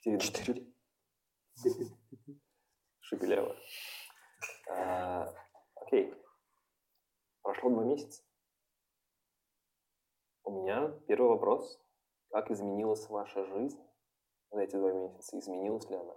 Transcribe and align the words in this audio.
4 0.00 0.18
4. 0.18 0.66
Шепелево. 3.00 3.56
А, 4.70 5.34
окей. 5.74 6.14
Прошло 7.42 7.70
два 7.70 7.84
месяца. 7.84 8.22
У 10.44 10.62
меня 10.62 10.88
первый 11.08 11.30
вопрос. 11.30 11.80
Как 12.30 12.50
изменилась 12.50 13.08
ваша 13.08 13.44
жизнь 13.44 13.80
за 14.50 14.60
эти 14.60 14.76
два 14.76 14.92
месяца? 14.92 15.38
Изменилась 15.38 15.88
ли 15.90 15.96
она? 15.96 16.14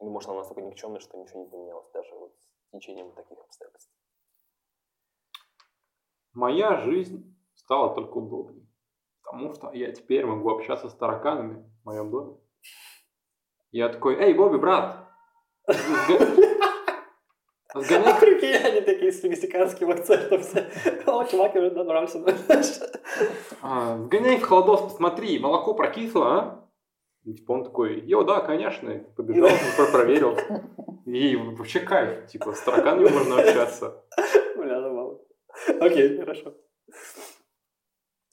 Или, 0.00 0.08
может, 0.08 0.28
она 0.28 0.38
настолько 0.38 0.62
никчемная, 0.62 1.00
что 1.00 1.16
ничего 1.16 1.44
не 1.44 1.48
поменялось, 1.48 1.90
даже 1.92 2.14
вот 2.14 2.36
с 2.36 2.70
течением 2.70 3.14
таких 3.14 3.38
обстоятельств? 3.38 3.92
Моя 6.32 6.76
жизнь 6.76 7.34
стала 7.54 7.94
только 7.94 8.18
удобнее. 8.18 8.66
Потому 9.22 9.54
что 9.54 9.72
я 9.72 9.92
теперь 9.92 10.26
могу 10.26 10.50
общаться 10.50 10.88
с 10.88 10.94
тараканами 10.94 11.62
в 11.82 11.84
моем 11.86 12.10
доме. 12.10 12.41
Я 13.70 13.88
такой, 13.88 14.16
эй, 14.16 14.34
Бобби, 14.34 14.58
брат, 14.58 15.02
Сгоняй... 17.74 18.12
А 18.12 18.14
прикинь, 18.20 18.54
они 18.54 18.80
такие 18.80 19.12
с 19.12 19.22
мексиканским 19.22 19.90
акцентом 19.90 20.42
все. 20.42 20.68
О, 21.06 21.24
чувак, 21.24 21.54
уже 21.54 21.70
нравится. 21.70 22.22
А, 23.62 23.96
сгоняй 23.98 24.38
в 24.38 24.42
холодос, 24.42 24.82
посмотри, 24.82 25.38
молоко 25.38 25.74
прокисло, 25.74 26.34
а? 26.34 26.68
И, 27.24 27.34
типа 27.34 27.52
он 27.52 27.64
такой, 27.64 28.00
йо, 28.00 28.24
да, 28.24 28.40
конечно, 28.40 28.92
побежал, 29.16 29.48
проверил. 29.92 30.36
И 31.06 31.36
вообще 31.36 31.80
кайф, 31.80 32.26
типа, 32.26 32.52
с 32.52 32.60
тараканами 32.60 33.08
можно 33.08 33.40
общаться. 33.40 34.04
Бля, 34.56 34.80
забавно. 34.80 35.18
Окей, 35.80 36.18
хорошо. 36.18 36.54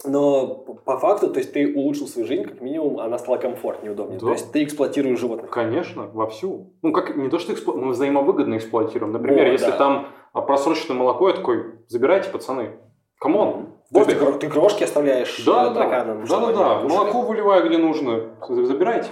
Но 0.06 0.48
по 0.86 0.98
факту, 0.98 1.30
то 1.30 1.40
есть 1.40 1.52
ты 1.52 1.74
улучшил 1.76 2.08
свою 2.08 2.26
жизнь, 2.26 2.44
как 2.44 2.62
минимум, 2.62 3.00
она 3.00 3.18
стала 3.18 3.38
комфортнее, 3.38 3.92
удобнее. 3.92 4.18
Да. 4.20 4.28
То 4.28 4.32
есть 4.32 4.52
ты 4.52 4.64
эксплуатируешь 4.64 5.20
животных. 5.20 5.52
Конечно, 5.52 6.08
вовсю. 6.08 6.74
Ну, 6.82 6.94
как 6.94 7.18
не 7.18 7.30
то, 7.30 7.38
что 7.38 7.54
эксплу... 7.54 7.74
мы 7.74 7.92
взаимовыгодно 7.92 8.56
эксплуатируем. 8.56 9.12
Например, 9.12 9.48
О, 9.48 9.50
если 9.50 9.72
да. 9.72 9.78
там 9.78 10.08
просроченное 10.34 10.98
молоко, 10.98 11.28
я 11.28 11.36
такой, 11.36 11.80
забирайте, 11.88 12.30
пацаны. 12.30 12.78
Come 13.20 13.51
on. 13.51 13.74
Бобби. 13.92 14.14
Ты, 14.14 14.32
ты 14.34 14.50
крошки 14.50 14.84
оставляешь 14.84 15.44
да, 15.46 15.72
да, 15.72 15.90
да, 15.90 16.04
да, 16.06 16.52
да. 16.54 16.80
Молоко 16.88 17.22
выливаю, 17.22 17.68
где 17.68 17.78
нужно. 17.78 18.36
Забирайте. 18.48 19.10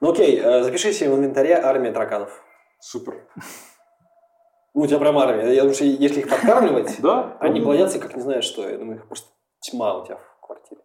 Ну 0.00 0.10
окей, 0.10 0.40
э, 0.42 0.62
запиши 0.62 0.92
себе 0.92 1.10
в 1.10 1.16
инвентаре 1.16 1.54
армия 1.54 1.92
тараканов. 1.92 2.44
Супер. 2.80 3.24
Ну, 4.74 4.82
у 4.82 4.86
тебя 4.86 4.98
прям 4.98 5.16
армия. 5.18 5.52
Я 5.54 5.62
думаю, 5.62 5.74
что 5.74 5.84
если 5.84 6.20
их 6.20 6.28
подкармливать, 6.28 6.98
они 7.40 7.60
плодятся, 7.60 7.98
как 7.98 8.14
не 8.14 8.20
знаю 8.20 8.42
что. 8.42 8.68
Я 8.68 8.76
думаю, 8.76 8.98
их 8.98 9.06
просто 9.06 9.28
тьма 9.70 9.98
у 9.98 10.04
тебя 10.04 10.16
в 10.16 10.46
квартире. 10.46 10.80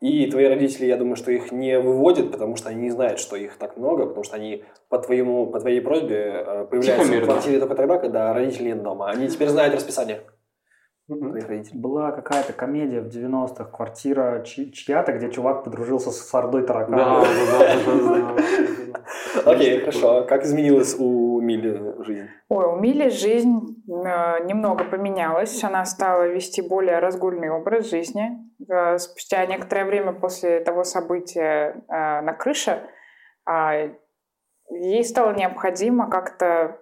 И 0.00 0.30
твои 0.30 0.46
родители, 0.46 0.86
я 0.86 0.96
думаю, 0.96 1.16
что 1.16 1.32
их 1.32 1.50
не 1.50 1.78
выводят, 1.80 2.30
потому 2.30 2.56
что 2.56 2.68
они 2.68 2.82
не 2.82 2.90
знают, 2.90 3.18
что 3.18 3.36
их 3.36 3.58
так 3.58 3.76
много, 3.76 4.06
потому 4.06 4.22
что 4.22 4.36
они 4.36 4.64
по, 4.88 4.98
твоему, 4.98 5.48
по 5.48 5.58
твоей 5.58 5.80
просьбе 5.80 6.44
э, 6.46 6.66
появляются 6.70 7.12
в 7.12 7.24
квартире 7.24 7.58
только 7.58 7.74
тогда, 7.74 7.98
когда 7.98 8.32
родителей 8.32 8.68
нет 8.68 8.82
дома. 8.82 9.10
Они 9.10 9.28
теперь 9.28 9.48
знают 9.48 9.74
расписание. 9.74 10.20
Была 11.08 12.12
какая-то 12.12 12.52
комедия 12.52 13.00
в 13.00 13.08
90-х, 13.08 13.64
квартира 13.64 14.44
чья-то, 14.44 15.12
где 15.12 15.30
чувак 15.30 15.64
подружился 15.64 16.10
с 16.10 16.34
Ордой 16.34 16.64
тараканов. 16.64 17.26
Да, 17.58 17.76
да, 17.86 18.34
да. 18.34 18.42
Окей, 19.52 19.80
хорошо. 19.80 20.24
Как 20.28 20.44
изменилась 20.44 20.94
у 20.98 21.27
Мили 21.48 22.02
жизнь? 22.02 22.28
Ой, 22.48 22.66
у 22.66 22.76
Мили 22.76 23.08
жизнь 23.08 23.82
э, 23.88 24.44
немного 24.44 24.84
поменялась. 24.84 25.64
Она 25.64 25.84
стала 25.86 26.28
вести 26.28 26.60
более 26.60 26.98
разгульный 26.98 27.50
образ 27.50 27.88
жизни. 27.90 28.30
Э, 28.68 28.98
спустя 28.98 29.46
некоторое 29.46 29.86
время 29.86 30.12
после 30.12 30.60
того 30.60 30.84
события 30.84 31.82
э, 31.88 32.20
на 32.20 32.34
крыше 32.34 32.86
а, 33.46 33.88
ей 34.70 35.04
стало 35.04 35.32
необходимо 35.32 36.10
как-то 36.10 36.78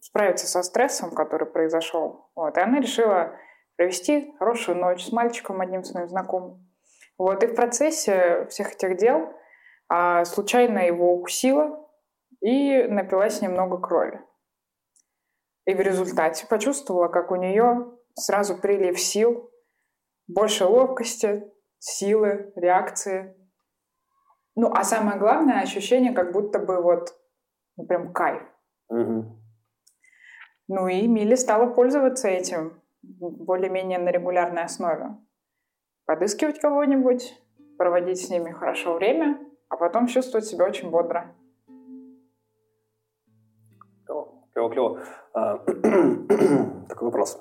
справиться 0.00 0.48
со 0.48 0.62
стрессом, 0.64 1.12
который 1.12 1.46
произошел. 1.46 2.30
Вот. 2.34 2.56
И 2.56 2.60
она 2.60 2.80
решила 2.80 3.36
провести 3.76 4.34
хорошую 4.40 4.78
ночь 4.78 5.06
с 5.06 5.12
мальчиком 5.12 5.60
одним 5.60 5.84
своим 5.84 6.08
знакомым. 6.08 6.66
Вот, 7.16 7.42
и 7.42 7.46
в 7.46 7.54
процессе 7.54 8.46
всех 8.50 8.74
этих 8.74 8.96
дел 8.96 9.32
а, 9.88 10.24
случайно 10.24 10.80
его 10.86 11.14
укусила 11.14 11.87
и 12.40 12.84
напилась 12.84 13.40
немного 13.42 13.78
крови. 13.78 14.20
И 15.66 15.74
в 15.74 15.80
результате 15.80 16.46
почувствовала, 16.46 17.08
как 17.08 17.30
у 17.30 17.36
нее 17.36 17.92
сразу 18.14 18.56
прилив 18.56 18.98
сил, 18.98 19.50
больше 20.26 20.64
ловкости, 20.64 21.50
силы, 21.78 22.52
реакции. 22.56 23.36
Ну, 24.56 24.72
а 24.72 24.84
самое 24.84 25.18
главное 25.18 25.60
ощущение, 25.60 26.12
как 26.12 26.32
будто 26.32 26.58
бы 26.58 26.82
вот 26.82 27.14
ну, 27.76 27.86
прям 27.86 28.12
кайф. 28.12 28.42
Угу. 28.88 29.38
Ну 30.68 30.88
и 30.88 31.06
Милли 31.06 31.34
стала 31.34 31.72
пользоваться 31.72 32.28
этим 32.28 32.82
более-менее 33.02 33.98
на 33.98 34.10
регулярной 34.10 34.64
основе. 34.64 35.16
Подыскивать 36.04 36.60
кого-нибудь, 36.60 37.34
проводить 37.78 38.20
с 38.20 38.30
ними 38.30 38.50
хорошо 38.50 38.94
время, 38.94 39.38
а 39.68 39.76
потом 39.76 40.06
чувствовать 40.06 40.46
себя 40.46 40.66
очень 40.66 40.90
бодро. 40.90 41.34
Клево, 44.58 44.70
клево. 44.70 44.98
А, 45.34 45.58
такой 46.88 47.06
вопрос. 47.06 47.40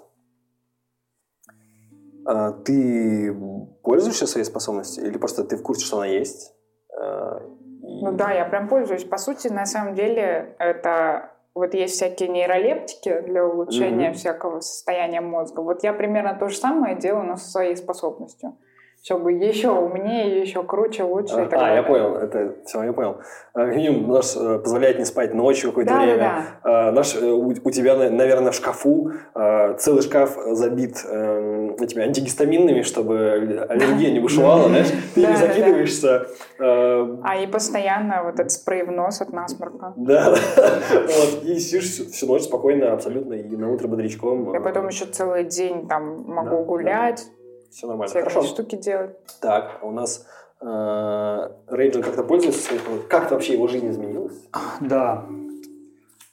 А, 2.25 2.51
ты 2.51 3.35
пользуешься 3.83 4.27
своей 4.27 4.45
способностью 4.45 5.05
или 5.05 5.17
просто 5.17 5.43
ты 5.43 5.57
в 5.57 5.63
курсе, 5.63 5.85
что 5.85 5.97
она 5.97 6.05
есть? 6.05 6.53
А. 6.95 7.39
Ну 7.81 8.11
да, 8.11 8.31
я 8.31 8.45
прям 8.45 8.67
пользуюсь. 8.67 9.03
По 9.03 9.17
сути, 9.17 9.47
на 9.47 9.65
самом 9.65 9.95
деле, 9.95 10.55
это 10.59 11.31
вот 11.55 11.73
есть 11.73 11.95
всякие 11.95 12.29
нейролептики 12.29 13.21
для 13.21 13.45
улучшения 13.45 14.11
mm-hmm. 14.11 14.13
всякого 14.13 14.59
состояния 14.59 15.21
мозга. 15.21 15.61
Вот 15.61 15.83
я 15.83 15.93
примерно 15.93 16.35
то 16.35 16.49
же 16.49 16.57
самое 16.57 16.95
делаю, 16.95 17.25
но 17.25 17.37
со 17.37 17.49
своей 17.49 17.75
способностью 17.75 18.57
чтобы 19.03 19.31
еще 19.31 19.69
умнее, 19.69 20.41
еще 20.41 20.63
круче, 20.63 21.03
лучше 21.03 21.35
а, 21.35 21.45
и 21.45 21.47
так 21.47 21.61
а, 21.61 21.75
я 21.75 21.83
понял, 21.83 22.15
это 22.15 22.55
все, 22.65 22.83
я 22.83 22.91
понял. 22.91 23.17
Минимум 23.55 24.11
наш 24.11 24.35
э, 24.35 24.59
позволяет 24.59 24.99
не 24.99 25.05
спать 25.05 25.33
ночью 25.33 25.69
какое-то 25.69 25.93
да, 25.93 26.01
время. 26.01 26.17
Да, 26.63 26.85
да. 26.85 26.91
Наш, 26.91 27.15
э, 27.15 27.25
у, 27.25 27.47
у 27.47 27.71
тебя, 27.71 27.95
наверное, 27.95 28.51
в 28.51 28.55
шкафу 28.55 29.11
э, 29.33 29.75
целый 29.77 30.01
шкаф 30.01 30.37
забит 30.51 31.05
эм, 31.09 31.75
этими 31.75 32.03
антигистаминными, 32.03 32.81
чтобы 32.81 33.65
аллергия 33.69 34.11
не 34.11 34.19
бушевала, 34.19 34.67
знаешь, 34.67 34.91
ты 35.15 35.25
не 35.25 35.35
закидываешься. 35.35 36.27
А 36.59 37.37
и 37.41 37.47
постоянно 37.47 38.23
вот 38.23 38.39
этот 38.39 38.51
спрей 38.51 38.83
в 38.83 38.91
нос 38.91 39.21
от 39.21 39.31
насморка. 39.31 39.93
Да, 39.95 40.31
вот, 40.31 41.43
и 41.43 41.57
сидишь 41.59 42.07
всю 42.11 42.27
ночь 42.27 42.43
спокойно, 42.43 42.91
абсолютно, 42.91 43.35
и 43.35 43.55
на 43.55 43.71
утро 43.71 43.87
бодрячком. 43.87 44.53
Я 44.53 44.59
потом 44.59 44.87
еще 44.87 45.05
целый 45.05 45.45
день 45.45 45.87
там 45.87 46.23
могу 46.25 46.63
гулять 46.65 47.25
все 47.71 47.87
нормально. 47.87 48.09
Всякие 48.09 48.29
Хорошо. 48.29 48.47
штуки 48.47 48.75
делать. 48.75 49.15
Так, 49.41 49.79
у 49.81 49.91
нас 49.91 50.25
э, 50.61 51.49
Рейнджер 51.67 52.03
как-то 52.03 52.23
пользуется 52.23 52.73
Как-то 53.09 53.35
вообще 53.35 53.53
его 53.53 53.67
жизнь 53.67 53.89
изменилась? 53.89 54.47
Да. 54.81 55.25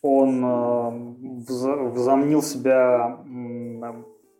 Он 0.03 0.45
э, 0.45 0.91
взомнил 1.49 2.43
себя 2.43 3.19
э, 3.25 3.93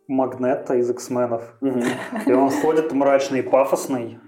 Магнета 0.07 0.75
из 0.75 0.89
X-менов. 0.89 1.55
Угу. 1.61 1.79
И 2.27 2.31
он 2.31 2.49
ходит 2.49 2.91
мрачный 2.93 3.39
и 3.39 3.41
пафосный. 3.41 4.19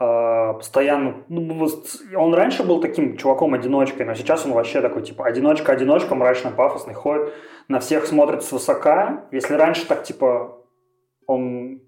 Э, 0.00 0.52
постоянно... 0.54 1.24
Ну, 1.28 1.68
он 2.16 2.34
раньше 2.34 2.64
был 2.64 2.80
таким 2.80 3.16
чуваком-одиночкой, 3.16 4.06
но 4.06 4.14
сейчас 4.14 4.44
он 4.44 4.52
вообще 4.52 4.80
такой, 4.80 5.02
типа, 5.02 5.24
одиночка-одиночка, 5.26 6.14
мрачно-пафосный, 6.14 6.94
ходит, 6.94 7.32
на 7.68 7.80
всех 7.80 8.06
смотрит 8.06 8.42
свысока. 8.42 9.24
Если 9.30 9.54
раньше 9.54 9.86
так, 9.86 10.02
типа, 10.02 10.58
он 11.26 11.80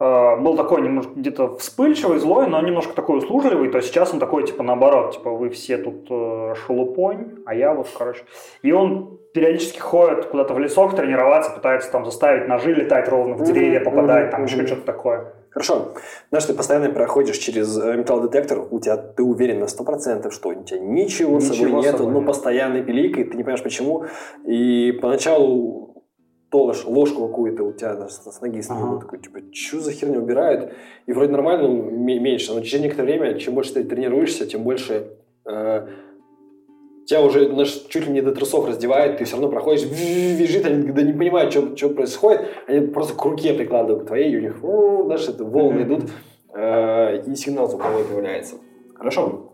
был 0.00 0.56
такой 0.56 0.80
немножко 0.80 1.12
где-то 1.14 1.56
вспыльчивый, 1.58 2.18
злой, 2.18 2.46
но 2.46 2.60
немножко 2.62 2.94
такой 2.94 3.18
услужливый, 3.18 3.68
то 3.68 3.82
сейчас 3.82 4.14
он 4.14 4.18
такой, 4.18 4.46
типа, 4.46 4.62
наоборот, 4.62 5.12
типа, 5.12 5.30
вы 5.30 5.50
все 5.50 5.76
тут 5.76 6.06
э, 6.10 6.54
шелупонь, 6.54 7.42
а 7.44 7.54
я 7.54 7.74
вот, 7.74 7.86
короче. 7.96 8.22
И 8.62 8.72
он 8.72 9.18
периодически 9.34 9.78
ходит 9.78 10.24
куда-то 10.26 10.54
в 10.54 10.58
лесок 10.58 10.96
тренироваться, 10.96 11.50
пытается 11.50 11.92
там 11.92 12.06
заставить 12.06 12.48
ножи 12.48 12.72
летать 12.72 13.08
ровно 13.08 13.34
в 13.34 13.42
деревья, 13.44 13.80
попадать, 13.80 14.30
там 14.30 14.44
еще 14.44 14.66
что-то 14.66 14.82
такое. 14.86 15.34
Хорошо. 15.50 15.94
Знаешь, 16.30 16.46
ты 16.46 16.54
постоянно 16.54 16.90
проходишь 16.90 17.36
через 17.36 17.76
э, 17.76 17.96
металлодетектор, 17.96 18.66
у 18.70 18.80
тебя 18.80 18.96
ты 18.96 19.22
уверен 19.22 19.60
на 19.60 19.66
сто 19.66 19.84
процентов, 19.84 20.32
что 20.32 20.48
у 20.48 20.62
тебя 20.62 20.78
ничего, 20.78 21.36
ничего 21.36 21.40
с 21.40 21.58
собой 21.58 21.72
нету, 21.82 22.08
но 22.08 22.22
постоянно 22.22 22.82
пиликает, 22.82 23.32
ты 23.32 23.36
не 23.36 23.42
понимаешь 23.42 23.62
почему. 23.62 24.06
И 24.46 24.98
поначалу 25.02 25.99
то 26.50 26.72
ложку 26.86 27.28
какую-то 27.28 27.62
у 27.62 27.72
тебя 27.72 28.08
с, 28.08 28.40
ноги 28.40 28.60
сняли, 28.60 28.82
ага. 28.82 29.00
такой, 29.00 29.20
типа, 29.20 29.38
что 29.52 29.80
за 29.80 29.92
херня 29.92 30.18
убирают? 30.18 30.72
И 31.06 31.12
вроде 31.12 31.30
нормально, 31.30 31.68
ну, 31.68 31.90
меньше, 31.90 32.52
но 32.52 32.60
через 32.60 32.82
некоторое 32.82 33.18
время, 33.18 33.38
чем 33.38 33.54
больше 33.54 33.74
ты 33.74 33.84
тренируешься, 33.84 34.46
тем 34.46 34.64
больше 34.64 35.12
э, 35.44 35.86
тебя 37.06 37.22
уже 37.22 37.48
наш, 37.48 37.70
чуть 37.88 38.06
ли 38.06 38.12
не 38.12 38.20
до 38.20 38.32
трусов 38.32 38.66
раздевает, 38.66 39.18
ты 39.18 39.24
все 39.24 39.36
равно 39.36 39.48
проходишь, 39.48 39.84
бежит, 39.84 40.66
они 40.66 40.84
когда 40.84 41.02
не 41.02 41.12
понимают, 41.12 41.52
что, 41.52 41.76
что 41.76 41.90
происходит, 41.90 42.42
они 42.66 42.86
просто 42.88 43.14
к 43.14 43.24
руке 43.24 43.54
прикладывают 43.54 44.04
к 44.04 44.06
твоей, 44.08 44.32
и 44.32 44.36
у 44.36 44.40
них, 44.40 44.58
знаешь, 44.58 45.28
это 45.28 45.44
волны 45.44 45.82
идут, 45.82 46.10
э, 46.52 47.22
и 47.26 47.34
сигнал 47.36 47.68
звуковой 47.68 48.04
появляется. 48.04 48.56
Хорошо. 48.96 49.49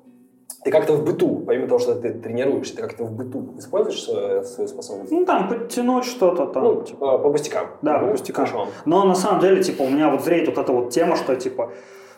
Ты 0.67 0.73
как-то 0.73 0.95
в 0.95 1.05
быту, 1.05 1.45
помимо 1.47 1.69
того, 1.69 1.79
что 1.79 1.95
ты 1.95 2.13
тренируешься, 2.13 2.75
ты 2.75 2.83
как-то 2.83 3.05
в 3.05 3.13
быту 3.13 3.55
используешь 3.57 4.03
свою, 4.03 4.43
свою 4.43 4.67
способность? 4.67 5.13
Ну, 5.13 5.25
там, 5.25 5.49
подтянуть 5.49 6.05
что-то 6.05 6.47
там. 6.47 6.65
Ну, 6.65 6.83
типа, 6.83 7.19
по 7.19 7.31
пустякам. 7.31 7.69
Да, 7.83 8.01
по 8.01 8.09
пустякам. 8.09 8.47
Хорошо. 8.47 8.69
Но 8.85 9.05
на 9.05 9.15
самом 9.15 9.41
деле, 9.41 9.63
типа, 9.63 9.83
у 9.83 9.89
меня 9.89 10.11
вот 10.11 10.25
зреет 10.25 10.49
вот 10.49 10.59
эта 10.59 10.73
вот 10.73 10.91
тема, 10.91 11.15
что, 11.15 11.37
типа, 11.37 11.71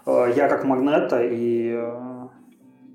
э, 0.06 0.33
я 0.35 0.49
как 0.49 0.65
магнета, 0.65 1.23
и 1.23 1.75
э, 1.75 1.93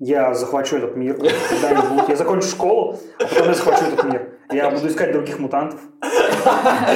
я 0.00 0.34
захвачу 0.34 0.74
этот 0.74 0.96
мир 0.96 1.14
когда-нибудь. 1.14 2.08
Я 2.08 2.16
закончу 2.16 2.48
школу, 2.48 2.98
а 3.20 3.22
потом 3.22 3.46
я 3.46 3.54
захвачу 3.54 3.84
этот 3.84 4.04
мир. 4.06 4.33
Я 4.52 4.70
буду 4.70 4.88
искать 4.88 5.12
других 5.12 5.38
мутантов. 5.38 5.80
А 6.00 6.92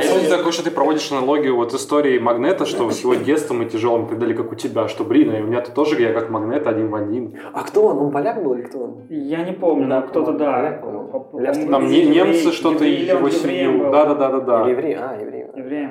если 0.00 0.28
такое, 0.28 0.52
что 0.52 0.62
ты 0.62 0.70
проводишь 0.70 1.10
аналогию 1.10 1.56
вот 1.56 1.74
истории 1.74 2.18
Магнета, 2.18 2.66
что 2.66 2.90
с 2.90 3.00
его 3.00 3.14
детством 3.14 3.62
и 3.62 3.68
тяжелым 3.68 4.06
и 4.06 4.08
так 4.10 4.18
далее, 4.18 4.36
как 4.36 4.52
у 4.52 4.54
тебя, 4.54 4.88
что, 4.88 5.04
блин, 5.04 5.34
и 5.34 5.40
у 5.40 5.46
меня-то 5.46 5.72
тоже 5.72 6.00
я 6.00 6.12
как 6.12 6.30
Магнет 6.30 6.66
один 6.66 6.90
в 6.90 6.94
один. 6.94 7.38
А 7.52 7.62
кто 7.64 7.86
он? 7.86 7.98
Он 7.98 8.12
поляк 8.12 8.42
был 8.42 8.54
или 8.54 8.62
кто 8.62 8.78
он? 8.78 9.06
Я 9.08 9.44
не 9.44 9.52
помню, 9.52 9.86
но 9.86 10.02
кто-то, 10.02 10.32
да. 10.32 10.82
Там 11.70 11.88
немцы 11.88 12.52
что-то 12.52 12.84
его 12.84 13.28
семью. 13.30 13.90
Да, 13.90 14.06
да, 14.06 14.14
да, 14.14 14.30
да, 14.30 14.40
да. 14.40 14.68
Еврей, 14.68 14.94
а, 14.94 15.16
еврей. 15.20 15.46
Еврей. 15.54 15.88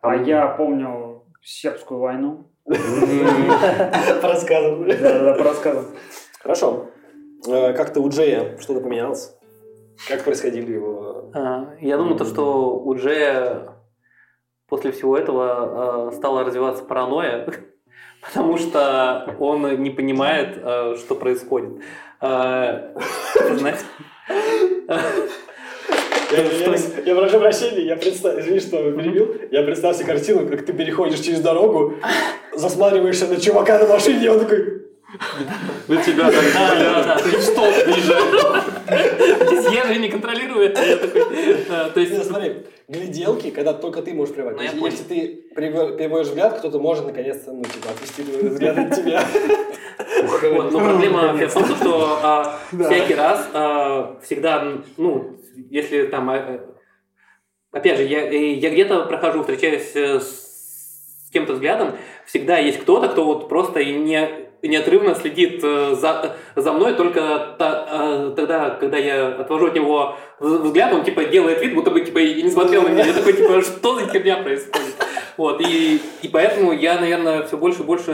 А 0.00 0.16
я 0.16 0.46
помню 0.46 1.22
сербскую 1.42 2.00
войну. 2.00 2.50
По 2.66 4.28
рассказам. 4.28 4.86
Да, 4.86 5.18
да, 5.20 5.34
по 5.34 5.44
рассказам. 5.44 5.86
Хорошо. 6.42 6.86
Э, 7.46 7.72
как-то 7.72 8.00
у 8.00 8.08
Джея 8.10 8.58
что-то 8.58 8.80
поменялось? 8.80 9.37
Как 10.06 10.24
происходили 10.24 10.72
его... 10.72 11.30
А, 11.34 11.74
я 11.80 11.96
думаю, 11.96 12.16
то, 12.16 12.24
что 12.24 12.78
у 12.78 12.94
Джея 12.94 13.70
после 14.68 14.92
всего 14.92 15.16
этого 15.16 16.08
а, 16.08 16.12
стала 16.12 16.44
развиваться 16.44 16.84
паранойя, 16.84 17.48
потому 18.22 18.58
что 18.58 19.34
он 19.38 19.82
не 19.82 19.90
понимает, 19.90 20.58
а, 20.62 20.94
что 20.96 21.14
происходит. 21.14 21.82
Я, 26.30 26.42
я, 26.42 26.76
я 27.06 27.14
прошу 27.14 27.38
прощения, 27.38 27.86
я 27.86 27.96
представь, 27.96 28.40
извини, 28.40 28.60
что 28.60 28.92
перебил. 28.92 29.34
Я 29.50 29.62
представил 29.62 29.94
себе 29.94 30.06
картину, 30.06 30.46
как 30.46 30.66
ты 30.66 30.74
переходишь 30.74 31.20
через 31.20 31.40
дорогу, 31.40 31.94
засматриваешься 32.54 33.26
на 33.28 33.40
чувака 33.40 33.78
на 33.78 33.86
машине, 33.86 34.26
и 34.26 34.28
он 34.28 34.40
такой... 34.40 34.87
На 35.88 36.02
тебя 36.02 36.30
так, 36.30 36.44
да, 36.52 37.02
да, 37.02 37.16
ты 37.16 37.30
в 37.30 37.54
въезжаешь. 37.86 39.72
Я 39.72 39.86
же 39.86 39.96
не 39.98 40.10
контролирую 40.10 40.66
это. 40.66 41.90
То 41.94 42.00
есть, 42.00 42.26
смотри, 42.26 42.66
гляделки, 42.88 43.50
когда 43.50 43.72
только 43.72 44.02
ты 44.02 44.12
можешь 44.12 44.34
приводить. 44.34 44.70
Ну, 44.74 44.84
если 44.84 45.04
ты 45.04 45.26
переводишь 45.56 46.28
взгляд, 46.28 46.58
кто-то 46.58 46.78
может 46.78 47.06
наконец-то, 47.06 47.52
ну, 47.52 47.64
типа, 47.64 47.88
отвести 47.90 48.22
взгляд 48.22 48.78
от 48.78 48.94
тебя. 48.94 49.24
Вот, 50.42 50.72
но 50.72 50.78
проблема 50.78 51.32
в 51.48 51.52
том, 51.52 51.64
что 51.76 52.18
а, 52.22 52.58
всякий 52.70 53.14
раз 53.14 53.48
а, 53.54 54.18
всегда, 54.22 54.82
ну, 54.96 55.38
если 55.70 56.06
там, 56.06 56.28
а, 56.28 56.60
опять 57.72 57.96
же, 57.96 58.04
я, 58.04 58.30
я 58.30 58.70
где-то 58.70 59.06
прохожу, 59.06 59.40
встречаюсь 59.40 59.90
э, 59.94 60.20
с 60.20 61.30
кем-то 61.32 61.54
взглядом, 61.54 61.96
всегда 62.26 62.58
есть 62.58 62.78
кто-то, 62.80 63.08
кто 63.08 63.24
вот 63.24 63.48
просто 63.48 63.84
не 63.84 64.47
неотрывно 64.62 65.14
следит 65.14 65.60
э, 65.62 65.94
за, 65.94 66.36
за 66.56 66.72
мной, 66.72 66.94
только 66.94 67.54
та, 67.58 67.86
э, 67.90 68.32
тогда, 68.34 68.70
когда 68.70 68.96
я 68.98 69.28
отвожу 69.28 69.66
от 69.66 69.74
него 69.74 70.16
взгляд, 70.40 70.92
он 70.92 71.04
типа 71.04 71.24
делает 71.24 71.60
вид, 71.60 71.74
будто 71.74 71.90
бы 71.90 72.00
типа 72.00 72.18
и 72.18 72.42
не 72.42 72.50
смотрел 72.50 72.82
на 72.82 72.88
меня. 72.88 73.04
Я 73.04 73.12
такой, 73.12 73.34
типа, 73.34 73.60
что 73.62 73.94
за 73.98 74.06
херня 74.08 74.38
происходит? 74.38 74.94
Вот, 75.36 75.60
и, 75.60 76.00
и 76.22 76.28
поэтому 76.28 76.72
я, 76.72 76.98
наверное, 76.98 77.44
все 77.44 77.56
больше 77.56 77.82
и 77.82 77.84
больше 77.84 78.12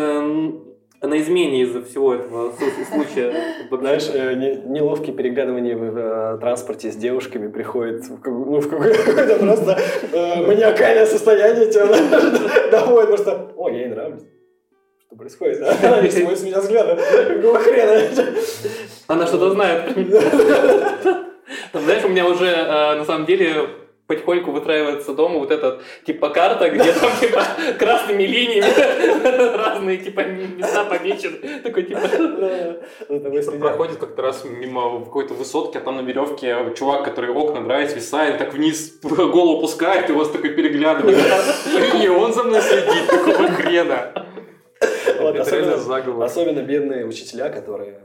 на 1.00 1.20
измене 1.20 1.62
из-за 1.62 1.82
всего 1.82 2.14
этого 2.14 2.52
случая. 2.90 3.34
Знаешь, 3.70 4.08
э, 4.12 4.34
неловкие 4.66 5.14
переглядывания 5.14 5.76
в 5.76 6.38
транспорте 6.38 6.90
с 6.92 6.96
девушками 6.96 7.48
приходят 7.48 8.02
ну, 8.24 8.60
в 8.60 8.68
какое-то 8.68 9.36
просто 9.38 9.78
маниакальное 10.12 11.06
состояние 11.06 11.70
тебя 11.70 11.86
потому 12.70 13.16
что, 13.16 13.52
о, 13.56 13.70
я 13.70 13.80
ей 13.80 13.88
нравлюсь. 13.88 14.22
Что 15.14 15.18
происходит? 15.18 15.60
Не 16.02 16.10
свой 16.10 16.36
с 16.36 16.42
меня 16.42 16.60
взгляда. 16.60 16.96
Какого 16.96 17.58
хрена? 17.60 18.02
Она 19.06 19.26
что-то 19.26 19.50
знает. 19.50 19.96
Знаешь, 21.72 22.04
у 22.04 22.08
меня 22.08 22.26
уже 22.26 22.46
на 22.96 23.04
самом 23.04 23.24
деле 23.24 23.68
потихоньку 24.08 24.50
выстраивается 24.50 25.14
дома 25.14 25.38
вот 25.38 25.52
эта 25.52 25.80
типа 26.04 26.30
карта, 26.30 26.68
где 26.68 26.92
там 26.92 27.10
типа 27.20 27.44
красными 27.78 28.24
линиями 28.24 29.56
разные 29.56 29.98
типа 29.98 30.20
места 30.24 30.84
помечены. 30.84 31.60
Такой 31.62 31.84
типа... 31.84 32.08
Проходит 33.60 33.98
как-то 33.98 34.20
раз 34.22 34.44
мимо 34.44 35.04
какой-то 35.04 35.34
высотки, 35.34 35.78
а 35.78 35.80
там 35.80 35.96
на 35.96 36.00
веревке 36.00 36.74
чувак, 36.76 37.04
который 37.04 37.30
окна 37.30 37.62
драет, 37.62 37.90
свисает, 37.90 38.38
так 38.38 38.52
вниз 38.52 38.98
голову 39.02 39.60
пускает, 39.60 40.10
и 40.10 40.12
вас 40.12 40.28
такой 40.30 40.50
переглядывает. 40.50 41.18
И 42.02 42.08
он 42.08 42.34
за 42.34 42.42
мной 42.42 42.60
следит, 42.60 43.06
какого 43.06 43.48
хрена. 43.48 44.33
Вот, 45.20 45.38
особенно, 45.38 46.24
особенно 46.24 46.62
бедные 46.62 47.06
учителя, 47.06 47.48
которые 47.50 48.00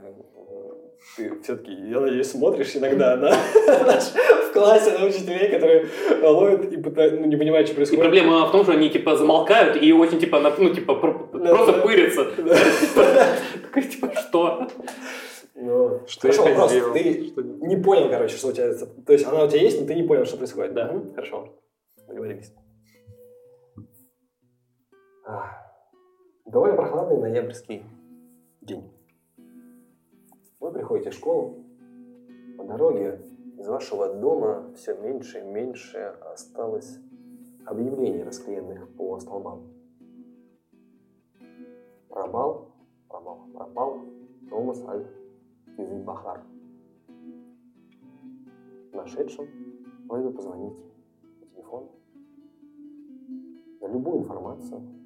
ты 1.19 1.41
все-таки, 1.43 1.71
я 1.71 1.99
надеюсь, 1.99 2.31
смотришь 2.31 2.75
иногда 2.75 3.15
на 3.17 3.31
в 3.31 4.51
классе 4.53 4.97
на 4.97 5.05
учителей, 5.05 5.49
которые 5.49 5.87
ловят 6.21 6.71
и 6.71 6.77
пытаются, 6.77 7.19
ну, 7.19 7.27
не 7.27 7.35
понимают, 7.35 7.67
что 7.67 7.75
происходит. 7.75 7.99
И 7.99 8.03
проблема 8.03 8.45
в 8.45 8.51
том, 8.51 8.63
что 8.63 8.73
они 8.73 8.89
типа 8.89 9.15
замолкают 9.15 9.81
и 9.81 9.91
очень 9.91 10.19
типа, 10.19 10.39
ну, 10.39 10.73
типа 10.73 10.95
просто 10.95 11.73
пырятся. 11.81 12.25
Такой 13.63 13.83
типа, 13.83 14.11
что? 14.15 14.67
Ну, 15.55 16.01
что 16.07 16.21
хорошо, 16.21 16.47
я 16.47 16.49
вопрос. 16.53 16.71
Сделал? 16.71 16.93
Ты 16.93 17.27
что 17.27 17.41
не 17.41 17.75
понял, 17.75 18.09
короче, 18.09 18.37
что 18.37 18.47
у 18.47 18.51
тебя... 18.51 18.73
То 19.05 19.13
есть 19.13 19.25
она 19.25 19.43
у 19.43 19.47
тебя 19.47 19.61
есть, 19.61 19.81
но 19.81 19.87
ты 19.87 19.95
не 19.95 20.03
понял, 20.03 20.25
что 20.25 20.37
происходит. 20.37 20.73
Да. 20.73 20.93
Хорошо. 21.15 21.53
Договорились. 22.07 22.53
Довольно 26.51 26.77
прохладный 26.77 27.19
ноябрьский 27.19 27.83
день. 28.61 28.91
Вы 30.59 30.71
приходите 30.71 31.11
в 31.11 31.13
школу, 31.13 31.63
по 32.57 32.63
дороге 32.63 33.21
из 33.59 33.67
вашего 33.67 34.15
дома 34.15 34.73
все 34.73 34.95
меньше 34.95 35.41
и 35.41 35.43
меньше 35.43 35.99
осталось 36.33 36.97
объявлений, 37.67 38.23
расклеенных 38.23 38.91
по 38.95 39.19
столбам. 39.19 39.67
Пропал, 42.09 42.71
пропал, 43.07 43.41
пропал 43.53 43.99
Томас 44.49 44.83
Аль 44.87 45.05
Бахар. 45.77 46.41
Нашедшим 48.91 49.47
просьба 50.07 50.31
позвонить 50.31 50.73
по 51.41 51.45
телефону 51.45 51.91
на 53.81 53.85
любую 53.85 54.23
информацию 54.23 54.98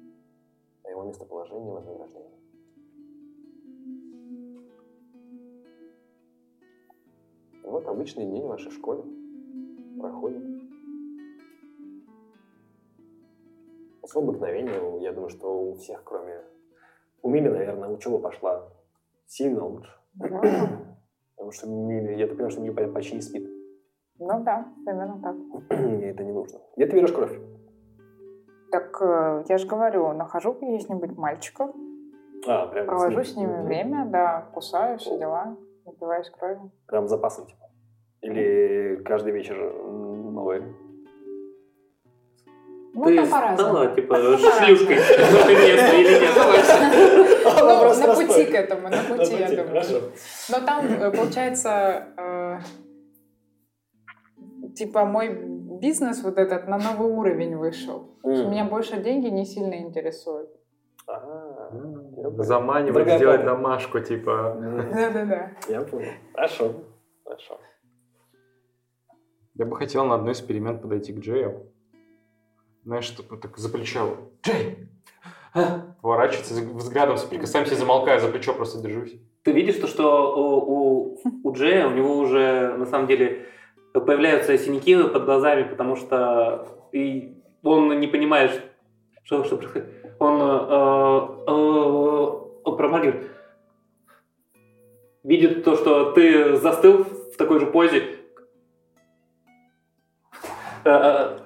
о 0.84 0.90
его 0.90 1.04
местоположении 1.04 1.68
и 1.68 1.72
вознаграждении. 1.72 2.44
Вот 7.64 7.88
обычный 7.88 8.26
день 8.26 8.44
в 8.44 8.48
вашей 8.48 8.70
школе 8.70 9.02
проходит. 9.98 10.42
С 14.04 14.14
обыкновения, 14.14 15.00
я 15.00 15.12
думаю, 15.12 15.30
что 15.30 15.70
у 15.70 15.74
всех, 15.74 16.04
кроме... 16.04 16.42
У 17.22 17.30
Мили, 17.30 17.48
наверное, 17.48 17.88
учеба 17.88 18.18
пошла 18.18 18.68
сильно 19.26 19.64
лучше. 19.64 19.90
Потому 20.18 21.50
что 21.50 21.66
Мили, 21.66 22.14
я 22.14 22.26
так 22.26 22.36
понимаю, 22.36 22.50
что 22.50 22.60
Мили 22.60 22.92
почти 22.92 23.16
не 23.16 23.22
спит. 23.22 23.48
Ну 24.18 24.44
да, 24.44 24.72
примерно 24.84 25.20
так. 25.20 25.36
Мне 25.80 26.10
это 26.10 26.22
не 26.22 26.32
нужно. 26.32 26.60
Где 26.76 26.86
ты 26.86 26.96
берешь 26.96 27.12
кровь? 27.12 27.36
Так 28.74 29.00
э, 29.02 29.44
я 29.48 29.56
же 29.56 29.68
говорю, 29.68 30.12
нахожу 30.14 30.52
каких-нибудь 30.52 31.16
мальчиков, 31.16 31.70
а, 32.44 32.66
прям 32.66 32.86
провожу 32.86 33.22
с 33.22 33.36
ними 33.36 33.62
время, 33.62 34.04
да, 34.06 34.48
кусаю, 34.52 34.98
все 34.98 35.16
дела, 35.16 35.56
напиваюсь 35.86 36.28
кровью. 36.30 36.72
Прям 36.88 37.06
запасом, 37.06 37.46
типа? 37.46 37.70
Или 38.22 39.00
каждый 39.04 39.32
вечер 39.32 39.54
новый? 39.56 40.64
Ну, 42.94 43.04
Ты 43.04 43.24
стала, 43.26 43.94
типа, 43.94 44.16
шлюшкой 44.16 44.96
наконец-то 44.96 45.96
или 45.96 46.18
нет? 46.18 46.32
Ну, 47.44 48.06
на 48.06 48.14
пути 48.14 48.44
к 48.46 48.54
этому, 48.56 48.88
на 48.88 49.02
пути, 49.04 49.36
я 49.36 49.50
думаю. 49.50 50.12
Но 50.50 50.60
там, 50.66 50.84
э, 50.84 51.10
получается, 51.12 52.08
э, 52.16 52.58
типа, 54.74 55.04
мой 55.04 55.53
бизнес 55.84 56.22
вот 56.24 56.38
этот 56.38 56.66
на 56.66 56.78
новый 56.78 57.10
уровень 57.10 57.56
вышел. 57.56 58.16
Меня 58.24 58.64
больше 58.64 59.02
деньги 59.02 59.28
не 59.28 59.44
сильно 59.44 59.74
интересуют. 59.74 60.50
Заманивать, 62.38 63.16
сделать 63.16 63.44
домашку, 63.44 64.00
типа. 64.00 64.56
Да-да-да. 64.94 65.50
Я 65.68 65.82
понял. 65.82 66.12
Хорошо. 66.34 66.72
Хорошо. 67.24 67.60
Я 69.54 69.66
бы 69.66 69.76
хотел 69.76 70.06
на 70.06 70.14
одной 70.14 70.32
из 70.32 70.40
перемен 70.40 70.78
подойти 70.78 71.12
к 71.12 71.18
Джею. 71.18 71.70
Знаешь, 72.84 73.04
чтобы 73.04 73.36
так 73.36 73.58
за 73.58 73.68
плечо. 73.68 74.16
Джей, 74.42 74.88
поворачивается 76.02 76.54
взглядом, 76.54 77.16
соприкасаемся, 77.18 77.76
замолкая 77.76 78.20
за 78.20 78.28
плечо, 78.28 78.54
просто 78.54 78.80
держусь. 78.80 79.14
Ты 79.42 79.52
видишь, 79.52 79.76
то, 79.76 79.86
что 79.86 80.34
у, 80.34 80.74
у, 80.74 81.18
у 81.44 81.52
Джея, 81.52 81.86
у 81.86 81.90
него 81.90 82.16
уже 82.18 82.74
на 82.78 82.86
самом 82.86 83.06
деле 83.06 83.46
появляются 84.00 84.58
синяки 84.58 85.00
под 85.02 85.24
глазами, 85.24 85.68
потому 85.68 85.96
что 85.96 86.66
и 86.92 87.34
он 87.62 87.98
не 88.00 88.06
понимает, 88.06 88.60
что, 89.24 89.44
что 89.44 89.56
происходит. 89.56 89.88
Он 90.18 90.40
э, 90.40 90.44
э, 91.46 92.70
э, 92.70 92.76
промагивает. 92.76 93.30
Видит 95.22 95.64
то, 95.64 95.76
что 95.76 96.12
ты 96.12 96.56
застыл 96.56 97.04
в 97.04 97.36
такой 97.36 97.58
же 97.58 97.66
позе. 97.66 98.02
Э, 100.84 100.90
э, 100.90 101.38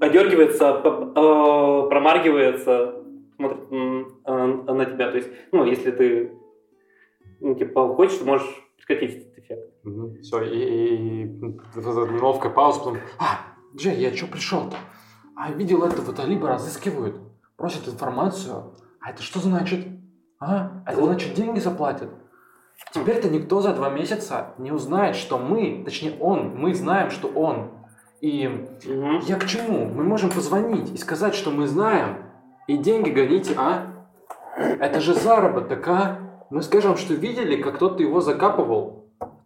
одергивается, 0.00 0.80
э, 0.84 1.88
промаргивается, 1.88 3.04
смотрит 3.36 3.70
на 4.24 4.84
тебя. 4.84 5.10
То 5.10 5.16
есть, 5.16 5.30
ну, 5.52 5.64
если 5.64 5.90
ты, 5.90 6.32
ну, 7.40 7.54
типа, 7.54 7.94
хочешь, 7.94 8.20
можешь 8.22 8.48
прекратить 8.78 9.16
этот 9.18 9.38
эффект. 9.38 9.77
Угу. 9.88 10.18
Все, 10.22 10.42
и, 10.42 10.58
и, 10.58 11.22
и 11.24 11.26
неловкая 11.76 12.52
пауза, 12.52 12.78
потом, 12.80 12.98
а, 13.18 13.40
Джей, 13.76 13.96
я 13.96 14.14
что 14.14 14.26
пришел-то? 14.26 14.76
А 15.36 15.52
видел 15.52 15.82
это, 15.84 16.02
вот 16.02 16.24
либо 16.24 16.48
разыскивают, 16.48 17.20
просят 17.56 17.88
информацию. 17.88 18.74
А 19.00 19.10
это 19.10 19.22
что 19.22 19.40
значит? 19.40 19.86
А? 20.40 20.82
Это 20.86 21.04
значит 21.04 21.34
деньги 21.34 21.60
заплатят. 21.60 22.10
Теперь-то 22.92 23.28
никто 23.28 23.60
за 23.60 23.74
два 23.74 23.90
месяца 23.90 24.54
не 24.58 24.72
узнает, 24.72 25.16
что 25.16 25.38
мы, 25.38 25.82
точнее 25.84 26.16
он, 26.20 26.56
мы 26.56 26.74
знаем, 26.74 27.10
что 27.10 27.28
он. 27.28 27.70
И 28.20 28.46
угу. 28.48 29.20
я 29.26 29.36
к 29.36 29.46
чему? 29.46 29.86
Мы 29.86 30.04
можем 30.04 30.30
позвонить 30.30 30.92
и 30.92 30.96
сказать, 30.96 31.34
что 31.34 31.50
мы 31.50 31.66
знаем, 31.66 32.24
и 32.66 32.76
деньги 32.76 33.10
гоните, 33.10 33.54
а? 33.56 33.94
Это 34.56 35.00
же 35.00 35.14
заработок, 35.14 35.86
а? 35.86 36.18
Мы 36.50 36.62
скажем, 36.62 36.96
что 36.96 37.14
видели, 37.14 37.62
как 37.62 37.76
кто-то 37.76 38.02
его 38.02 38.20
закапывал. 38.20 38.97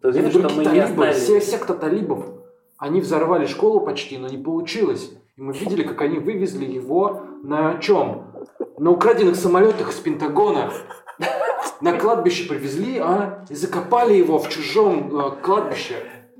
То 0.03 0.09
есть, 0.09 0.31
что 0.31 0.49
мы 0.49 0.65
талибы, 0.65 1.11
все 1.11 1.39
секта 1.39 1.73
талибов, 1.73 2.25
они 2.77 2.99
взорвали 2.99 3.45
школу 3.45 3.79
почти, 3.79 4.17
но 4.17 4.27
не 4.27 4.37
получилось. 4.37 5.11
И 5.37 5.41
мы 5.41 5.53
видели, 5.53 5.83
как 5.83 6.01
они 6.01 6.19
вывезли 6.19 6.65
его 6.65 7.21
на 7.41 7.77
чем? 7.79 8.27
На 8.77 8.91
украденных 8.91 9.37
самолетах 9.37 9.93
с 9.93 9.99
Пентагона. 9.99 10.71
На 11.79 11.97
кладбище 11.97 12.49
привезли, 12.49 12.97
а? 12.97 13.45
И 13.49 13.55
закопали 13.55 14.13
его 14.13 14.39
в 14.39 14.49
чужом 14.49 15.17
э, 15.17 15.31
кладбище. 15.41 15.95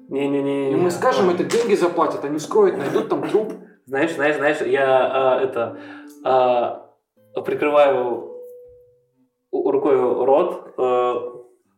Не-не-не. 0.10 0.74
И 0.74 0.76
мы 0.76 0.92
скажем, 0.92 1.30
это 1.30 1.46
деньги 1.46 1.76
заплатят, 1.76 2.26
они 2.26 2.40
вскроют, 2.40 2.78
найдут 2.78 3.08
там 3.08 3.28
труп. 3.30 3.54
Знаешь, 3.86 4.14
знаешь, 4.16 4.36
знаешь, 4.36 4.62
я 4.62 5.40
э, 5.42 5.46
это 5.46 5.78
э, 7.36 7.42
прикрываю 7.42 8.30
рукой 9.54 9.96
рот 9.96 10.74
э, 10.78 11.33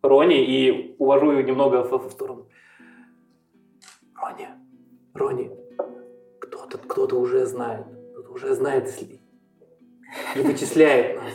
Рони 0.07 0.43
и 0.43 0.95
увожу 0.97 1.31
ее 1.31 1.43
немного 1.43 1.83
в, 1.83 2.07
в 2.07 2.11
сторону. 2.11 2.47
Рони, 4.15 4.47
Рони, 5.13 5.51
кто-то 6.39 6.77
кто 6.77 7.07
то 7.07 7.19
уже 7.19 7.45
знает, 7.45 7.85
кто-то 8.13 8.31
уже 8.31 8.53
знает 8.55 8.89
и 10.35 10.39
вычисляет 10.41 11.19
нас. 11.21 11.33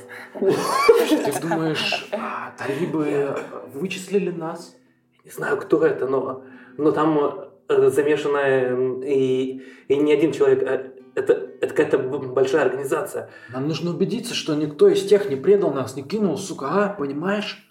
Ты 1.25 1.41
думаешь, 1.41 2.09
а, 2.13 2.53
талибы 2.57 3.37
вычислили 3.75 4.31
нас? 4.31 4.77
Не 5.25 5.31
знаю, 5.31 5.59
кто 5.59 5.85
это, 5.85 6.07
но, 6.07 6.45
но 6.79 6.93
там 6.93 7.51
э, 7.69 7.91
замешана 7.91 9.03
и, 9.05 9.63
и 9.89 9.97
не 9.97 10.13
один 10.13 10.33
человек, 10.33 10.63
а 10.63 10.91
это, 11.15 11.33
это 11.61 11.75
какая-то 11.75 11.99
большая 11.99 12.65
организация. 12.65 13.31
Нам 13.53 13.69
нужно 13.69 13.91
убедиться, 13.91 14.35
что 14.35 14.55
никто 14.55 14.89
из 14.89 15.05
тех 15.07 15.29
не 15.29 15.37
предал 15.37 15.73
нас, 15.73 15.97
не 15.97 16.03
кинул, 16.03 16.39
сука, 16.39 16.69
а? 16.71 16.89
Понимаешь? 16.89 17.70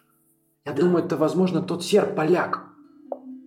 Я 0.66 0.74
да. 0.74 0.82
думаю, 0.82 1.06
это, 1.06 1.18
возможно, 1.18 1.62
тот 1.62 1.84
серб, 1.84 2.16
поляк. 2.16 2.66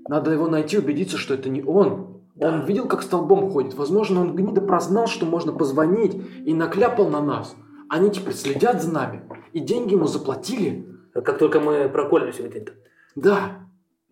Надо 0.09 0.31
его 0.33 0.49
найти, 0.49 0.79
убедиться, 0.79 1.17
что 1.17 1.35
это 1.35 1.49
не 1.49 1.63
он. 1.63 2.23
Да. 2.35 2.49
Он 2.49 2.65
видел, 2.65 2.87
как 2.87 3.03
столбом 3.03 3.51
ходит. 3.51 3.75
Возможно, 3.75 4.21
он 4.21 4.35
гнида 4.35 4.61
прознал, 4.61 5.07
что 5.07 5.27
можно 5.27 5.53
позвонить 5.53 6.21
и 6.45 6.55
накляпал 6.55 7.09
на 7.09 7.21
нас. 7.21 7.55
Они 7.89 8.11
теперь 8.11 8.35
следят 8.35 8.83
за 8.83 8.91
нами. 8.91 9.23
И 9.53 9.61
деньги 9.61 9.93
ему 9.93 10.07
заплатили. 10.07 10.89
Как 11.13 11.39
только 11.39 11.61
мы 11.61 11.89
проколемся 11.89 12.43
где-то. 12.43 12.73
Да. 13.15 13.69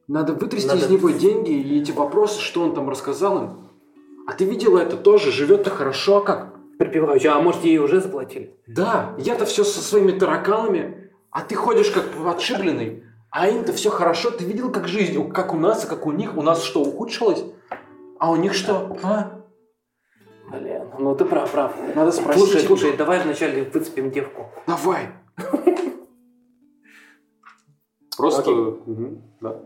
Надо 0.06 0.34
вытрясти 0.34 0.68
Надо... 0.68 0.80
из 0.80 0.90
него 0.90 1.10
деньги 1.10 1.50
и 1.50 1.80
эти 1.80 1.92
вопросы, 1.92 2.40
что 2.40 2.62
он 2.62 2.74
там 2.74 2.90
рассказал 2.90 3.44
им. 3.44 3.70
А 4.26 4.32
ты 4.32 4.44
видела 4.44 4.78
это 4.78 4.96
тоже? 4.96 5.32
Живет-то 5.32 5.70
хорошо, 5.70 6.18
а 6.18 6.20
как? 6.20 6.54
Припеваючи, 6.78 7.26
а 7.26 7.40
может 7.40 7.64
ей 7.64 7.78
уже 7.78 8.00
заплатили? 8.00 8.54
Да, 8.66 9.14
я-то 9.18 9.44
все 9.44 9.64
со 9.64 9.80
своими 9.80 10.12
тараканами, 10.12 10.99
а 11.30 11.42
ты 11.42 11.54
ходишь 11.54 11.90
как 11.90 12.04
отшибленный. 12.26 13.04
А 13.30 13.48
им-то 13.48 13.72
все 13.72 13.90
хорошо. 13.90 14.30
Ты 14.30 14.44
видел, 14.44 14.72
как 14.72 14.88
жизнь, 14.88 15.30
как 15.30 15.54
у 15.54 15.56
нас, 15.56 15.84
а 15.84 15.86
как 15.86 16.06
у 16.06 16.12
них? 16.12 16.36
У 16.36 16.42
нас 16.42 16.62
что, 16.62 16.82
ухудшилось? 16.82 17.44
А 18.18 18.30
у 18.30 18.36
них 18.36 18.54
что? 18.54 18.96
А? 19.02 19.40
Блин, 20.50 20.90
ну 20.98 21.14
ты 21.14 21.24
прав, 21.24 21.50
прав. 21.52 21.74
Надо 21.94 22.10
спросить. 22.10 22.42
Слушай, 22.42 22.60
слушай, 22.62 22.96
давай 22.96 23.20
вначале 23.20 23.62
выцепим 23.62 24.10
девку. 24.10 24.46
Давай. 24.66 25.10
Просто, 28.16 28.50
угу, 28.50 29.22
да. 29.40 29.60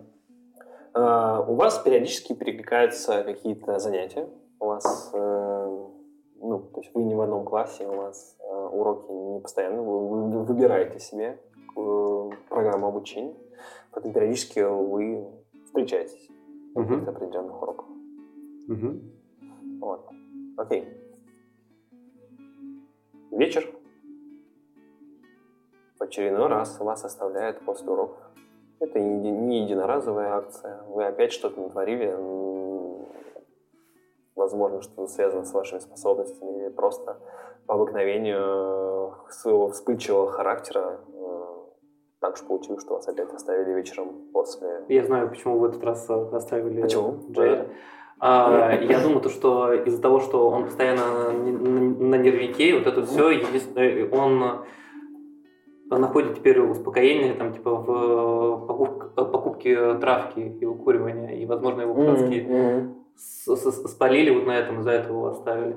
А, 0.93 1.41
у 1.41 1.55
вас 1.55 1.79
периодически 1.79 2.35
перекликаются 2.35 3.25
какие-то 3.25 3.79
занятия. 3.79 4.29
У 4.61 4.67
вас, 4.67 5.11
э, 5.13 5.79
ну, 6.37 6.59
то 6.61 6.81
есть 6.81 6.95
вы 6.95 7.03
не 7.03 7.15
в 7.15 7.21
одном 7.21 7.45
классе, 7.45 7.89
у 7.89 7.97
вас 7.97 8.37
э, 8.39 8.45
уроки 8.45 9.11
не 9.11 9.41
постоянно, 9.41 9.83
вы 9.83 10.45
выбираете 10.45 11.01
себе 11.01 11.41
программу 12.49 12.89
обучения, 12.89 13.35
поэтому 13.91 14.15
периодически 14.15 14.61
вы 14.61 15.27
встречаетесь 15.65 16.29
на 16.75 16.85
каких-то 16.85 17.11
определенных 17.11 17.63
уроках. 17.63 17.87
uh 18.69 19.01
Вот. 19.81 20.09
Окей. 20.57 20.89
Вечер. 23.31 23.69
В 25.99 26.03
очередной 26.03 26.49
раз 26.49 26.79
вас 26.81 27.05
оставляют 27.05 27.61
после 27.65 27.91
уроков 27.91 28.25
это 28.85 29.01
не 29.01 29.63
единоразовая 29.63 30.35
акция. 30.35 30.83
Вы 30.89 31.05
опять 31.07 31.33
что-то 31.33 31.61
натворили, 31.61 32.17
возможно, 34.35 34.83
что 34.83 35.07
связано 35.07 35.45
с 35.45 35.53
вашими 35.53 35.79
способностями 35.79 36.59
или 36.59 36.69
просто 36.69 37.19
по 37.67 37.75
обыкновению 37.75 39.15
своего 39.31 39.71
вспыльчивого 39.71 40.31
характера 40.31 41.01
э, 41.09 41.54
так 42.25 42.37
уж 42.37 42.41
получилось, 42.41 42.83
что 42.83 42.95
вас 42.95 43.07
опять 43.07 43.31
оставили 43.35 43.75
вечером 43.75 44.13
после... 44.33 44.83
Я 44.89 45.05
знаю, 45.05 45.29
почему 45.29 45.59
в 45.59 45.65
этот 45.65 45.85
раз 45.85 46.09
оставили 46.09 46.81
почему? 46.81 47.21
Джейда. 47.31 47.67
А, 48.19 48.73
я 48.81 49.01
думаю, 49.01 49.21
то, 49.21 49.29
что 49.29 49.75
из-за 49.75 50.01
того, 50.01 50.21
что 50.21 50.49
он 50.49 50.65
постоянно 50.65 51.33
на 51.33 52.15
нервике, 52.15 52.79
вот 52.79 52.87
это 52.87 53.05
все, 53.05 53.31
э, 53.33 54.09
он 54.11 54.65
находит 55.91 56.37
теперь 56.37 56.61
успокоение 56.61 57.35
там 57.35 57.53
типа 57.53 57.75
в 57.75 58.67
покупке, 58.67 59.07
покупке 59.17 59.95
травки 59.97 60.41
и 60.41 60.65
выкуривания, 60.65 61.37
и, 61.37 61.45
возможно, 61.45 61.83
его 61.83 61.95
пацански 61.95 62.47
mm-hmm. 62.49 63.89
спалили 63.89 64.31
вот 64.31 64.47
на 64.47 64.57
этом, 64.57 64.81
из-за 64.81 64.93
этого 64.93 65.17
его 65.19 65.29
оставили. 65.29 65.77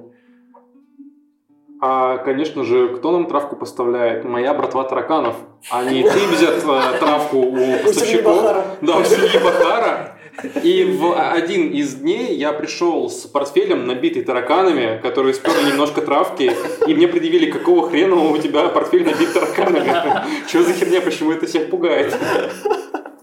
А, 1.79 2.17
конечно 2.17 2.63
же, 2.63 2.95
кто 2.95 3.11
нам 3.11 3.27
травку 3.27 3.55
поставляет? 3.55 4.25
Моя 4.25 4.53
братва 4.53 4.83
тараканов. 4.83 5.35
Они 5.69 6.01
трибзят 6.01 6.63
э, 6.63 6.97
травку 6.99 7.37
у 7.37 7.77
поставщиков. 7.83 8.65
Да, 8.81 8.97
у 8.97 9.03
семьи 9.03 9.43
Бахара. 9.43 10.17
И 10.63 10.83
в 10.83 11.13
один 11.31 11.71
из 11.71 11.95
дней 11.95 12.35
я 12.35 12.53
пришел 12.53 13.09
с 13.09 13.25
портфелем, 13.25 13.87
набитый 13.87 14.23
тараканами, 14.23 14.99
которые 15.01 15.33
сперли 15.33 15.71
немножко 15.71 16.01
травки, 16.01 16.51
и 16.87 16.93
мне 16.93 17.07
предъявили, 17.07 17.49
какого 17.49 17.89
хрена 17.89 18.15
у 18.15 18.37
тебя 18.37 18.69
портфель 18.69 19.03
набит 19.03 19.33
тараканами? 19.33 20.45
Что 20.47 20.63
за 20.63 20.73
херня, 20.73 21.01
почему 21.01 21.31
это 21.31 21.47
всех 21.47 21.69
пугает? 21.69 22.15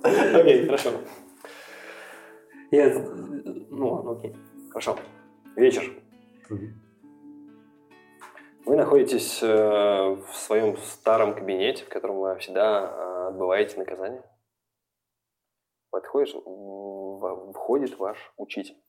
Окей, 0.02 0.66
хорошо. 0.66 0.90
Я... 2.70 2.92
Ну, 3.70 4.10
окей. 4.10 4.34
Хорошо. 4.70 4.96
Вечер. 5.56 5.92
Вы 8.66 8.76
находитесь 8.76 9.42
э, 9.42 9.46
в 9.46 10.32
своем 10.32 10.78
старом 10.78 11.34
кабинете, 11.34 11.84
в 11.84 11.90
котором 11.90 12.16
вы 12.16 12.38
всегда 12.38 12.80
э, 12.80 13.26
отбываете 13.28 13.76
наказание. 13.76 14.24
Подходишь, 15.90 16.32
входит 17.54 17.98
ваш 17.98 18.32
учитель. 18.38 18.82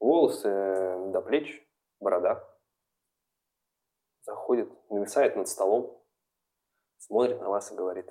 Волосы 0.00 0.48
до 1.12 1.22
плеч, 1.22 1.64
борода. 2.00 2.44
Заходит, 4.22 4.68
нависает 4.90 5.36
над 5.36 5.46
столом, 5.46 6.04
смотрит 6.98 7.40
на 7.40 7.48
вас 7.48 7.70
и 7.70 7.76
говорит. 7.76 8.10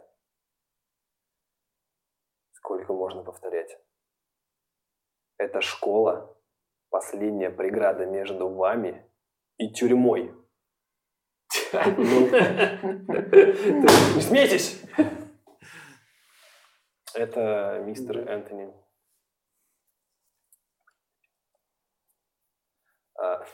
Сколько 2.53 2.93
можно 2.93 3.23
повторять? 3.23 3.77
Это 5.37 5.59
школа 5.59 6.40
последняя 6.91 7.49
преграда 7.49 8.05
между 8.05 8.47
вами 8.49 9.03
и 9.57 9.71
тюрьмой? 9.71 10.35
Ну, 11.73 12.29
не 14.15 14.21
смейтесь! 14.21 14.81
Это 17.13 17.81
мистер 17.85 18.19
Энтони. 18.29 18.73
А, 23.17 23.45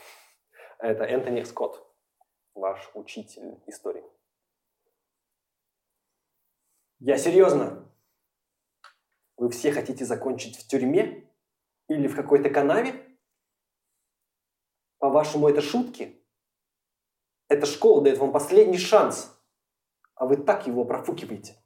это 0.78 1.04
Энтони 1.04 1.42
Скотт, 1.42 1.84
ваш 2.54 2.90
учитель 2.94 3.60
истории. 3.66 4.04
Я 7.00 7.18
серьезно. 7.18 7.88
Вы 9.36 9.50
все 9.50 9.72
хотите 9.72 10.04
закончить 10.04 10.56
в 10.56 10.66
тюрьме? 10.66 11.28
Или 11.88 12.06
в 12.08 12.16
какой-то 12.16 12.50
канаве? 12.50 13.07
По-вашему, 15.18 15.48
это 15.48 15.60
шутки? 15.60 16.22
Эта 17.48 17.66
школа 17.66 18.00
дает 18.04 18.18
вам 18.18 18.30
последний 18.30 18.78
шанс, 18.78 19.36
а 20.14 20.26
вы 20.26 20.36
так 20.36 20.68
его 20.68 20.84
профукиваете. 20.84 21.60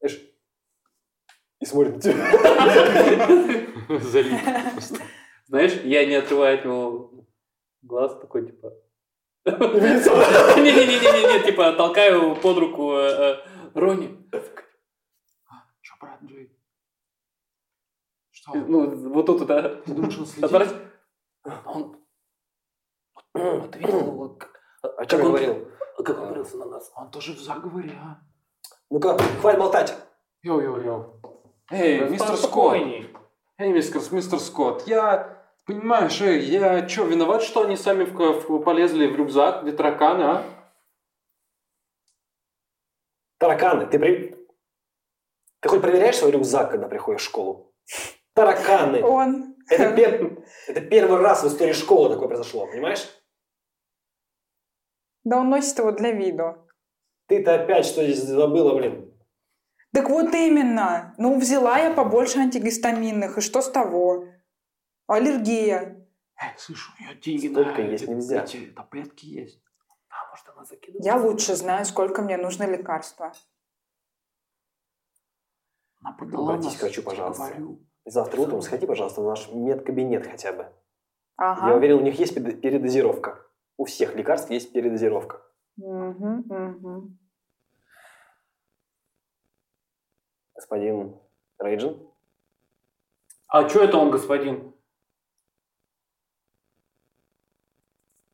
Эш, 0.00 0.20
и 1.60 1.64
смотрит 1.64 1.94
на 1.94 2.00
тебя. 2.02 2.12
Знаешь, 5.46 5.80
я 5.82 6.04
не 6.04 6.16
отрываю 6.16 6.58
от 6.58 6.64
него 6.66 7.26
глаз 7.80 8.20
такой, 8.20 8.48
типа... 8.48 8.70
Не-не-не-не-не, 9.46 11.42
типа 11.42 11.72
толкаю 11.72 12.36
под 12.36 12.58
руку 12.58 12.96
э, 12.96 13.08
э, 13.08 13.36
Рони. 13.72 14.28
Что, 15.80 15.96
брат? 15.98 16.20
Что? 18.42 18.56
Ну, 18.56 19.10
вот 19.10 19.26
тут, 19.26 19.46
да. 19.46 19.76
Ты 19.76 19.94
думаешь, 19.94 20.18
он 20.18 20.26
следит? 20.26 20.76
Он... 21.64 21.96
Вот 23.34 23.76
видел 23.76 23.98
его, 23.98 24.38
О 24.82 25.06
чем 25.06 25.20
я 25.20 25.26
говорил? 25.26 25.68
как 26.04 26.18
он 26.18 26.32
брился 26.32 26.56
на 26.56 26.66
нас. 26.66 26.92
Он 26.96 27.10
тоже 27.10 27.34
в 27.34 27.38
заговоре, 27.38 27.92
а? 27.92 28.20
Ну-ка, 28.90 29.16
хватит 29.40 29.60
болтать. 29.60 29.96
Yo-yo-yo. 30.44 31.20
Эй, 31.70 32.08
мистер 32.08 32.36
Скотт. 32.36 32.74
Эй, 33.58 33.72
мистер, 33.72 34.00
мистер 34.10 34.40
Скотт, 34.40 34.86
я... 34.88 35.40
Понимаешь, 35.64 36.20
эй, 36.20 36.40
я 36.40 36.88
что, 36.88 37.04
виноват, 37.04 37.42
что 37.42 37.62
они 37.62 37.76
сами 37.76 38.02
в, 38.04 38.14
в- 38.14 38.62
полезли 38.64 39.06
в 39.06 39.14
рюкзак, 39.14 39.62
где 39.62 39.70
тараканы, 39.70 40.22
а? 40.24 40.44
Тараканы. 43.38 43.86
Ты, 43.86 44.00
при... 44.00 44.36
ты 45.60 45.68
хоть 45.68 45.80
проверяешь 45.80 46.16
свой 46.16 46.32
рюкзак, 46.32 46.72
когда 46.72 46.88
приходишь 46.88 47.20
в 47.20 47.24
школу? 47.24 47.72
Тараканы. 48.34 49.02
Он. 49.04 49.56
Это, 49.68 49.84
пер- 49.96 50.44
это 50.66 50.80
первый 50.80 51.20
раз 51.20 51.42
в 51.42 51.48
истории 51.48 51.72
школы 51.72 52.08
такое 52.10 52.28
произошло, 52.28 52.66
понимаешь? 52.66 53.06
Да 55.24 55.38
он 55.38 55.50
носит 55.50 55.78
его 55.78 55.92
для 55.92 56.12
виду. 56.12 56.56
Ты-то 57.28 57.54
опять 57.54 57.86
что 57.86 58.02
здесь 58.04 58.22
забыла, 58.22 58.74
блин? 58.76 59.08
Так 59.92 60.08
вот 60.08 60.34
именно. 60.34 61.14
Ну, 61.18 61.38
взяла 61.38 61.78
я 61.78 61.92
побольше 61.92 62.38
антигистаминных, 62.38 63.38
и 63.38 63.40
что 63.40 63.60
с 63.62 63.70
того? 63.70 64.26
Аллергия. 65.06 66.06
Эй, 66.36 66.58
слышь, 66.58 66.90
у 66.98 67.02
нее 67.02 67.14
деньги 67.16 67.48
Столько 67.48 67.82
на 67.82 67.86
есть 67.88 68.04
эти- 68.04 68.10
нельзя. 68.10 68.42
эти 68.42 68.66
таблетки 68.72 69.26
есть. 69.26 69.62
А, 70.08 70.28
может, 70.30 70.48
она 70.48 70.64
закидывает? 70.64 71.04
Я 71.04 71.16
лучше 71.16 71.54
знаю, 71.54 71.84
сколько 71.84 72.22
мне 72.22 72.36
нужно 72.36 72.64
лекарства. 72.64 73.32
Она 76.00 76.12
продала 76.14 76.54
Обратись 76.54 76.72
нас, 76.72 76.76
к 76.78 76.82
врачу, 76.82 77.02
пожалуйста. 77.02 77.44
говорю. 77.44 77.86
Завтра 78.04 78.40
утром 78.40 78.62
сходи, 78.62 78.86
пожалуйста, 78.86 79.20
в 79.20 79.24
наш 79.24 79.48
медкабинет 79.50 80.26
хотя 80.26 80.52
бы. 80.52 80.66
Ага. 81.36 81.68
Я 81.68 81.76
уверен, 81.76 81.98
у 81.98 82.02
них 82.02 82.18
есть 82.18 82.34
перед- 82.34 82.60
передозировка. 82.60 83.44
У 83.76 83.84
всех 83.84 84.14
лекарств 84.16 84.50
есть 84.50 84.72
передозировка. 84.72 85.40
Мгм, 85.76 86.44
мгм. 86.48 87.18
Господин 90.54 91.16
Рейджин? 91.58 91.98
А 93.48 93.68
что 93.68 93.82
это 93.84 93.98
он, 93.98 94.10
господин? 94.10 94.74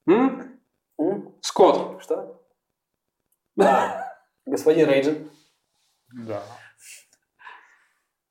М? 0.07 0.61
М? 0.99 1.35
Скотт, 1.43 2.03
Что? 2.03 2.43
Да. 3.57 4.17
Господин 4.47 4.89
Рейджин, 4.89 5.31
Да. 6.27 6.43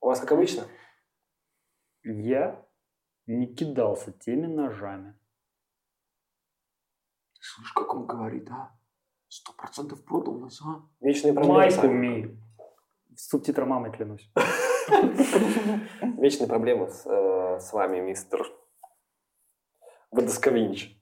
у 0.00 0.06
вас 0.08 0.18
как 0.20 0.32
обычно? 0.32 0.64
Я 2.02 2.64
не 3.26 3.54
кидался 3.54 4.12
теми 4.12 4.46
ножами. 4.46 5.18
ты 7.34 7.40
слышишь, 7.42 7.72
как 7.72 7.94
он 7.94 8.06
говорит, 8.06 8.50
а? 8.50 8.74
Сто 9.28 9.52
процентов 9.52 10.04
продал 10.04 10.38
нас, 10.38 10.60
а? 10.62 10.82
Вечные 11.00 11.34
проблемы. 11.34 11.70
с 11.70 11.76
Майку 11.76 11.86
вами. 11.86 11.98
умею. 11.98 12.42
С 13.14 13.28
субтитром 13.28 13.68
мамой 13.68 13.92
клянусь. 13.92 14.30
Вечные 16.18 16.48
проблемы 16.48 16.88
с, 16.88 17.04
э, 17.04 17.60
с 17.60 17.72
вами, 17.72 18.00
мистер 18.00 18.46
проблемы. 20.10 20.98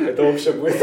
Это 0.00 0.22
вообще 0.22 0.52
будет. 0.52 0.80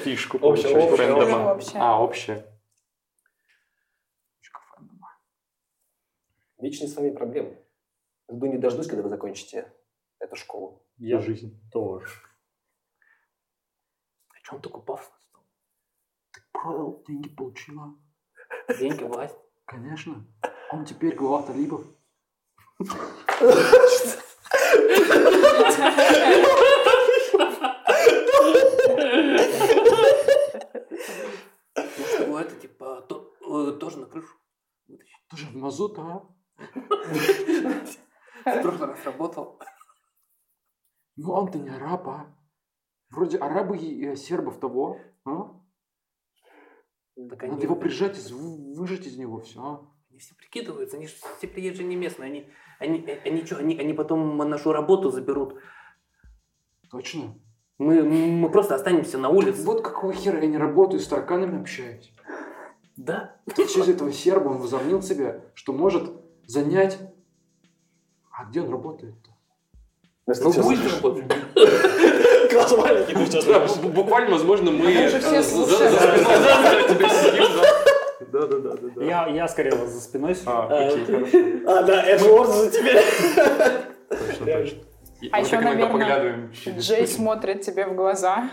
Фишку 0.00 0.38
получаешь 0.38 0.74
общее, 0.76 0.96
фэндома. 0.96 1.54
общее. 1.54 1.80
А, 1.80 2.00
общее. 2.02 2.60
Фишка 4.40 4.60
фэндома. 4.74 5.08
Вечные 6.58 6.88
с 6.88 6.96
вами 6.96 7.10
проблемы. 7.10 7.58
Жду 8.30 8.46
не 8.46 8.58
дождусь, 8.58 8.86
когда 8.86 9.02
вы 9.02 9.08
закончите 9.08 9.72
эту 10.18 10.36
школу. 10.36 10.86
Я 10.96 11.20
Жизнь. 11.20 11.60
тоже. 11.72 12.08
А 14.30 14.34
что 14.42 14.56
он 14.56 14.62
такой 14.62 14.82
пафосный 14.82 15.20
стал? 15.20 15.42
Продал, 16.52 17.04
деньги 17.06 17.28
получила. 17.28 17.94
Деньги, 18.78 19.02
власть. 19.04 19.36
Конечно. 19.66 20.26
Он 20.72 20.84
теперь 20.84 21.14
глава 21.14 21.42
талибов. 21.42 21.84
Что 31.96 32.40
это, 32.40 32.54
типа, 32.56 33.04
то- 33.66 33.78
тоже 33.78 33.98
на 33.98 34.06
крышу 34.06 34.34
вытащить. 34.88 35.26
Тоже 35.28 35.46
в 35.46 35.56
мазут, 35.56 35.98
а? 35.98 36.26
В 38.44 38.62
прошлый 38.62 38.88
раз 38.88 39.04
работал. 39.04 39.58
Ну 41.16 41.32
он-то 41.32 41.58
не 41.58 41.68
араб, 41.70 42.08
а? 42.08 42.34
Вроде 43.10 43.38
арабы 43.38 43.76
и 43.76 44.14
сербов 44.16 44.58
того, 44.60 44.98
а? 45.24 45.60
Так 47.28 47.42
они, 47.42 47.52
Надо 47.52 47.64
его 47.64 47.76
прижать, 47.76 48.18
и 48.18 48.32
вы- 48.32 48.74
выжать 48.74 49.06
из 49.06 49.16
него 49.18 49.40
все, 49.40 49.60
а? 49.60 49.90
они 50.10 50.18
все 50.18 50.34
прикидываются, 50.34 50.96
они 50.96 51.06
же 51.06 51.14
все 51.38 51.46
приезжие 51.46 51.86
не 51.86 51.96
местные. 51.96 52.26
Они, 52.30 52.50
они, 52.78 53.00
э, 53.06 53.20
они, 53.24 53.44
что, 53.44 53.58
они, 53.58 53.78
они 53.78 53.92
потом 53.92 54.36
нашу 54.38 54.72
работу 54.72 55.10
заберут. 55.10 55.60
Точно? 56.90 57.38
Мы, 57.78 58.02
мы 58.02 58.50
просто 58.50 58.74
останемся 58.74 59.18
на 59.18 59.28
улице. 59.28 59.64
Вот 59.64 59.82
какого 59.82 60.12
хера 60.12 60.40
я 60.40 60.46
не 60.46 60.58
работаю, 60.58 61.00
с 61.00 61.08
тараканами 61.08 61.60
общаюсь. 61.60 62.12
Да? 63.04 63.36
Из 63.56 63.88
этого 63.88 64.12
серба 64.12 64.48
он 64.48 64.58
возомнил 64.58 65.00
себя, 65.02 65.40
что 65.54 65.72
может 65.72 66.10
занять... 66.46 66.98
А 68.30 68.44
где 68.44 68.60
он 68.60 68.70
работает-то? 68.70 69.30
Ну, 70.26 70.52
будет 70.62 70.92
работать. 71.02 71.24
Класс 72.50 72.76
маленький, 72.76 73.14
ты 73.14 73.26
сейчас 73.26 73.44
Да, 73.46 73.64
бу- 73.64 73.88
буквально, 73.90 74.30
возможно, 74.32 74.70
мы 74.70 74.92
за- 75.08 75.18
спиной 75.42 76.88
тебя 76.88 77.08
сидим, 77.08 77.46
да? 78.30 78.46
Да, 78.46 78.76
да. 78.94 79.04
Я, 79.04 79.26
я 79.28 79.48
скорее 79.48 79.72
за 79.86 80.00
спиной 80.00 80.34
сижу. 80.34 80.50
А, 80.50 80.68
Э, 80.70 80.88
окей. 80.92 81.62
А, 81.66 81.82
да, 81.82 82.02
Эдвард 82.04 82.48
за 82.50 82.70
тебя. 82.70 83.00
Точно, 84.08 84.46
точно. 84.46 84.78
А 85.32 85.40
еще, 85.40 85.58
наверное, 85.60 85.90
поглядываем 85.90 86.52
через 86.52 86.84
Джей 86.84 87.06
смотрит 87.06 87.62
тебе 87.62 87.86
в 87.86 87.94
глаза 87.94 88.50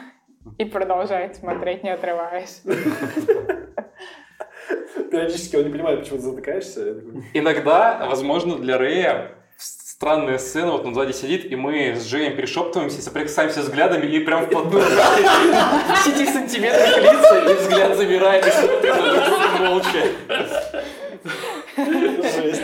и 0.57 0.65
продолжает 0.65 1.35
смотреть, 1.35 1.83
не 1.83 1.89
отрываясь. 1.93 2.61
Периодически 5.17 5.55
он 5.55 5.63
не 5.63 5.69
понимает, 5.71 5.99
почему 6.01 6.17
ты 6.17 6.23
затыкаешься. 6.23 6.95
Иногда, 7.33 8.05
возможно, 8.07 8.55
для 8.57 8.77
Рэя 8.77 9.31
странная 9.57 10.37
сцена, 10.37 10.73
вот 10.73 10.85
он 10.85 10.93
сзади 10.93 11.11
сидит, 11.11 11.51
и 11.51 11.55
мы 11.55 11.95
с 11.95 12.05
Джеем 12.07 12.35
перешептываемся, 12.35 13.01
соприкасаемся 13.01 13.61
взглядами 13.61 14.05
и 14.05 14.19
прям 14.19 14.45
вплотную 14.45 14.83
в 14.85 16.05
10 16.05 16.29
сантиметрах 16.29 16.97
лица, 17.01 17.51
и 17.51 17.53
взгляд 17.55 17.97
замирает, 17.97 18.45
и 18.45 18.51
смотрим 18.51 18.95
друг 18.95 19.39
друга 19.39 19.69
молча. 19.69 20.03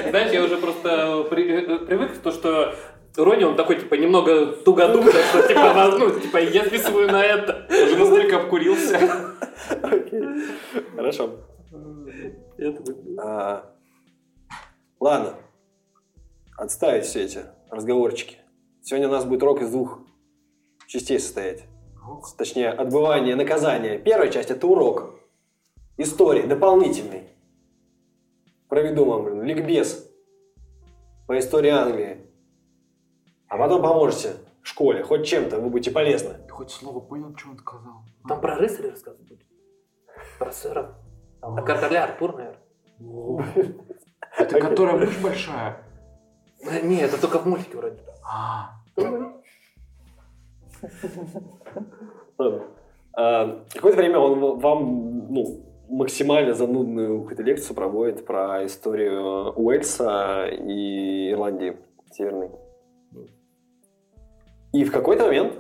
Знаешь, 0.10 0.32
я 0.32 0.44
уже 0.44 0.58
просто 0.58 1.24
при- 1.32 1.66
э, 1.76 1.80
привык, 1.80 2.12
то, 2.22 2.32
что 2.32 2.76
Рони, 3.18 3.44
он 3.46 3.56
такой, 3.56 3.78
типа, 3.78 3.96
немного 3.96 4.46
тугодум, 4.48 5.06
так 5.06 5.24
что, 5.32 5.48
типа, 5.48 5.96
ну, 5.98 6.20
типа, 6.20 6.38
я 6.38 6.66
списываю 6.66 7.12
на 7.12 7.24
это. 7.24 7.66
Уже 7.70 7.96
настолько 7.98 8.38
обкурился. 8.38 9.00
Окей. 9.82 10.24
Хорошо. 10.96 11.32
А, 13.20 13.74
ладно. 15.00 15.36
Отставить 16.58 17.06
все 17.06 17.24
эти 17.24 17.46
разговорчики. 17.70 18.38
Сегодня 18.82 19.08
у 19.08 19.12
нас 19.12 19.26
будет 19.26 19.42
урок 19.44 19.62
из 19.62 19.72
двух 19.72 20.00
частей 20.88 21.20
состоять. 21.20 21.64
Точнее, 22.38 22.70
отбывание 22.70 23.36
наказания. 23.36 23.98
Первая 23.98 24.30
часть– 24.30 24.50
это 24.52 24.68
урок. 24.68 25.16
Истории, 25.98 26.44
дополнительный. 26.44 27.30
Проведу 28.68 29.06
вам, 29.06 29.26
блин, 29.26 29.44
ликбез 29.44 30.10
по 31.28 31.38
истории 31.40 31.70
Англии. 31.70 32.18
А 33.48 33.58
потом 33.58 33.82
поможете 33.82 34.36
в 34.62 34.68
школе, 34.68 35.04
хоть 35.04 35.26
чем-то, 35.26 35.60
вы 35.60 35.70
будете 35.70 35.92
полезны. 35.92 36.36
Ты 36.48 36.50
хоть 36.50 36.72
слово 36.72 37.00
понял, 37.00 37.36
что 37.38 37.50
он 37.50 37.58
сказал? 37.58 38.04
Там 38.28 38.42
про 38.42 38.56
рыцаря 38.56 38.92
рассказывать 38.92 39.28
будет. 39.28 39.46
Про 40.40 40.52
сэра. 40.52 41.03
Там, 41.44 41.56
про 41.56 41.62
короля 41.64 42.06
Артур, 42.06 42.36
наверное. 42.38 43.76
Это 44.38 44.60
которая 44.62 44.96
мышь 44.96 45.22
большая. 45.22 45.84
Э, 46.62 46.80
Не, 46.82 47.02
это 47.02 47.20
только 47.20 47.40
в 47.40 47.46
мультике 47.46 47.76
вроде. 47.76 48.00
А. 48.24 48.70
А, 53.16 53.64
Какое-то 53.74 53.98
время 53.98 54.20
он 54.20 54.60
вам 54.60 55.34
ну, 55.34 55.66
максимально 55.90 56.54
занудную 56.54 57.20
какую-то 57.20 57.44
лекцию 57.44 57.76
проводит 57.76 58.26
про 58.26 58.66
историю 58.66 59.52
Уэльса 59.54 60.48
и 60.48 61.32
Ирландии 61.32 61.78
Северной. 62.12 62.52
И 64.72 64.86
в 64.86 64.92
какой-то 64.94 65.26
момент, 65.26 65.56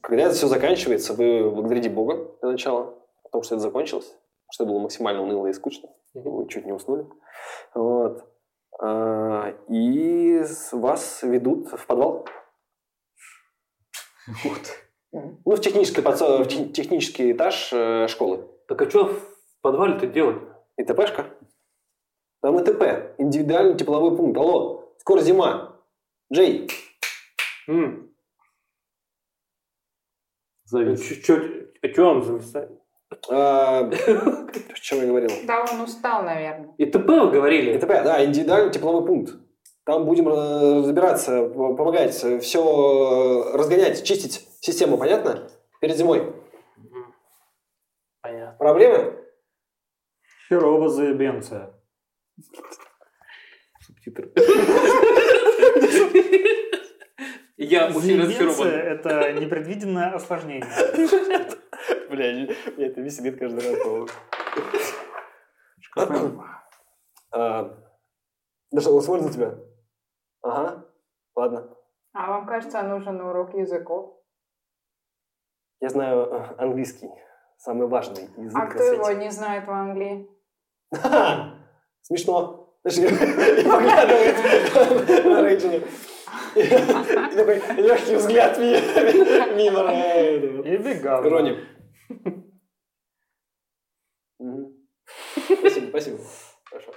когда 0.00 0.22
это 0.22 0.34
все 0.34 0.46
заканчивается, 0.46 1.12
вы 1.12 1.50
благодарите 1.50 1.90
Бога 1.90 2.30
для 2.40 2.52
начала, 2.52 2.94
о 3.24 3.28
том, 3.30 3.42
что 3.42 3.56
это 3.56 3.62
закончилось, 3.62 4.16
что 4.50 4.64
было 4.66 4.78
максимально 4.78 5.22
уныло 5.22 5.46
и 5.46 5.52
скучно. 5.52 5.88
Вы 6.14 6.48
чуть 6.48 6.64
не 6.66 6.72
уснули. 6.72 7.06
Вот. 7.74 8.24
А, 8.80 9.50
И 9.68 10.42
вас 10.72 11.22
ведут 11.22 11.72
в 11.72 11.86
подвал. 11.86 12.26
Ну, 15.12 15.40
в 15.56 15.60
технический, 15.60 16.00
подсо- 16.02 16.42
в 16.42 16.48
тех- 16.48 16.72
технический 16.72 17.32
этаж 17.32 17.72
э, 17.72 18.06
школы. 18.08 18.48
Так 18.68 18.82
а 18.82 18.90
что 18.90 19.04
в 19.06 19.20
подвале-то 19.62 20.06
делать? 20.08 20.42
И 20.76 20.84
ТПшка. 20.84 21.26
Там 22.42 22.58
ИТП. 22.60 23.14
Индивидуальный 23.18 23.76
тепловой 23.78 24.16
пункт. 24.16 24.36
Алло, 24.38 24.94
скоро 24.98 25.20
зима. 25.20 25.80
Джей, 26.32 26.68
завис. 30.64 31.28
А 31.82 31.88
что 31.88 32.04
он 32.10 32.22
зависает? 32.22 32.80
А, 33.30 33.80
о 33.80 34.74
чем 34.80 35.00
я 35.00 35.06
говорил? 35.06 35.30
Да, 35.46 35.64
он 35.72 35.80
устал, 35.80 36.22
наверное. 36.22 36.74
И 36.78 36.86
ТП 36.86 37.08
вы 37.08 37.30
говорили? 37.30 37.76
ИТП, 37.76 37.88
да, 37.88 38.24
индивидуальный 38.24 38.72
тепловой 38.72 39.06
пункт. 39.06 39.34
Там 39.84 40.04
будем 40.04 40.28
э, 40.28 40.78
разбираться, 40.78 41.48
помогать, 41.48 42.12
все 42.12 43.52
разгонять, 43.54 44.04
чистить 44.04 44.48
систему, 44.60 44.98
понятно? 44.98 45.48
Перед 45.80 45.96
зимой. 45.96 46.34
Понятно. 48.20 48.56
Проблемы? 48.58 49.16
Херово 50.48 50.88
заебенция. 50.88 51.72
Субтитры. 53.80 54.32
Я 57.56 57.86
очень 57.88 58.20
разочарован. 58.20 58.68
это 58.68 59.32
непредвиденное 59.32 60.14
осложнение. 60.14 60.66
Бля, 62.10 62.32
меня 62.32 62.54
это 62.86 63.00
веселит 63.00 63.38
каждый 63.38 63.60
раз, 63.60 64.10
Да 68.72 68.80
что, 68.80 68.90
голосовали 68.90 69.22
за 69.22 69.32
тебя? 69.32 69.58
Ага, 70.42 70.86
ладно. 71.34 71.76
А 72.12 72.30
вам 72.30 72.46
кажется, 72.46 72.82
нужен 72.82 73.20
урок 73.20 73.54
языков? 73.54 74.22
Я 75.80 75.88
знаю 75.88 76.26
э, 76.32 76.54
английский, 76.58 77.10
самый 77.58 77.86
важный 77.86 78.30
язык 78.36 78.58
А 78.58 78.66
кто 78.66 78.82
его 78.82 79.10
не 79.12 79.30
знает 79.30 79.66
в 79.66 79.70
Англии? 79.70 80.28
Смешно. 82.02 82.78
Знаешь, 82.84 83.12
и 83.58 83.68
поглядывает 83.68 85.24
на 85.24 85.42
Рэйчела. 85.42 85.82
И 86.54 86.62
такой 87.36 87.62
легкий 87.76 88.16
взгляд 88.16 88.58
ми- 88.58 88.80
мимо. 89.56 90.62
И 90.64 90.76
бегал. 90.76 91.22
Рони. 91.22 91.56
Мгм. 94.38 94.72
Спасибо, 95.58 95.88
спасибо. 95.88 96.18
Хорошо. 96.64 96.90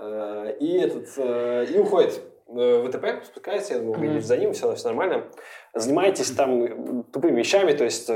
Э, 0.00 0.56
И 0.60 0.78
этот, 0.78 1.08
э, 1.18 1.66
и 1.74 1.78
уходит 1.78 2.20
э, 2.48 2.82
в 2.82 2.88
ВТП, 2.88 3.22
спускается, 3.24 3.74
я 3.74 3.80
думаю, 3.80 4.06
идете 4.12 4.26
за 4.26 4.36
ним, 4.36 4.52
все, 4.52 4.74
все 4.74 4.86
нормально. 4.88 5.30
Занимаетесь 5.74 6.30
там 6.30 7.02
тупыми 7.12 7.38
вещами, 7.40 7.72
то 7.72 7.84
есть 7.84 8.08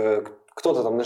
кто-то 0.54 0.82
там 0.82 0.96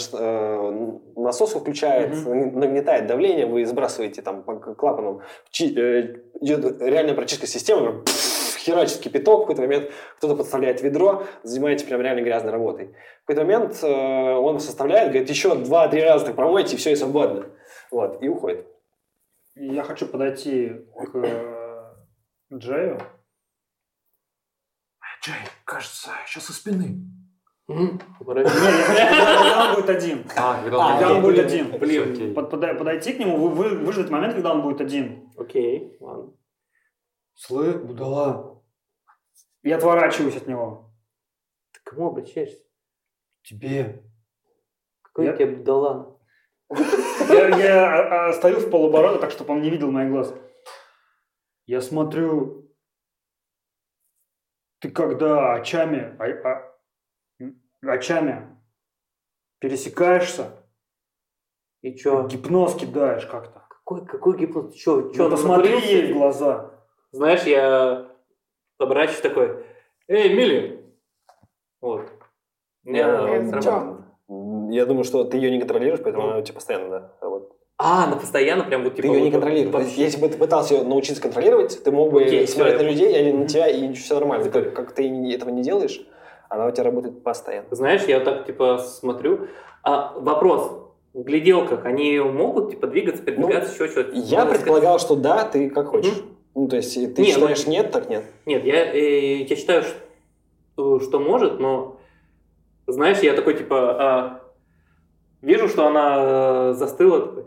насос 1.16 1.54
включает, 1.54 2.10
нагнетает 2.26 3.06
давление, 3.06 3.46
вы 3.46 3.64
сбрасываете 3.64 4.20
там 4.22 4.42
по 4.42 4.56
клапанам, 4.74 5.22
идет 5.58 6.82
реальная 6.82 7.14
прочистка 7.14 7.46
системы, 7.46 8.02
пфф, 8.02 8.43
херачит 8.64 9.00
кипяток, 9.00 9.38
в 9.38 9.42
какой-то 9.42 9.62
момент 9.62 9.90
кто-то 10.16 10.36
подставляет 10.36 10.80
ведро, 10.82 11.24
занимаетесь 11.42 11.84
прям 11.84 12.00
реально 12.00 12.22
грязной 12.22 12.52
работой. 12.52 12.94
В 13.22 13.26
какой-то 13.26 13.42
момент 13.44 13.78
э, 13.82 14.32
он 14.34 14.58
составляет, 14.60 15.10
говорит, 15.10 15.28
еще 15.30 15.54
два-три 15.54 16.02
раза 16.02 16.26
так 16.26 16.36
промойте, 16.36 16.74
и 16.74 16.78
все, 16.78 16.92
и 16.92 16.96
свободно. 16.96 17.46
Вот, 17.90 18.22
и 18.22 18.28
уходит. 18.28 18.66
Я 19.54 19.82
хочу 19.84 20.06
подойти 20.06 20.70
к 20.96 21.14
э, 21.16 21.84
Джею. 22.52 22.98
Джей, 25.22 25.34
кажется, 25.64 26.10
сейчас 26.26 26.44
со 26.44 26.52
спины. 26.52 26.98
Нет, 27.66 28.02
когда 28.18 29.68
он 29.70 29.74
будет 29.76 29.88
один. 29.88 30.24
А, 30.36 30.62
когда 30.62 31.12
он 31.12 31.22
будет 31.22 31.46
один. 31.46 31.70
блин. 31.78 32.34
Подойти 32.34 33.12
к 33.14 33.18
нему, 33.18 33.38
вы- 33.38 33.54
вы- 33.54 33.78
выждать 33.78 34.10
момент, 34.10 34.34
когда 34.34 34.52
он 34.52 34.60
будет 34.60 34.82
один. 34.82 35.30
Окей, 35.38 35.96
ладно. 36.00 36.32
Слы, 37.34 37.72
будала. 37.78 38.53
И 39.64 39.72
отворачиваюсь 39.72 40.36
от 40.36 40.46
него. 40.46 40.90
Ты 41.72 41.80
кому 41.84 42.08
обращаешься? 42.08 42.62
Тебе. 43.42 44.02
Какой 45.02 45.24
Я- 45.26 45.32
тебе 45.36 45.56
Бдалан? 45.56 46.18
Я, 47.30 47.48
я 47.56 47.86
а, 47.86 48.28
а, 48.28 48.32
стою 48.34 48.60
в 48.60 48.70
полоборота, 48.70 49.18
так, 49.20 49.30
чтобы 49.30 49.54
он 49.54 49.62
не 49.62 49.70
видел 49.70 49.90
моих 49.90 50.10
глаз. 50.10 50.34
Я 51.66 51.80
смотрю, 51.80 52.70
ты 54.80 54.90
когда 54.90 55.54
очами, 55.54 56.14
а- 56.18 56.48
а- 57.42 57.90
очами 57.90 58.58
пересекаешься, 59.60 60.50
И 61.80 61.94
чё? 61.94 62.26
гипноз 62.26 62.74
кидаешь 62.74 63.26
как-то. 63.26 63.66
Какой, 63.70 64.04
какой 64.06 64.36
гипноз? 64.36 64.72
Ты 64.72 64.78
чё, 64.78 65.10
чё 65.12 65.24
Ну, 65.24 65.30
посмотри 65.30 65.78
ей 65.80 66.12
в 66.12 66.16
глаза. 66.18 66.70
Знаешь, 67.12 67.44
я 67.44 68.13
оборачиваюсь 68.78 69.20
такой, 69.20 69.64
эй, 70.08 70.34
Милли! 70.34 70.84
Вот. 71.80 72.02
Я 72.84 73.40
Я- 74.70 74.86
думаю, 74.86 75.04
что 75.04 75.24
ты 75.24 75.36
ее 75.36 75.50
не 75.50 75.58
контролируешь, 75.58 76.02
поэтому 76.02 76.28
она 76.28 76.38
у 76.38 76.42
тебя 76.42 76.54
постоянно, 76.54 76.88
да, 76.88 77.12
работает. 77.20 77.52
А, 77.76 78.04
она 78.04 78.16
постоянно 78.16 78.64
прям 78.64 78.84
вот 78.84 78.94
Ты 78.94 79.02
типа... 79.02 79.12
ее 79.12 79.20
не 79.20 79.30
вот 79.30 79.32
контролируешь. 79.32 79.72
То 79.72 79.78
есть, 79.78 79.90
вообще. 79.90 80.02
Если 80.02 80.20
бы 80.20 80.28
ты 80.28 80.38
пытался 80.38 80.74
ее 80.74 80.84
научиться 80.84 81.20
контролировать, 81.22 81.82
ты 81.82 81.90
мог 81.90 82.12
бы 82.12 82.22
Окей, 82.22 82.46
смотреть 82.46 82.78
на 82.78 82.82
людей, 82.82 83.12
и 83.12 83.16
они 83.16 83.32
на 83.32 83.48
тебя, 83.48 83.68
и 83.68 83.92
все 83.94 84.14
нормально. 84.14 84.50
Только 84.50 84.70
как 84.70 84.92
ты 84.92 85.08
не- 85.08 85.34
этого 85.34 85.50
не 85.50 85.62
делаешь, 85.62 86.00
она 86.48 86.66
у 86.66 86.70
тебя 86.70 86.84
работает 86.84 87.22
постоянно. 87.24 87.66
Знаешь, 87.72 88.02
я 88.04 88.16
вот 88.18 88.24
так 88.24 88.46
типа 88.46 88.78
смотрю. 88.78 89.48
А 89.82 90.12
вопрос. 90.18 90.80
В 91.12 91.22
гляделках 91.22 91.84
они 91.84 92.18
могут 92.20 92.70
типа 92.70 92.86
двигаться, 92.88 93.22
передвигаться, 93.22 93.72
еще 93.72 93.88
что-то? 93.88 94.10
Ну, 94.16 94.22
Я 94.22 94.44
Ну, 94.44 94.50
предполагал, 94.52 94.98
что 94.98 95.14
да, 95.16 95.44
ты 95.44 95.70
как 95.70 95.88
хочешь. 95.88 96.16
Мгм. 96.16 96.28
Ну, 96.54 96.68
то 96.68 96.76
есть, 96.76 96.94
ты 97.14 97.22
Не, 97.22 97.28
считаешь 97.32 97.66
ну- 97.66 97.72
нет, 97.72 97.90
так 97.90 98.08
нет. 98.08 98.24
Нет, 98.46 98.64
я, 98.64 98.92
э, 98.94 99.42
я 99.42 99.56
считаю, 99.56 99.82
что, 99.82 101.00
что 101.00 101.18
может, 101.18 101.58
но 101.58 101.98
знаешь, 102.86 103.18
я 103.20 103.34
такой 103.34 103.54
типа 103.56 104.02
а, 104.02 104.42
вижу, 105.42 105.68
что 105.68 105.86
она 105.86 106.70
э, 106.70 106.72
застыла 106.74 107.26
такой, 107.26 107.44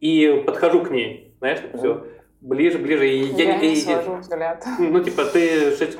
и 0.00 0.42
подхожу 0.46 0.82
к 0.82 0.90
ней, 0.90 1.34
знаешь, 1.38 1.60
все 1.78 2.04
ближе, 2.40 2.78
ближе, 2.78 3.08
и 3.08 3.18
я, 3.32 3.44
Я 3.54 3.58
не 3.58 3.72
и- 3.74 3.76
свожу 3.76 4.16
взгляд. 4.16 4.64
ну 4.78 5.02
типа 5.02 5.24
ты 5.26 5.74
ше- 5.76 5.96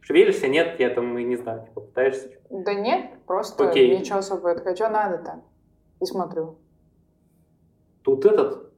шевелишься, 0.00 0.48
нет, 0.48 0.80
я 0.80 0.90
там 0.90 1.18
и 1.18 1.24
не 1.24 1.36
знаю, 1.36 1.64
типа 1.66 1.80
пытаешься. 1.82 2.30
Да 2.50 2.72
нет, 2.72 3.10
просто 3.26 3.68
Окей. 3.68 3.98
ничего 3.98 4.18
особо. 4.18 4.48
Я 4.50 4.54
такая, 4.54 4.74
что 4.74 4.88
надо-то? 4.88 5.42
И 6.00 6.06
смотрю. 6.06 6.56
Тут 8.02 8.24
этот, 8.26 8.70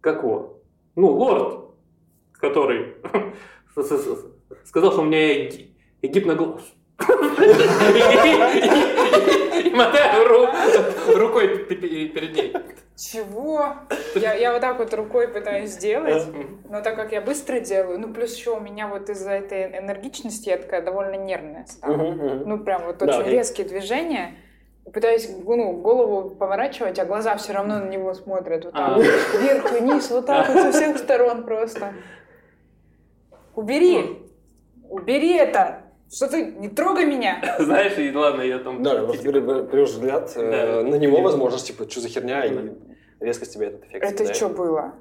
как 0.00 0.22
его, 0.22 0.59
ну 0.96 1.08
лорд, 1.08 1.70
который 2.32 2.94
сказал, 4.64 4.92
что 4.92 5.00
у 5.00 5.04
меня 5.04 5.48
ги- 5.48 5.74
гипноглоз. 6.02 6.62
И 9.64 9.70
мотаю 9.70 10.28
рукой 11.18 11.64
перед 11.64 12.34
ней. 12.34 12.54
Чего? 12.96 13.76
Я, 14.14 14.34
я 14.34 14.52
вот 14.52 14.60
так 14.60 14.78
вот 14.78 14.92
рукой 14.92 15.28
пытаюсь 15.28 15.70
сделать, 15.70 16.26
но 16.68 16.82
так 16.82 16.96
как 16.96 17.12
я 17.12 17.22
быстро 17.22 17.60
делаю, 17.60 17.98
ну 17.98 18.12
плюс 18.12 18.36
еще 18.36 18.50
у 18.56 18.60
меня 18.60 18.88
вот 18.88 19.08
из-за 19.08 19.30
этой 19.30 19.78
энергичности 19.78 20.50
я 20.50 20.58
такая 20.58 20.82
довольно 20.82 21.14
нервная 21.16 21.64
стала. 21.66 21.96
Ну 21.96 22.58
прям 22.58 22.84
вот 22.84 23.00
очень 23.02 23.22
резкие 23.30 23.66
движения. 23.66 24.34
Пытаюсь 24.92 25.28
ну, 25.28 25.72
голову 25.72 26.30
поворачивать, 26.30 26.98
а 26.98 27.04
глаза 27.04 27.36
все 27.36 27.52
равно 27.52 27.78
на 27.78 27.88
него 27.88 28.12
смотрят. 28.14 28.64
Вот 28.64 28.74
так, 28.74 28.98
вверх, 28.98 29.72
вниз, 29.72 30.10
вот 30.10 30.26
так 30.26 30.48
вот 30.48 30.58
со 30.58 30.72
всех 30.72 30.98
сторон 30.98 31.44
просто. 31.44 31.94
Убери! 33.54 34.18
Убери 34.88 35.36
это! 35.36 35.82
Что 36.12 36.28
ты, 36.28 36.52
не 36.52 36.68
трогай 36.68 37.06
меня! 37.06 37.40
Знаешь, 37.60 37.96
и 37.98 38.12
ладно, 38.12 38.42
я 38.42 38.58
там... 38.58 38.82
Да, 38.82 39.04
просто 39.04 39.30
берешь 39.30 39.90
взгляд 39.90 40.32
э, 40.36 40.82
на 40.82 40.96
него, 40.96 41.20
возможно, 41.20 41.58
типа, 41.58 41.88
что 41.88 42.00
за 42.00 42.08
херня, 42.08 42.44
и 42.44 42.72
резко 43.20 43.44
с 43.44 43.50
тебя 43.50 43.68
этот 43.68 43.84
эффект 43.84 44.04
Это 44.04 44.34
что 44.34 44.48
было? 44.48 44.94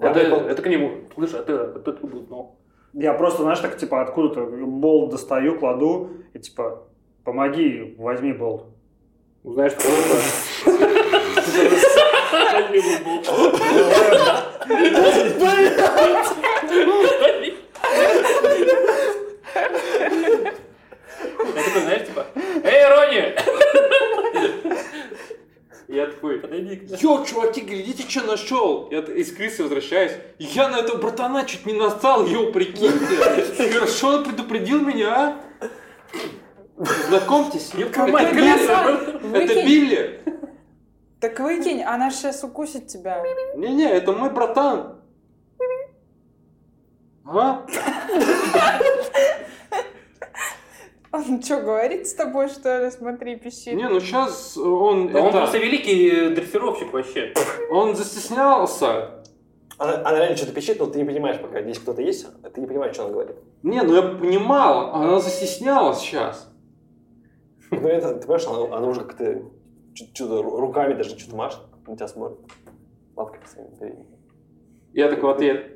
Это, 0.00 0.20
это 0.20 0.62
к 0.62 0.66
нему. 0.68 1.08
Слышь, 1.14 1.34
а 1.34 1.42
ты, 1.42 1.52
а 1.54 1.78
ты 1.78 1.90
откуда 1.90 2.16
узнал? 2.16 2.56
Я 2.92 3.14
просто, 3.14 3.42
знаешь, 3.42 3.58
так, 3.58 3.76
типа, 3.76 4.02
откуда-то 4.02 4.44
болт 4.44 5.10
достаю, 5.10 5.58
кладу, 5.58 6.10
и, 6.32 6.38
типа, 6.38 6.86
помоги, 7.24 7.94
возьми 7.98 8.32
болт. 8.32 8.66
Знаешь, 9.42 9.72
просто... 9.74 10.16
Я 21.54 21.62
такой, 21.62 21.82
знаешь, 21.82 22.06
типа, 22.06 22.26
эй, 22.64 22.88
Рони! 22.88 23.34
Я 25.86 26.06
такой, 26.06 26.40
подойди 26.40 26.76
к 26.76 27.02
Йо, 27.02 27.24
чуваки, 27.24 27.60
глядите, 27.60 28.08
что 28.08 28.26
нашел. 28.26 28.88
Я 28.90 29.00
из 29.00 29.32
крысы 29.32 29.62
возвращаюсь. 29.62 30.12
Я 30.38 30.68
на 30.68 30.78
этого 30.78 30.96
братана 30.96 31.44
чуть 31.44 31.66
не 31.66 31.74
настал, 31.74 32.26
йо, 32.26 32.50
прикиньте. 32.50 33.70
Хорошо 33.70 34.08
он 34.08 34.24
предупредил 34.24 34.80
меня, 34.80 35.14
а? 35.14 35.68
Знакомьтесь, 36.76 37.72
это 37.74 37.90
крыса. 37.90 39.20
Это 39.32 39.54
Билли. 39.66 40.20
Так 41.20 41.40
выкинь, 41.40 41.82
она 41.82 42.10
сейчас 42.10 42.42
укусит 42.44 42.88
тебя. 42.88 43.22
Не-не, 43.56 43.90
это 43.90 44.12
мой 44.12 44.30
братан. 44.30 45.00
А? 47.26 47.64
Он 51.12 51.40
что, 51.42 51.60
говорит 51.60 52.08
с 52.08 52.14
тобой, 52.14 52.48
что 52.48 52.84
ли? 52.84 52.90
Смотри, 52.90 53.36
пищит. 53.36 53.74
Не, 53.74 53.88
ну 53.88 54.00
сейчас 54.00 54.56
он... 54.56 55.12
Да 55.12 55.20
это... 55.20 55.26
Он 55.26 55.32
просто 55.32 55.58
великий 55.58 56.34
дрессировщик 56.34 56.92
вообще. 56.92 57.32
Он 57.70 57.94
застеснялся. 57.94 59.22
Она, 59.78 59.94
она 59.94 60.18
реально 60.18 60.36
что-то 60.36 60.52
пищит, 60.52 60.78
но 60.80 60.86
ты 60.86 60.98
не 60.98 61.04
понимаешь, 61.04 61.40
пока 61.40 61.62
здесь 61.62 61.78
кто-то 61.78 62.02
есть, 62.02 62.26
ты 62.52 62.60
не 62.60 62.66
понимаешь, 62.66 62.94
что 62.94 63.04
она 63.04 63.12
говорит. 63.12 63.36
Не, 63.62 63.80
ну 63.82 63.94
я 63.94 64.02
понимал, 64.02 64.94
она 64.94 65.20
застеснялась 65.20 66.00
сейчас. 66.00 66.48
Ну 67.80 67.88
это, 67.88 68.14
ты 68.14 68.26
понимаешь, 68.26 68.46
она, 68.46 68.76
она 68.76 68.86
уже 68.88 69.00
как-то 69.00 69.42
что-то 69.94 70.42
руками 70.42 70.94
даже 70.94 71.18
что-то 71.18 71.36
машет, 71.36 71.60
на 71.86 71.96
тебя 71.96 72.08
смотрит. 72.08 72.38
Лапкой 73.16 73.40
своими 73.46 74.06
Я 74.92 75.08
такой 75.08 75.32
ответ. 75.32 75.70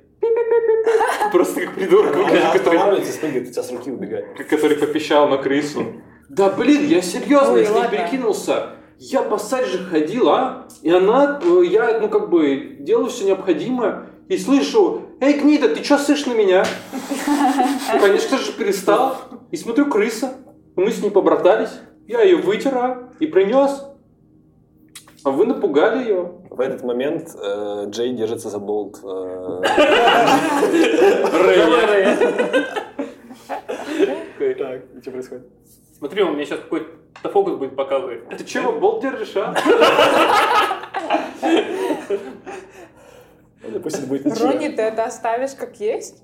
Просто 1.32 1.61
как 1.61 1.74
придурок, 1.74 2.12
который... 2.52 3.04
спрыгивает, 3.04 3.48
у 3.48 3.52
тебя 3.52 3.62
с 3.62 3.70
руки 3.70 3.90
убегает. 3.90 4.26
Который 4.48 4.76
попищал 4.76 5.28
на 5.28 5.38
крысу. 5.38 5.84
Да 6.28 6.50
блин, 6.50 6.87
я 6.87 7.00
серьезно, 7.00 7.64
с 7.64 7.70
ней 7.70 7.88
перекинулся. 7.90 8.70
Я 8.98 9.22
по 9.22 9.38
же 9.38 9.78
ходил, 9.84 10.28
а? 10.28 10.66
И 10.82 10.90
она, 10.90 11.40
э, 11.42 11.62
я, 11.66 12.00
ну 12.00 12.08
как 12.08 12.30
бы, 12.30 12.78
делаю 12.80 13.08
все 13.11 13.26
необходимое. 13.26 14.06
И 14.28 14.37
слышу, 14.37 15.02
эй, 15.20 15.38
гнида, 15.38 15.68
ты 15.68 15.84
что 15.84 15.98
слышишь 15.98 16.26
на 16.26 16.34
меня? 16.34 16.66
Конечно 18.00 18.38
же, 18.38 18.52
перестал. 18.52 19.16
И 19.52 19.56
смотрю, 19.56 19.87
крыса. 19.87 20.34
Мы 20.78 20.92
с 20.92 21.02
ней 21.02 21.10
побратались. 21.10 21.72
Я 22.06 22.22
ее 22.22 22.36
вытер 22.36 23.08
и 23.18 23.26
принес. 23.26 23.84
А 25.24 25.30
вы 25.30 25.44
напугали 25.44 26.04
ее. 26.04 26.34
В 26.50 26.60
этот 26.60 26.84
момент 26.84 27.34
э, 27.34 27.86
Джей 27.88 28.14
держится 28.14 28.48
за 28.48 28.60
болт. 28.60 29.00
Э... 29.02 29.60
Так, 34.38 34.82
что 35.02 35.10
происходит? 35.10 35.46
Смотри, 35.98 36.22
он 36.22 36.34
мне 36.34 36.44
сейчас 36.46 36.60
какой-то 36.60 37.28
фокус 37.28 37.56
будет 37.56 37.74
показывать. 37.74 38.28
Ты 38.28 38.44
чего, 38.44 38.70
болт 38.72 39.02
держишь, 39.02 39.34
а? 39.34 39.54
Это 43.62 43.80
будет 44.06 44.40
Ронни, 44.40 44.68
ты 44.68 44.82
это 44.82 45.04
оставишь 45.06 45.54
как 45.54 45.80
есть? 45.80 46.22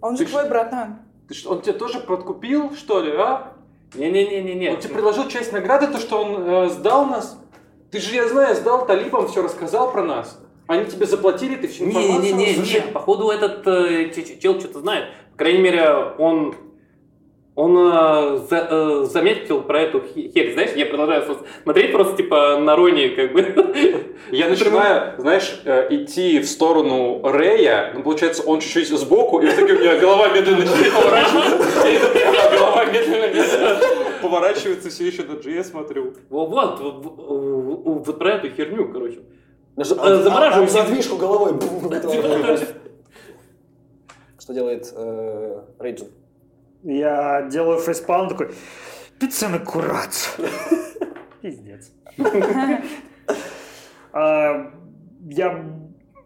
Он 0.00 0.16
же 0.16 0.24
твой 0.24 0.48
братан. 0.48 1.03
Ты 1.28 1.34
что, 1.34 1.50
он 1.52 1.62
тебя 1.62 1.74
тоже 1.74 2.00
подкупил, 2.00 2.74
что 2.76 3.00
ли, 3.00 3.12
а? 3.12 3.54
Не-не-не-не-не. 3.94 4.70
Он 4.70 4.80
тебе 4.80 4.94
предложил 4.94 5.28
часть 5.28 5.52
награды, 5.52 5.86
то, 5.86 5.98
что 5.98 6.22
он 6.22 6.42
э, 6.42 6.68
сдал 6.70 7.06
нас? 7.06 7.38
Ты 7.90 8.00
же, 8.00 8.14
я 8.14 8.28
знаю, 8.28 8.54
сдал 8.56 8.86
талибам, 8.86 9.28
все 9.28 9.42
рассказал 9.42 9.92
про 9.92 10.02
нас. 10.02 10.40
Они 10.66 10.84
тебе 10.86 11.06
заплатили, 11.06 11.56
ты 11.56 11.68
всю 11.68 11.84
информацию 11.84 12.34
Не-не-не, 12.34 12.56
не, 12.56 12.80
походу 12.92 13.30
этот 13.30 13.66
э, 13.66 14.10
чел 14.40 14.58
что-то 14.58 14.80
знает. 14.80 15.06
По 15.32 15.38
крайней 15.38 15.60
мере, 15.60 16.14
он 16.18 16.54
он 17.56 17.76
э, 17.76 18.38
за, 18.50 18.68
э, 18.68 19.04
заметил 19.04 19.62
про 19.62 19.82
эту 19.82 20.00
херь, 20.00 20.54
знаешь, 20.54 20.72
я 20.74 20.86
продолжаю 20.86 21.24
смотреть 21.62 21.92
просто 21.92 22.16
типа 22.16 22.58
на 22.58 22.74
Рони, 22.74 23.08
как 23.08 23.32
бы. 23.32 24.14
Я 24.32 24.48
начинаю, 24.48 25.20
знаешь, 25.20 25.60
э, 25.64 25.86
идти 25.90 26.40
в 26.40 26.46
сторону 26.46 27.20
Рэя, 27.22 27.92
ну, 27.94 28.02
получается, 28.02 28.42
он 28.42 28.58
чуть-чуть 28.58 28.88
сбоку, 28.88 29.40
и 29.40 29.46
в 29.46 29.54
итоге 29.54 29.74
у 29.74 29.78
меня 29.78 29.96
голова 29.98 30.28
медленно 30.30 30.64
поворачивается, 30.94 32.50
голова 32.58 32.84
медленно 32.86 33.80
поворачивается 34.20 34.90
все 34.90 35.06
еще 35.06 35.22
на 35.22 35.34
G, 35.34 35.62
смотрю. 35.62 36.14
Вот, 36.30 36.80
вот 36.80 38.18
про 38.18 38.32
эту 38.32 38.50
херню, 38.50 38.90
короче. 38.92 39.20
Замораживаем 39.76 40.68
задвижку 40.68 41.16
головой. 41.16 41.54
Что 44.38 44.52
делает 44.52 44.92
Рейджин? 45.78 46.08
Я 46.84 47.42
делаю 47.50 47.78
фейспалм 47.78 48.28
такой, 48.28 48.54
пицца 49.18 49.58
курац. 49.58 50.36
Пиздец. 51.40 51.90
А, 54.16 54.70
я 55.28 55.64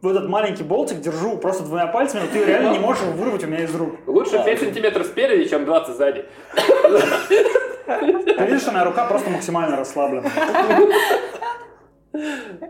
вот 0.02 0.10
этот 0.10 0.28
маленький 0.28 0.62
болтик 0.62 1.00
держу 1.00 1.38
просто 1.38 1.64
двумя 1.64 1.86
пальцами, 1.86 2.20
но 2.20 2.26
ты 2.26 2.44
реально 2.44 2.72
не 2.72 2.78
можешь 2.78 3.02
его 3.02 3.12
вырвать 3.12 3.42
у 3.44 3.46
меня 3.46 3.64
из 3.64 3.74
рук. 3.74 3.94
Лучше 4.06 4.32
5 4.44 4.60
сантиметров 4.60 5.06
спереди, 5.06 5.48
чем 5.48 5.64
20 5.64 5.96
сзади. 5.96 6.26
Ты 7.86 8.44
видишь, 8.44 8.60
что 8.60 8.72
моя 8.72 8.84
рука 8.84 9.06
просто 9.06 9.30
максимально 9.30 9.78
расслаблена. 9.78 10.28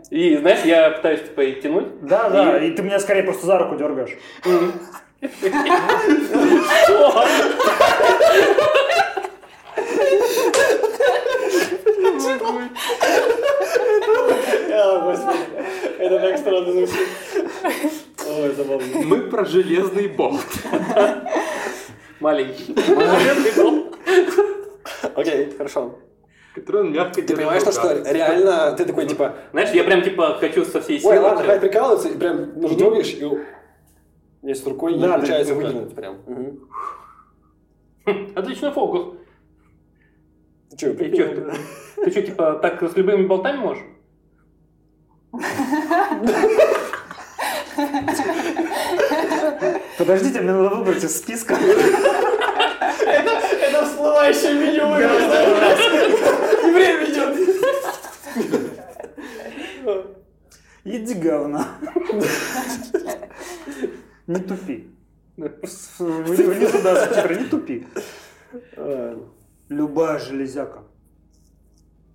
И 0.09 0.37
знаешь, 0.37 0.63
я 0.63 0.91
пытаюсь 0.91 1.23
типа 1.23 1.41
и 1.41 1.61
тянуть. 1.61 1.99
Да, 2.05 2.29
да, 2.29 2.63
и 2.63 2.71
ты 2.71 2.81
меня 2.81 2.99
скорее 2.99 3.23
просто 3.23 3.45
за 3.45 3.57
руку 3.57 3.75
дергаешь. 3.75 4.17
Что? 5.21 7.25
Это 15.99 16.19
так 16.19 16.37
странно 16.37 16.71
звучит. 16.71 17.07
Ой, 18.27 18.53
забавно. 18.55 18.85
Мы 19.03 19.21
про 19.23 19.45
железный 19.45 20.07
болт. 20.07 20.45
Маленький. 22.19 22.75
Железный 22.75 23.63
болт. 23.63 23.97
Окей, 25.15 25.53
хорошо. 25.57 25.99
Который 26.55 26.81
он 26.81 26.93
мягко 26.93 27.21
Ты 27.21 27.35
понимаешь, 27.35 27.61
что, 27.61 27.71
что 27.71 28.11
реально 28.11 28.73
ты 28.77 28.85
такой, 28.85 29.05
типа... 29.05 29.35
Знаешь, 29.51 29.69
я 29.71 29.83
прям, 29.83 30.01
типа, 30.01 30.37
хочу 30.39 30.65
со 30.65 30.81
всей 30.81 30.99
силы... 30.99 31.13
Ой, 31.13 31.19
ладно, 31.19 31.43
хватит 31.43 31.61
прикалываться, 31.61 32.09
и 32.09 32.17
прям, 32.17 32.51
ну, 32.55 32.75
трогаешь, 32.75 33.13
и 33.13 33.23
Здесь 34.41 34.65
рукой 34.65 34.93
не 34.93 35.07
получается 35.07 35.53
выдернуть 35.53 35.93
прям. 35.93 36.17
Отличный 38.35 38.71
фокус. 38.71 39.15
Ты 40.71 40.77
что, 40.77 40.93
ты, 40.93 41.13
что, 41.13 41.53
ты 41.95 42.11
что, 42.11 42.21
типа, 42.21 42.53
так 42.61 42.81
с 42.81 42.95
любыми 42.95 43.25
болтами 43.25 43.57
можешь? 43.57 43.83
Подождите, 49.97 50.41
мне 50.41 50.53
надо 50.53 50.75
выбрать 50.75 51.03
из 51.03 51.17
списка. 51.17 51.55
Это, 51.55 53.31
это 53.61 53.85
всплывающее 53.85 54.53
меню. 54.53 54.95
И 56.67 56.71
время 56.71 57.05
идет. 57.05 57.29
Иди 60.85 61.13
говна. 61.15 61.67
Не 64.29 64.41
тупи. 64.41 64.87
Внизу, 65.37 66.83
да, 66.83 67.05
субтитры, 67.05 67.35
не 67.39 67.45
тупи. 67.45 67.87
Любая 69.69 70.19
железяка. 70.19 70.83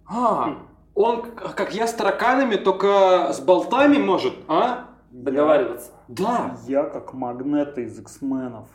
А, 0.07 0.59
он, 0.95 1.23
как 1.23 1.75
я, 1.75 1.89
с 1.89 1.93
тараканами, 1.93 2.55
только 2.55 3.33
с 3.33 3.41
болтами 3.41 3.97
может, 3.99 4.35
а? 4.47 4.91
Договариваться. 5.11 5.91
Да. 6.07 6.57
Я 6.69 6.85
как 6.85 7.15
магнета 7.15 7.81
из 7.81 7.99
X-менов. 7.99 8.69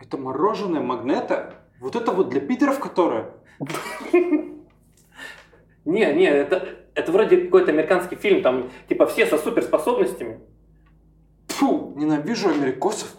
Это 0.00 0.16
мороженое 0.16 0.80
магнета? 0.80 1.56
Вот 1.78 1.94
это 1.94 2.12
вот 2.12 2.30
для 2.30 2.40
питеров, 2.40 2.78
которое? 2.78 3.32
Не, 5.84 6.14
не, 6.14 6.26
это, 6.26 6.68
это 6.94 7.12
вроде 7.12 7.38
какой-то 7.38 7.70
американский 7.70 8.16
фильм, 8.16 8.42
там 8.42 8.70
типа 8.88 9.06
все 9.06 9.26
со 9.26 9.38
суперспособностями. 9.38 10.40
Фу, 11.58 11.92
ненавижу 11.96 12.50
америкосов. 12.50 13.16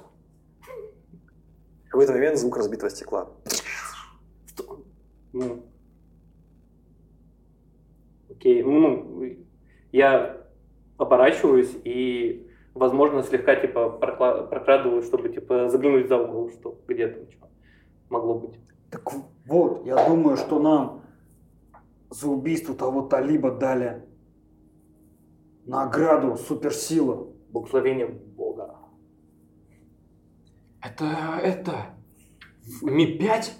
В 1.83 1.89
какой-то 1.89 2.13
момент 2.13 2.37
звук 2.37 2.55
разбитого 2.55 2.89
стекла. 2.89 3.27
Ну. 5.33 5.65
Окей, 8.29 8.63
ну, 8.63 9.35
я 9.91 10.37
оборачиваюсь 10.97 11.75
и, 11.83 12.49
возможно, 12.75 13.23
слегка 13.23 13.57
типа 13.57 13.89
прокрадываю, 13.89 15.03
чтобы 15.03 15.27
типа 15.27 15.67
заглянуть 15.67 16.07
за 16.07 16.17
угол, 16.17 16.49
что 16.49 16.79
где 16.87 17.09
там 17.09 17.29
что 17.29 17.49
могло 18.07 18.35
быть. 18.35 18.59
Так 18.89 19.03
вот, 19.47 19.85
я 19.85 20.07
думаю, 20.07 20.37
что 20.37 20.59
нам 20.59 21.03
за 22.09 22.29
убийство 22.29 22.73
того 22.73 23.01
талиба 23.01 23.51
дали 23.51 24.07
награду 25.65 26.37
суперсила. 26.37 27.28
Благословение 27.51 28.07
Бога. 28.07 28.75
Это, 30.81 31.39
это, 31.43 31.85
Ми-5? 32.81 33.51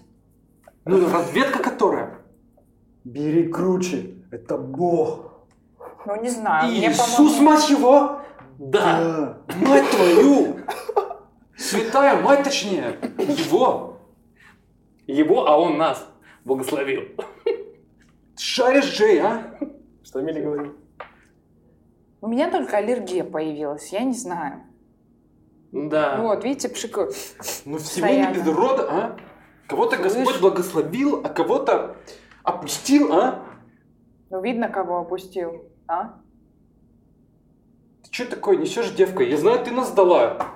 Ну, 0.86 1.12
разведка 1.12 1.62
которая? 1.62 2.22
Бери 3.04 3.48
круче, 3.48 4.16
это 4.32 4.58
Бог. 4.58 5.48
Ну, 6.06 6.22
не 6.22 6.30
знаю. 6.30 6.72
Иисус, 6.72 7.40
мать 7.40 7.70
его! 7.70 8.22
Да. 8.58 9.42
да. 9.48 9.56
Мать 9.58 9.90
твою! 9.92 10.58
Святая 11.58 12.22
мать, 12.22 12.44
точнее, 12.44 12.98
его. 13.18 13.98
Его, 15.08 15.48
а 15.48 15.58
он 15.58 15.78
нас 15.78 16.06
благословил. 16.46 17.04
Шаришь, 18.38 18.94
Джей, 18.94 19.20
а? 19.20 19.56
Что 20.04 20.22
Мили 20.22 20.42
говорит? 20.42 20.72
У 22.22 22.28
меня 22.28 22.52
только 22.52 22.78
аллергия 22.78 23.24
появилась, 23.24 23.92
я 23.94 24.04
не 24.04 24.14
знаю. 24.14 24.64
Да. 25.72 26.20
Вот, 26.22 26.44
видите, 26.44 26.68
пшикаю. 26.70 27.12
Ну 27.66 27.78
всего 27.78 28.08
не 28.08 28.34
без 28.34 28.46
рода, 28.48 28.88
а? 28.90 29.18
Кого-то 29.68 29.98
Господь 29.98 30.42
благословил, 30.42 31.22
а 31.24 31.30
кого-то 31.30 31.96
опустил, 32.44 33.14
а? 33.14 33.46
Ну, 34.30 34.42
видно, 34.42 34.68
кого 34.68 35.00
опустил, 35.00 35.64
а? 35.88 36.16
Ты 38.04 38.12
что 38.12 38.32
такое 38.32 38.58
несешь, 38.58 38.92
девка? 38.92 39.24
Я 39.24 39.38
знаю, 39.38 39.64
ты 39.64 39.72
нас 39.72 39.90
сдала. 39.90 40.56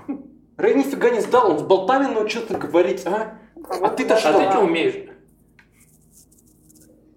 Рэй 0.57 0.75
нифига 0.75 1.11
не 1.11 1.21
сдал, 1.21 1.51
он 1.51 1.59
с 1.59 1.63
болтами 1.63 2.11
научился 2.11 2.57
говорить, 2.57 3.05
а? 3.05 3.37
А 3.55 3.89
ты-то 3.89 4.17
что? 4.17 4.29
А 4.29 4.33
ты 4.33 4.51
что 4.51 4.61
умеешь? 4.61 5.09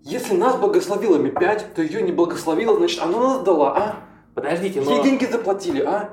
Если 0.03 0.37
нас 0.37 0.57
благословила 0.57 1.17
Ми-5, 1.17 1.75
то 1.75 1.83
ее 1.83 2.03
не 2.03 2.13
благословила, 2.13 2.77
значит, 2.77 3.03
она 3.03 3.19
нас 3.19 3.43
дала, 3.43 3.77
а? 3.77 4.06
Подождите, 4.37 4.83
но... 4.83 4.97
Ей 4.97 5.03
деньги 5.03 5.25
заплатили, 5.25 5.81
а? 5.81 6.11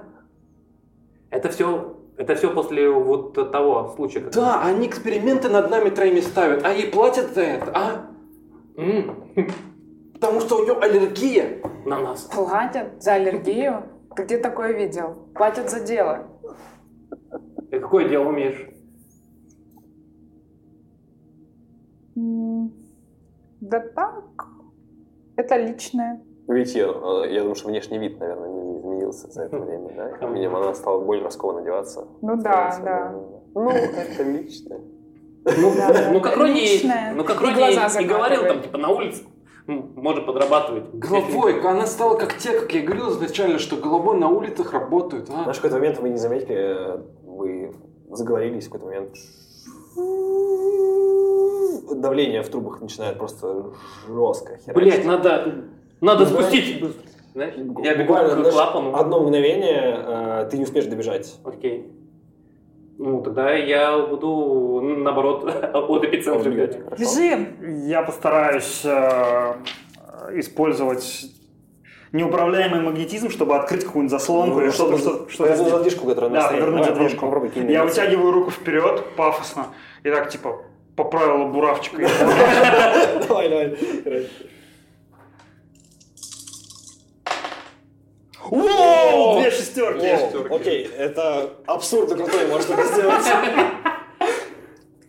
Это 1.30 1.50
все, 1.50 1.98
это 2.16 2.36
все 2.36 2.54
после 2.54 2.90
вот 2.90 3.34
того 3.52 3.92
случая. 3.98 4.22
Как... 4.22 4.32
Да, 4.32 4.64
они 4.64 4.88
эксперименты 4.88 5.50
над 5.50 5.70
нами 5.70 5.90
троими 5.90 6.22
ставят, 6.22 6.64
а 6.66 6.72
ей 6.72 6.90
платят 6.90 7.34
за 7.34 7.42
это, 7.42 7.72
а? 7.76 8.10
Mm. 8.78 9.52
Потому 10.14 10.40
что 10.40 10.60
у 10.60 10.64
нее 10.64 10.74
аллергия. 10.74 11.60
На 11.86 12.00
нас. 12.00 12.22
Платят 12.34 13.04
за 13.04 13.16
аллергию? 13.16 13.84
Ты 14.16 14.24
где 14.24 14.38
такое 14.38 14.72
видел? 14.72 15.28
Платят 15.36 15.70
за 15.70 15.82
дело. 15.82 16.26
И 17.72 17.78
какое 17.78 18.08
дело 18.08 18.30
умеешь? 18.30 18.70
Да 23.60 23.80
так. 23.82 24.48
Это 25.36 25.58
личное. 25.58 26.24
Видите, 26.48 26.80
я, 26.80 26.86
я 27.28 27.40
думаю, 27.40 27.56
что 27.56 27.70
внешний 27.70 27.98
вид, 28.00 28.20
наверное, 28.20 28.50
не 28.50 28.80
изменился 28.80 29.32
за 29.32 29.44
это 29.44 29.58
время, 29.58 29.94
да? 29.96 30.28
Видимо, 30.28 30.60
она 30.60 30.74
стала 30.74 31.00
более 31.00 31.24
раскованно 31.24 31.62
одеваться. 31.62 32.08
Ну 32.22 32.36
да, 32.38 32.80
да. 32.84 33.16
Ну, 33.56 33.70
это 33.70 34.24
личное. 34.24 34.82
Ну, 35.46 35.74
Да, 35.76 36.10
ну 36.12 36.22
как 36.22 36.38
Рони, 36.38 36.82
ну 37.16 37.24
как 37.26 37.42
И 37.42 37.46
Рони 37.46 37.56
глаза 37.76 38.02
не 38.02 38.08
говорил, 38.08 38.44
там 38.44 38.62
типа 38.62 38.78
на 38.78 38.90
улице 38.90 39.24
м, 39.68 39.92
можно 39.96 40.22
подрабатывать. 40.22 40.94
Головой, 40.94 41.60
она 41.62 41.86
стала 41.86 42.18
как 42.18 42.38
те, 42.38 42.58
как 42.58 42.74
я 42.74 42.82
говорил 42.82 43.10
изначально, 43.12 43.60
что 43.60 43.76
головой 43.76 44.18
на 44.18 44.30
улицах 44.30 44.72
работают, 44.74 45.30
а? 45.30 45.44
Знаешь, 45.44 45.58
в 45.58 45.62
какой-то 45.62 45.78
момент 45.78 46.00
вы 46.00 46.10
не 46.10 46.18
заметили, 46.18 46.56
э, 46.56 47.02
вы 47.26 47.76
заговорились, 48.10 48.68
в 48.68 48.72
какой-то 48.72 48.86
момент 48.86 49.16
давление 51.96 52.42
в 52.42 52.50
трубах 52.50 52.82
начинает 52.82 53.18
просто 53.18 53.72
жестко 54.08 54.58
херачить. 54.58 54.74
Блять, 54.74 55.06
надо, 55.06 55.66
надо 56.04 56.26
Ну, 56.26 56.30
спустить. 56.30 56.84
Знаешь, 57.34 57.54
я 57.56 57.96
бегу 57.96 58.14
Буквально, 58.14 58.30
к 58.30 58.38
знаешь, 58.38 58.54
клапану. 58.54 58.96
Одно 58.96 59.22
мгновение 59.22 59.98
э, 60.06 60.48
ты 60.52 60.58
не 60.58 60.64
успеешь 60.64 60.86
добежать. 60.86 61.36
Окей. 61.44 61.92
Ну, 63.00 63.22
тогда 63.22 63.52
я 63.54 63.98
буду, 63.98 64.82
наоборот, 64.82 65.44
от 65.74 66.04
эпицентра 66.06 66.50
бегать. 66.50 66.78
Бежим! 67.00 67.56
Я 67.88 68.04
постараюсь 68.04 68.82
э, 68.86 69.54
использовать 70.34 71.26
неуправляемый 72.12 72.82
магнетизм, 72.82 73.30
чтобы 73.30 73.56
открыть 73.56 73.84
какую-нибудь 73.84 74.12
заслонку 74.12 74.62
или 74.62 74.70
что-то, 74.70 74.98
что, 75.00 75.28
что 75.30 75.44
Повернуть 75.44 75.70
задвижку, 75.70 76.06
которая 76.06 76.30
Да, 76.30 76.52
Давай, 76.52 76.84
задвижку. 76.84 77.52
Я 77.68 77.84
вытягиваю 77.84 78.32
руку 78.32 78.52
вперед, 78.52 79.04
пафосно, 79.18 79.68
и 80.04 80.12
так 80.12 80.30
типа 80.30 80.62
поправила 80.96 81.46
буравчикой. 81.46 82.06
Давай, 83.28 83.50
давай. 83.50 83.78
Воу! 88.50 89.40
Две 89.42 89.52
шестерки! 89.52 90.18
Воу, 90.34 90.56
Окей, 90.56 90.90
это 90.98 91.50
абсурдно 91.66 92.16
крутое, 92.16 92.48
может 92.48 92.70
это 92.70 92.84
сделать. 92.86 93.26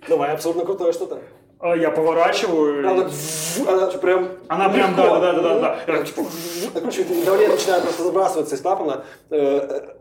Давай, 0.08 0.32
абсурдно 0.32 0.64
крутое 0.64 0.92
что-то. 0.92 1.20
А, 1.60 1.74
Я 1.74 1.90
поворачиваю. 1.90 2.86
Она, 2.90 3.02
и- 3.04 3.66
она 3.66 3.86
прям 3.86 4.28
Она 4.48 4.68
прям, 4.68 4.94
да, 4.96 5.18
да, 5.18 5.32
да, 5.32 5.42
да, 5.60 5.78
да. 5.86 6.04
Типа, 6.04 6.22
чуть 6.92 7.24
давление 7.24 7.54
начинает 7.54 7.84
просто 7.84 8.02
забрасываться 8.02 8.54
из 8.54 8.60
клапана 8.60 9.04
э, 9.30 9.36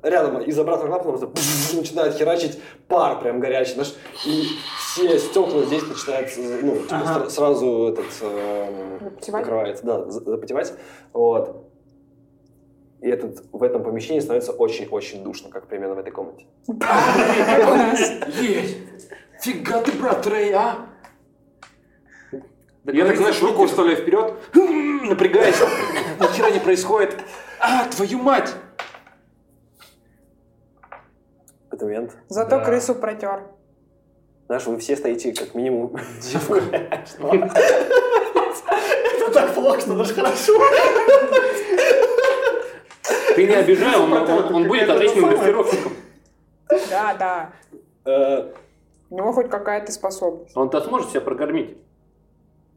э, 0.03 0.09
рядом 0.09 0.41
из 0.41 0.59
обратного 0.59 0.89
клапана 0.89 1.17
просто 1.27 1.77
начинает 1.77 2.15
херачить 2.15 2.59
пар 2.89 3.19
прям 3.21 3.39
горячий, 3.39 3.75
знаешь, 3.75 3.93
и 4.25 4.43
все 4.77 5.17
стекла 5.19 5.61
здесь 5.63 5.83
начинают, 5.87 6.29
э, 6.37 6.59
ну, 6.63 6.75
типа, 6.81 6.95
Ага. 6.95 7.19
сра- 7.25 7.29
сразу 7.29 7.87
этот 7.93 8.05
э, 8.21 8.97
Запотевать? 8.99 9.41
закрывается, 9.45 9.85
да, 9.85 10.05
за- 10.09 10.19
запотевать, 10.31 10.73
вот. 11.13 11.69
И 13.03 13.09
этот, 13.09 13.43
в 13.51 13.61
этом 13.61 13.83
помещении 13.83 14.21
становится 14.21 14.53
очень-очень 14.53 15.23
душно, 15.25 15.49
как 15.49 15.67
примерно 15.67 15.95
в 15.95 15.99
этой 15.99 16.11
комнате. 16.13 16.45
Есть! 18.41 18.77
Фига 19.41 19.81
ты, 19.81 19.91
брат, 19.91 20.25
Рэй, 20.25 20.53
а? 20.53 20.87
Я 22.85 23.05
так, 23.05 23.17
знаешь, 23.17 23.41
руку 23.41 23.63
выставляю 23.63 23.97
вперед, 23.97 24.33
напрягаюсь, 25.09 25.59
ни 26.21 26.27
хера 26.27 26.49
не 26.49 26.59
происходит. 26.59 27.19
А, 27.59 27.89
твою 27.89 28.19
мать! 28.19 28.55
В 31.69 31.73
этот 31.73 31.81
момент, 31.81 32.15
Зато 32.29 32.57
Да. 32.59 32.63
крысу 32.63 32.95
протер. 32.95 33.43
знаешь, 34.47 34.65
вы 34.65 34.77
все 34.77 34.95
стоите 34.95 35.33
как 35.33 35.55
минимум. 35.55 35.97
Это 39.17 39.33
так 39.33 39.53
плохо, 39.55 39.81
что 39.81 39.97
даже 39.97 40.13
хорошо. 40.13 40.53
Ты 43.35 43.47
не 43.47 43.53
обижай, 43.53 43.95
он, 43.99 44.13
он- 44.13 44.53
он 44.55 44.67
будет 44.67 44.89
отличным 44.89 45.29
дрессировщиком. 45.29 45.91
Да, 46.89 47.13
да. 47.15 47.53
Э, 48.05 48.51
У 49.09 49.17
него 49.17 49.31
хоть 49.33 49.49
какая-то 49.49 49.91
способность. 49.91 50.55
Он-то 50.57 50.81
сможет 50.81 51.09
себя 51.09 51.21
прокормить. 51.21 51.77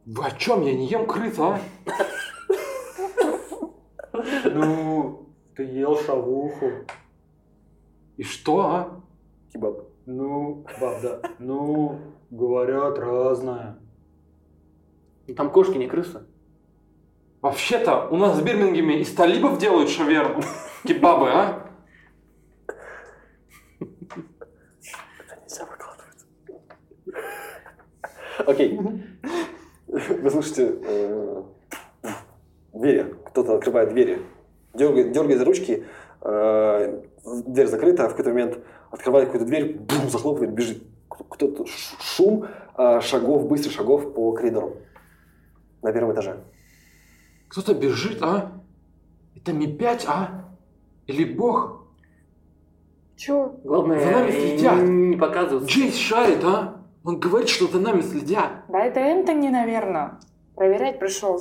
Вы 0.04 0.24
о 0.24 0.30
чем? 0.32 0.62
Я 0.62 0.74
не 0.74 0.86
ем 0.86 1.06
крыс, 1.06 1.38
а? 1.38 1.58
Ну, 4.44 5.26
ты 5.54 5.64
ел 5.64 5.96
шавуху. 5.96 6.70
И 8.16 8.22
что, 8.22 8.60
а? 8.60 9.00
Кебаб. 9.52 9.82
Ну, 10.06 10.64
баб, 10.80 11.02
да. 11.02 11.20
Ну, 11.38 11.98
говорят 12.30 12.98
разное. 12.98 13.78
Там 15.36 15.50
кошки, 15.50 15.76
не 15.76 15.86
крысы. 15.88 16.26
Вообще-то 17.46 18.08
у 18.10 18.16
нас 18.16 18.36
в 18.36 18.44
Бирмингеме 18.44 19.02
из 19.02 19.14
талибов 19.14 19.58
делают 19.58 19.88
шаверму. 19.88 20.42
Кебабы, 20.82 21.30
а? 21.30 21.62
Окей. 28.44 28.80
Вы 29.86 30.30
слышите, 30.30 30.74
э, 30.82 31.42
двери, 32.72 33.14
кто-то 33.26 33.54
открывает 33.54 33.90
двери, 33.90 34.18
дергает 34.74 35.38
за 35.38 35.44
ручки, 35.44 35.84
э, 36.22 37.02
дверь 37.46 37.66
закрыта, 37.68 38.06
а 38.06 38.08
в 38.08 38.10
какой-то 38.10 38.30
момент 38.30 38.58
открывает 38.90 39.26
какую-то 39.26 39.46
дверь, 39.46 39.76
бум, 39.76 40.10
захлопывает, 40.10 40.52
бежит. 40.52 40.82
Кто-то 41.08 41.64
шум 41.64 42.48
э, 42.76 43.00
шагов, 43.02 43.46
быстрых 43.46 43.72
шагов 43.72 44.14
по 44.14 44.32
коридору 44.32 44.78
на 45.82 45.92
первом 45.92 46.12
этаже. 46.12 46.40
Кто-то 47.48 47.74
бежит, 47.74 48.22
а? 48.22 48.52
Это 49.36 49.52
Ми-5, 49.52 50.04
а? 50.06 50.44
Или 51.06 51.24
Бог? 51.24 51.84
Чё? 53.16 53.54
Главное, 53.64 54.00
За 54.00 54.10
нами 54.10 54.30
следят. 54.30 54.82
не 54.82 55.16
показываться. 55.16 55.68
Джейс 55.70 55.96
шарит, 55.96 56.44
а? 56.44 56.82
Он 57.04 57.18
говорит, 57.18 57.48
что 57.48 57.66
за 57.68 57.78
нами 57.80 58.00
следят. 58.02 58.64
Да 58.68 58.80
это 58.80 59.00
Энтони, 59.00 59.48
наверное. 59.48 60.18
Проверять 60.56 60.98
пришел, 60.98 61.38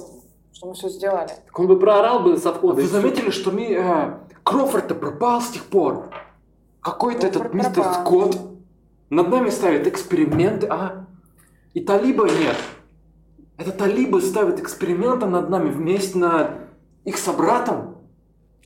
что 0.54 0.68
мы 0.68 0.74
все 0.74 0.90
сделали. 0.90 1.28
Так 1.46 1.60
он 1.60 1.68
бы 1.68 1.80
проорал 1.80 2.20
бы 2.22 2.38
со 2.38 2.54
входа. 2.54 2.76
Вы 2.76 2.84
и 2.84 2.86
всё. 2.86 3.02
заметили, 3.02 3.30
что 3.32 3.52
ми, 3.52 3.74
э, 3.74 4.20
Крофорд-то 4.44 4.94
пропал 4.94 5.42
с 5.42 5.50
тех 5.50 5.66
пор? 5.66 6.12
Какой-то 6.82 7.26
этот 7.28 7.54
мистер 7.54 7.84
пропал. 7.84 7.94
Скотт 8.06 8.38
над 9.10 9.28
нами 9.30 9.50
ставит 9.50 9.88
эксперименты, 9.88 10.68
а? 10.68 11.08
И 11.74 11.82
талиба 11.82 12.26
нет. 12.26 12.56
Это 13.58 13.72
талибы 13.72 14.22
ставят 14.22 14.60
эксперименты 14.60 15.26
над 15.26 15.50
нами 15.50 15.70
вместе 15.70 16.18
над 16.18 16.52
их 17.06 17.18
собратом, 17.18 17.98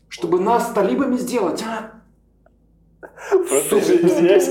чтобы 0.07 0.39
нас 0.39 0.71
талибами 0.71 1.17
сделать, 1.17 1.63
а? 1.63 1.99
Просто 3.29 3.79
здесь 3.79 4.45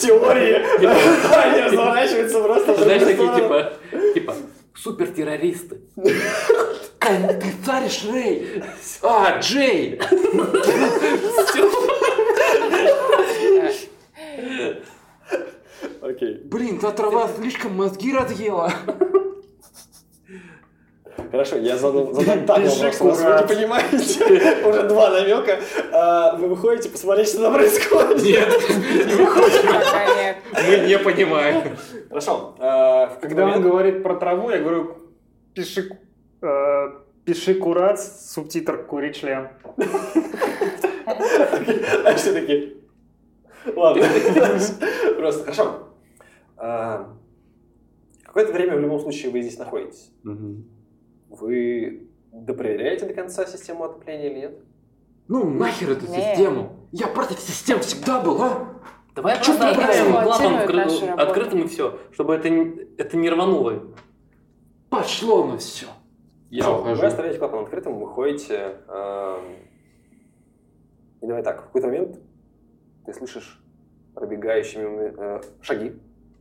теории. 0.00 0.54
Они 1.34 1.60
разворачиваются 1.62 2.40
просто. 2.42 2.74
в 2.74 2.78
Знаешь, 2.78 3.02
другую 3.02 3.28
такие 3.28 3.42
типа, 3.42 3.72
типа, 4.14 4.34
супертеррористы. 4.74 5.80
Ты 7.00 7.54
царишь, 7.64 8.04
Рэй! 8.10 8.62
А, 9.02 9.38
Джей! 9.40 10.00
Окей. 16.02 16.40
Блин, 16.44 16.78
та 16.78 16.92
трава 16.92 17.28
слишком 17.36 17.76
мозги 17.76 18.14
разъела. 18.14 18.72
Хорошо, 21.30 21.56
я 21.56 21.76
задам, 21.76 22.14
задам 22.14 22.46
так 22.46 22.58
вопрос, 22.58 22.80
раз 22.80 23.00
вы 23.00 23.10
не 23.10 23.54
понимаете, 23.54 24.64
уже 24.68 24.82
два 24.84 25.10
намека. 25.10 25.58
А, 25.92 26.36
Вы 26.36 26.48
выходите, 26.48 26.88
посмотрите, 26.88 27.30
что 27.32 27.42
там 27.42 27.54
происходит. 27.54 28.22
Нет, 28.22 28.48
не 28.68 29.16
нет. 30.16 30.36
Мы 30.52 30.86
не 30.88 30.98
понимаем. 30.98 31.76
Хорошо. 32.08 32.54
а, 32.58 33.06
Когда 33.20 33.46
он 33.46 33.62
говорит 33.62 34.02
про 34.02 34.16
траву, 34.16 34.50
я 34.50 34.58
говорю, 34.58 34.96
пиши, 35.54 35.98
э, 36.42 36.86
пиши 37.24 37.54
курат, 37.54 38.00
субтитр 38.00 38.84
кури 38.84 39.12
член. 39.12 39.48
А 41.06 42.14
все 42.14 42.32
таки 42.32 42.76
Ладно. 43.74 44.04
Просто, 45.18 45.42
хорошо. 45.44 45.88
А, 46.56 47.16
Какое-то 48.24 48.52
время 48.52 48.76
в 48.76 48.80
любом 48.80 49.00
случае 49.00 49.32
вы 49.32 49.42
здесь 49.42 49.58
находитесь. 49.58 50.12
Вы 51.30 52.08
допроверяете 52.32 53.06
до 53.06 53.14
конца 53.14 53.46
систему 53.46 53.84
отопления 53.84 54.30
или 54.30 54.38
нет? 54.40 54.58
Ну 55.28 55.48
нахер 55.48 55.90
эту 55.92 56.06
Не. 56.10 56.16
систему? 56.16 56.76
Я 56.92 57.06
против 57.06 57.38
систем 57.38 57.78
всегда 57.80 58.20
был, 58.20 58.42
а? 58.42 58.80
Давай 59.14 59.36
Чё 59.42 59.56
просто 59.56 59.72
эксплуатирует 59.72 60.24
клапан 60.24 61.18
открытым 61.20 61.62
и 61.62 61.66
все, 61.68 61.98
чтобы 62.12 62.34
это, 62.34 62.48
не- 62.50 62.86
это 62.98 63.16
не 63.16 63.30
рвануло. 63.30 63.84
Пошло 64.88 65.44
на 65.46 65.58
все. 65.58 65.86
Я 66.50 66.64
Хорошо, 66.64 66.80
ухожу. 66.82 67.00
Вы 67.00 67.06
оставляете 67.06 67.38
клапан 67.38 67.60
открытым, 67.62 67.98
выходите. 68.00 68.76
эм, 68.88 69.40
И 71.22 71.26
давай 71.26 71.42
так, 71.44 71.60
в 71.60 71.64
какой-то 71.66 71.86
момент 71.88 72.18
ты 73.06 73.12
слышишь 73.12 73.62
пробегающие 74.14 75.14
э, 75.16 75.40
шаги, 75.60 75.92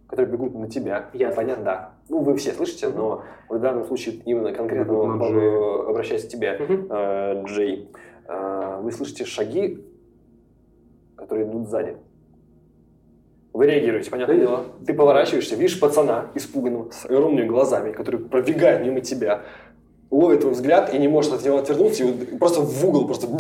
которые 0.07 0.31
бегут 0.31 0.55
на 0.55 0.67
тебя. 0.69 1.09
Ясно. 1.13 1.35
Понятно, 1.35 1.63
да. 1.63 1.93
Ну, 2.10 2.22
вы 2.22 2.36
все 2.38 2.53
слышите, 2.53 2.89
но 2.89 3.24
в 3.49 3.60
данном 3.60 3.86
случае 3.86 4.16
именно 4.26 4.51
конкретно 4.51 4.93
э, 4.93 5.89
обращаясь 5.89 6.26
к 6.26 6.28
тебе, 6.30 6.57
э, 6.60 7.43
Джей. 7.47 7.89
Э, 8.28 8.80
Вы 8.82 8.91
слышите 8.91 9.26
шаги, 9.26 9.84
которые 11.16 11.47
идут 11.47 11.68
сзади. 11.70 11.97
Вы 13.53 13.66
реагируете, 13.68 14.10
понятное 14.10 14.38
Да. 14.38 14.41
дело. 14.41 14.66
Ты 14.86 14.93
поворачиваешься, 14.93 15.55
видишь 15.55 15.80
пацана 15.80 16.28
испуганного, 16.34 16.89
с 16.91 17.05
огромными 17.05 17.45
глазами, 17.47 17.91
который 17.91 18.20
пробегает 18.20 18.84
мимо 18.84 19.01
тебя, 19.01 19.43
ловит 20.10 20.41
твой 20.41 20.53
взгляд 20.53 20.93
и 20.93 20.97
не 20.97 21.07
может 21.07 21.34
от 21.34 21.43
него 21.45 21.57
отвернуться, 21.57 22.03
и 22.05 22.38
просто 22.38 22.62
в 22.62 22.86
угол, 22.88 23.05
просто 23.05 23.28
бум, 23.28 23.38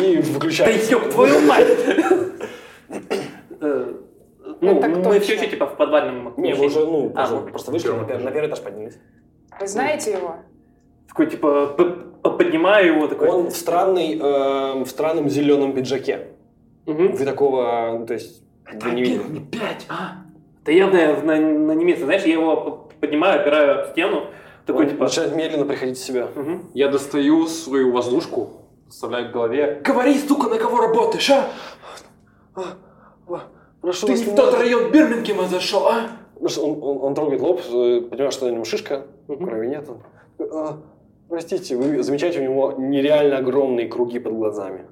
и 0.00 0.16
Да 0.16 0.32
выключает. 0.32 0.90
ёб 0.90 1.08
твою 1.10 1.40
мать! 1.40 1.66
Ну, 4.66 4.78
Это 4.78 4.88
мы 4.88 5.02
точно. 5.02 5.20
все 5.20 5.34
еще 5.34 5.46
типа 5.48 5.66
в 5.66 5.76
подвальном 5.76 6.34
Не, 6.36 6.54
вы 6.54 6.66
уже, 6.66 6.80
ну, 6.80 7.12
А, 7.14 7.24
уже 7.24 7.34
ну, 7.36 7.46
просто 7.48 7.70
вышли, 7.70 7.88
на 7.88 8.04
первый, 8.04 8.24
на 8.24 8.30
первый 8.30 8.48
этаж 8.48 8.60
поднялись. 8.60 8.98
Вы 9.60 9.66
знаете 9.66 10.12
его? 10.12 10.36
Такой 11.08 11.26
типа 11.26 11.66
поднимаю 12.22 12.94
его 12.96 13.06
такой. 13.08 13.28
Он 13.28 13.46
в, 13.50 13.56
странный, 13.56 14.18
э, 14.18 14.82
в 14.84 14.86
странном 14.86 15.28
зеленом 15.28 15.72
пиджаке. 15.72 16.28
Мгм. 16.86 17.12
Вы 17.16 17.24
такого, 17.24 17.96
ну, 17.98 18.06
то 18.06 18.14
есть, 18.14 18.42
вы 18.82 18.90
не 18.90 19.02
видели. 19.02 19.22
не 19.28 19.40
пять, 19.40 19.86
а? 19.88 20.24
Да 20.64 20.72
явно 20.72 21.20
на, 21.22 21.36
на 21.36 21.72
немецком. 21.72 22.06
Знаешь, 22.06 22.24
я 22.24 22.32
его 22.34 22.88
поднимаю, 23.00 23.40
опираю 23.40 23.80
об 23.82 23.90
стену. 23.92 24.26
Такой 24.66 24.84
Он 24.86 24.90
типа. 24.90 25.04
начинает 25.04 25.36
медленно 25.36 25.64
приходить 25.64 25.96
в 25.96 26.04
себя. 26.04 26.28
мгм. 26.34 26.70
Я 26.74 26.88
достаю 26.88 27.46
свою 27.46 27.92
воздушку, 27.92 28.50
вставляю 28.88 29.28
в 29.28 29.32
голове. 29.32 29.80
Говори, 29.84 30.18
сука, 30.18 30.48
на 30.48 30.58
кого 30.58 30.80
работаешь, 30.80 31.30
а? 31.30 31.48
Прошу 33.86 34.08
Ты 34.08 34.14
не 34.14 34.24
в 34.24 34.34
тот 34.34 34.46
надо. 34.46 34.58
район 34.58 34.90
Бирмингема 34.90 35.46
зашел, 35.46 35.86
а? 35.86 36.08
Он, 36.40 36.80
он- 36.82 37.04
он 37.04 37.14
трогает 37.14 37.40
лоб, 37.40 37.60
э, 37.60 38.00
понимаешь, 38.00 38.32
что 38.34 38.46
на 38.46 38.50
нем 38.50 38.64
шишка, 38.64 39.06
Мгм. 39.28 39.46
крови 39.46 39.68
нет. 39.68 39.88
«А, 40.40 40.78
простите, 41.28 41.76
вы 41.76 42.02
замечаете, 42.02 42.40
у 42.40 42.42
него 42.42 42.72
нереально 42.76 43.38
огромные 43.38 43.86
круги 43.86 44.18
под 44.18 44.32
глазами. 44.34 44.86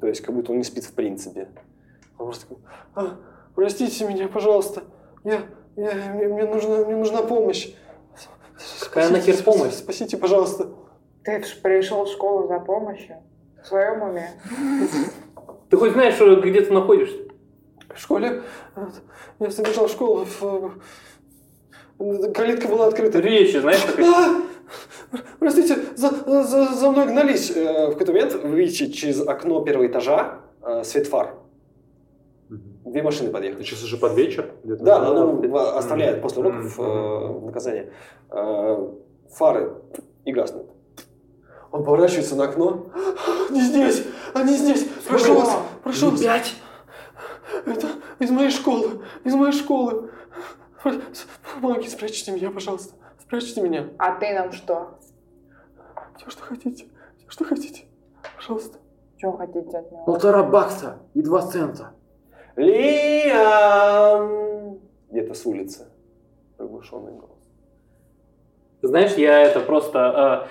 То 0.00 0.08
есть, 0.08 0.22
как 0.22 0.34
будто 0.34 0.50
он 0.50 0.58
не 0.58 0.64
спит 0.64 0.82
в 0.82 0.94
принципе. 0.94 1.46
Он 2.18 2.26
просто 2.26 2.48
такой, 2.48 2.62
«А, 2.96 3.16
простите 3.54 4.04
меня, 4.04 4.26
пожалуйста, 4.26 4.82
я, 5.22 5.42
я- 5.76 6.12
мне, 6.12 6.26
мне 6.26 6.44
нужна, 6.46 6.78
мне 6.86 6.96
нужна 6.96 7.22
помощь. 7.22 7.72
Какая 8.80 9.10
нахер 9.10 9.40
помощь? 9.44 9.74
Спасите, 9.74 10.16
пожалуйста. 10.16 10.66
Ты 11.22 11.44
ж 11.44 11.56
пришел 11.62 12.04
в 12.04 12.08
школу 12.08 12.48
за 12.48 12.58
помощью? 12.58 13.18
В 13.62 13.66
своем 13.68 14.02
уме? 14.02 14.28
Ты 15.70 15.76
хоть 15.76 15.92
знаешь, 15.92 16.18
где 16.42 16.62
ты 16.62 16.72
находишься? 16.72 17.27
В 17.98 18.00
школе 18.00 18.42
я 19.40 19.50
забежал 19.50 19.88
в 19.88 19.90
школу, 19.90 20.24
в- 20.24 20.72
в- 21.98 22.32
калитка 22.32 22.68
была 22.68 22.86
открыта. 22.86 23.18
Речи, 23.18 23.56
знаешь, 23.58 23.80
такой. 23.82 24.04
А! 24.04 24.42
Простите, 25.40 25.76
за, 25.96 26.10
за, 26.44 26.74
за 26.74 26.90
мной 26.92 27.06
гнались. 27.06 27.50
Э, 27.50 27.86
В 27.88 27.92
какой-то 27.92 28.12
момент 28.12 28.34
вы 28.34 28.54
видите 28.56 28.92
через 28.92 29.26
окно 29.26 29.62
первого 29.64 29.86
этажа 29.88 30.38
э, 30.62 30.84
свет 30.84 31.08
фар. 31.08 31.34
Две 32.84 33.02
машины 33.02 33.30
подъехали. 33.30 33.64
Сейчас 33.64 33.82
уже 33.82 33.96
под 33.96 34.14
вечер. 34.14 34.52
Да, 34.62 35.00
да. 35.00 35.24
ва- 35.26 35.76
оставляет 35.76 36.22
после 36.22 36.40
уроков 36.42 36.78
э, 36.78 37.40
наказание. 37.46 37.92
Э, 38.30 38.88
фары 39.32 39.72
и 40.24 40.30
гаснут. 40.32 40.66
Он 41.72 41.82
поворачивается 41.84 42.36
на 42.36 42.44
окно. 42.44 42.86
Они 43.50 43.60
здесь! 43.60 44.04
Они 44.34 44.56
здесь! 44.56 44.86
Прошу 45.08 45.34
вас! 45.34 45.58
Прошу 45.82 46.10
вас! 46.10 46.20
Пять. 46.20 46.54
Из 48.18 48.30
моей 48.30 48.50
школы! 48.50 49.02
Из 49.24 49.34
моей 49.34 49.52
школы! 49.52 50.10
Помогите, 51.60 51.90
спрячьте 51.90 52.32
меня, 52.32 52.50
пожалуйста! 52.50 52.94
Спрячьте 53.20 53.60
меня! 53.60 53.88
А 53.98 54.12
ты 54.14 54.32
нам 54.34 54.52
что? 54.52 54.98
Все, 56.16 56.30
что 56.30 56.42
хотите. 56.42 56.86
Все, 57.18 57.28
что 57.30 57.44
хотите. 57.44 57.84
Пожалуйста. 58.36 58.78
Чего 59.18 59.32
хотите 59.36 59.76
от 59.78 59.90
него? 59.92 60.04
Полтора 60.04 60.42
бакса 60.44 60.98
и 61.14 61.22
два 61.22 61.42
цента. 61.42 61.92
Лиам! 63.48 64.78
Где-то 65.10 65.34
с 65.34 65.44
улицы. 65.46 65.86
Приглушенный 66.56 67.12
голос. 67.12 67.38
Знаешь, 68.82 69.14
я 69.14 69.40
это 69.42 69.60
просто 69.60 70.46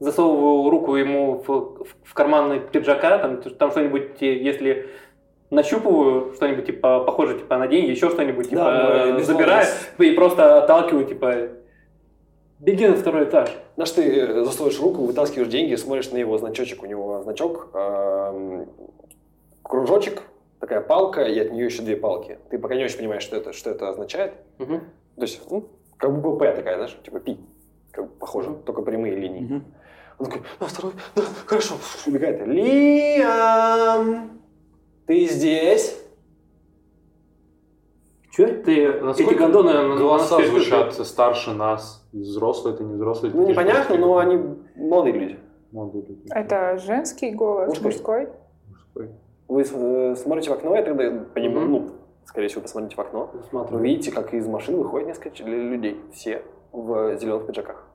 э, 0.00 0.04
засовываю 0.04 0.70
руку 0.70 0.94
ему 0.96 1.38
в, 1.38 1.48
в- 1.48 1.86
в 2.04 2.14
карман 2.14 2.68
пиджака, 2.70 3.18
там, 3.18 3.40
там 3.42 3.70
что-нибудь, 3.72 4.20
если 4.20 4.88
нащупываю 5.50 6.34
что-нибудь 6.34 6.66
типа 6.66 7.00
похоже 7.00 7.38
типа 7.38 7.56
на 7.58 7.66
деньги, 7.66 7.90
еще 7.90 8.10
что-нибудь 8.10 8.50
типа 8.50 8.62
Да, 8.62 9.06
э, 9.06 9.12
безусловно. 9.16 9.24
забираю 9.24 9.66
и 9.98 10.10
просто 10.12 10.62
отталкиваю 10.62 11.04
типа 11.06 11.34
беги 12.58 12.86
на 12.86 12.96
второй 12.96 13.24
этаж. 13.24 13.50
На 13.76 13.86
что 13.86 14.02
ты 14.02 14.20
э, 14.20 14.44
засовываешь 14.44 14.80
руку, 14.80 15.04
вытаскиваешь 15.04 15.48
деньги, 15.48 15.74
смотришь 15.76 16.10
на 16.10 16.18
его 16.18 16.38
значочек. 16.38 16.82
У 16.82 16.86
него 16.86 17.22
значок, 17.22 17.68
эм, 17.74 18.68
кружочек 19.62 20.22
такая 20.60 20.80
палка, 20.80 21.22
и 21.22 21.38
от 21.38 21.52
нее 21.52 21.66
еще 21.66 21.82
две 21.82 21.96
палки. 21.96 22.38
Ты 22.50 22.58
пока 22.58 22.74
не 22.74 22.84
очень 22.84 22.98
понимаешь, 22.98 23.22
что 23.22 23.36
это, 23.36 23.52
что 23.52 23.70
это 23.70 23.88
означает. 23.88 24.34
Угу. 24.58 24.80
То 25.16 25.22
есть, 25.22 25.40
ну, 25.50 25.68
как 25.96 26.12
буква 26.14 26.36
П 26.38 26.52
такая, 26.54 26.76
знаешь, 26.76 26.96
типа 27.04 27.20
пи. 27.20 27.38
Как 27.92 28.04
бы 28.06 28.10
похоже, 28.18 28.54
только 28.66 28.82
прямые 28.82 29.14
линии. 29.16 29.40
Мгм. 29.40 29.64
Он 30.18 30.26
такой, 30.26 30.42
а, 30.58 30.64
второй, 30.66 30.92
да, 31.14 31.22
хорошо, 31.46 31.74
убегает. 32.06 32.44
Лиам, 32.46 34.30
ты 35.08 35.26
здесь? 35.26 35.98
Че? 38.30 38.46
Ты 38.62 38.92
Насколько 39.00 39.32
эти 39.32 39.38
гондоны 39.38 39.72
на- 39.72 39.96
голоса 39.96 40.36
звучат 40.46 40.92
старше 40.94 41.52
нас? 41.54 42.06
Взрослые 42.12 42.74
это 42.74 42.84
не 42.84 42.94
взрослые? 42.94 43.32
Ну, 43.34 43.48
непонятно, 43.48 43.96
но 43.96 44.18
они 44.18 44.38
молодые 44.76 45.14
люди. 45.18 45.38
Молодые 45.72 46.04
люди. 46.04 46.22
Это 46.30 46.76
женский 46.78 47.30
голос, 47.30 47.68
Мужской. 47.68 47.86
мужской? 47.90 48.28
Мужской. 48.68 49.10
Вы 49.48 49.62
э, 49.62 50.14
смотрите 50.16 50.50
в 50.50 50.52
окно, 50.52 50.76
я 50.76 50.82
тогда 50.82 51.24
понимаю, 51.34 51.66
Мгм. 51.68 51.72
ну, 51.72 51.90
скорее 52.26 52.48
всего, 52.48 52.60
посмотрите 52.60 52.94
в 52.96 53.00
окно. 53.00 53.30
Смотрю. 53.48 53.78
видите, 53.78 54.12
как 54.12 54.34
из 54.34 54.46
машин 54.46 54.76
выходит 54.76 55.08
несколько 55.08 55.42
людей, 55.42 55.98
все 56.12 56.42
в 56.70 57.16
зеленых 57.16 57.46
пиджаках. 57.46 57.86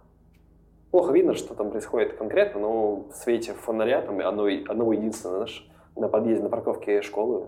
Плохо 0.90 1.12
видно, 1.14 1.36
что 1.36 1.54
там 1.54 1.70
происходит 1.70 2.14
конкретно, 2.14 2.62
но 2.62 2.96
в 3.12 3.14
свете 3.14 3.54
фонаря, 3.54 4.02
там, 4.02 4.20
одной, 4.20 4.64
одного 4.68 4.94
единственного, 4.94 5.38
знаешь, 5.46 5.70
на 5.96 6.08
подъезде, 6.08 6.44
на 6.44 6.50
парковке 6.50 7.02
школы 7.02 7.46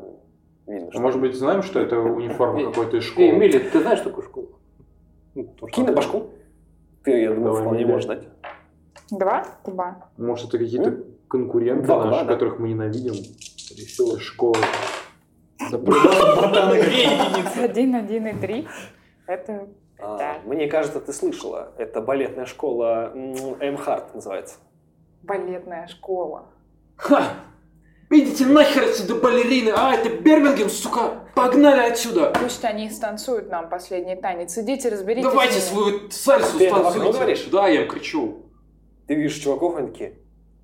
видно, 0.68 0.88
А 0.89 0.91
что... 0.91 1.02
может 1.02 1.20
быть, 1.22 1.36
знаем, 1.36 1.62
что 1.64 1.80
это 1.80 2.00
униформа 2.00 2.64
какой-то 2.72 2.98
из 2.98 3.04
Эй, 3.04 3.10
школы? 3.10 3.32
Мили, 3.34 3.60
ты 3.60 3.82
знаешь 3.82 4.02
такую 4.02 4.24
школу? 4.24 4.50
Ну, 5.36 5.43
Кинь 5.72 5.86
на 5.86 5.91
башку. 5.93 6.30
Ты, 7.04 7.22
я 7.22 7.34
думаю, 7.34 7.56
вполне 7.56 7.86
можешь 7.86 8.06
дать. 8.08 8.28
Два 9.12 9.46
куба. 9.64 10.10
Может, 10.18 10.50
это 10.50 10.58
какие-то 10.58 11.04
конкуренты 11.28 11.86
Два, 11.86 12.06
наши, 12.06 12.26
да. 12.26 12.34
которых 12.34 12.60
мы 12.60 12.70
ненавидим? 12.70 13.14
Из 13.14 14.20
школы. 14.22 14.56
Да, 15.72 16.72
Один, 17.64 17.96
один 17.96 18.28
и 18.28 18.34
три. 18.34 18.68
Это 19.28 19.68
А, 20.00 20.18
Да. 20.18 20.36
Мне 20.46 20.68
кажется, 20.68 21.00
ты 21.00 21.14
слышала. 21.14 21.72
Это 21.78 22.02
балетная 22.02 22.46
школа 22.46 23.12
м, 23.14 23.34
М. 23.60 23.78
Харт 23.78 24.14
называется. 24.14 24.56
балетная 25.24 25.88
школа. 25.88 26.46
Ха! 26.98 27.24
Идите 28.12 28.45
нахер 28.45 28.84
отсюда, 28.84 29.16
балерины! 29.16 29.72
А, 29.76 29.93
это 29.95 30.10
Бирмингем, 30.10 30.70
сука! 30.70 31.24
Погнали 31.34 31.89
отсюда! 31.89 32.32
Пусть 32.39 32.64
они 32.64 32.89
станцуют 32.89 33.49
нам 33.49 33.68
последний 33.68 34.16
танец. 34.16 34.58
Идите, 34.58 34.89
разберитесь. 34.89 35.24
Давайте 35.30 35.60
свою 35.60 36.10
сальсу 36.12 36.58
Ты 36.58 36.70
станцуйте! 36.70 37.12
говоришь? 37.12 37.43
Да, 37.51 37.68
я 37.68 37.84
им 37.84 37.89
кричу. 37.89 38.45
Ты 39.08 39.16
видишь 39.16 39.36
чуваков, 39.38 39.76
они 39.78 39.88
такие, 39.88 40.14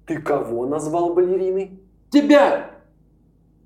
ты 0.05 0.21
кого 0.21 0.67
назвал 0.67 1.13
балериной? 1.13 1.79
Тебя! 2.11 2.71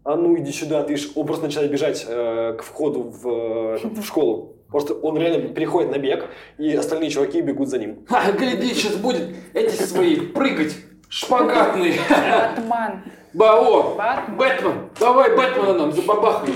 А 0.05 0.15
ну 0.15 0.37
иди 0.37 0.51
сюда, 0.51 0.83
ты 0.83 0.95
он 1.15 1.25
просто 1.25 1.45
начинает 1.45 1.71
бежать 1.71 2.05
э, 2.07 2.53
к 2.57 2.63
входу 2.63 3.03
в, 3.03 3.27
э, 3.27 3.77
в 3.87 4.03
школу. 4.03 4.55
Просто 4.69 4.93
он 4.93 5.17
реально 5.17 5.49
переходит 5.49 5.91
на 5.91 5.97
бег, 5.97 6.29
и 6.57 6.73
остальные 6.75 7.09
чуваки 7.09 7.41
бегут 7.41 7.69
за 7.69 7.79
ним. 7.79 8.05
Ха, 8.07 8.31
гляди, 8.31 8.73
сейчас 8.73 8.95
будет 8.95 9.35
эти 9.53 9.73
свои 9.81 10.17
прыгать, 10.17 10.75
шпагатные. 11.09 11.95
Батман. 12.09 13.03
Бао! 13.35 13.95
Батман. 13.95 14.37
Бэтмен! 14.37 14.89
Давай 14.97 15.35
Бэтмена 15.35 15.73
нам 15.73 15.91
забабахай! 15.91 16.53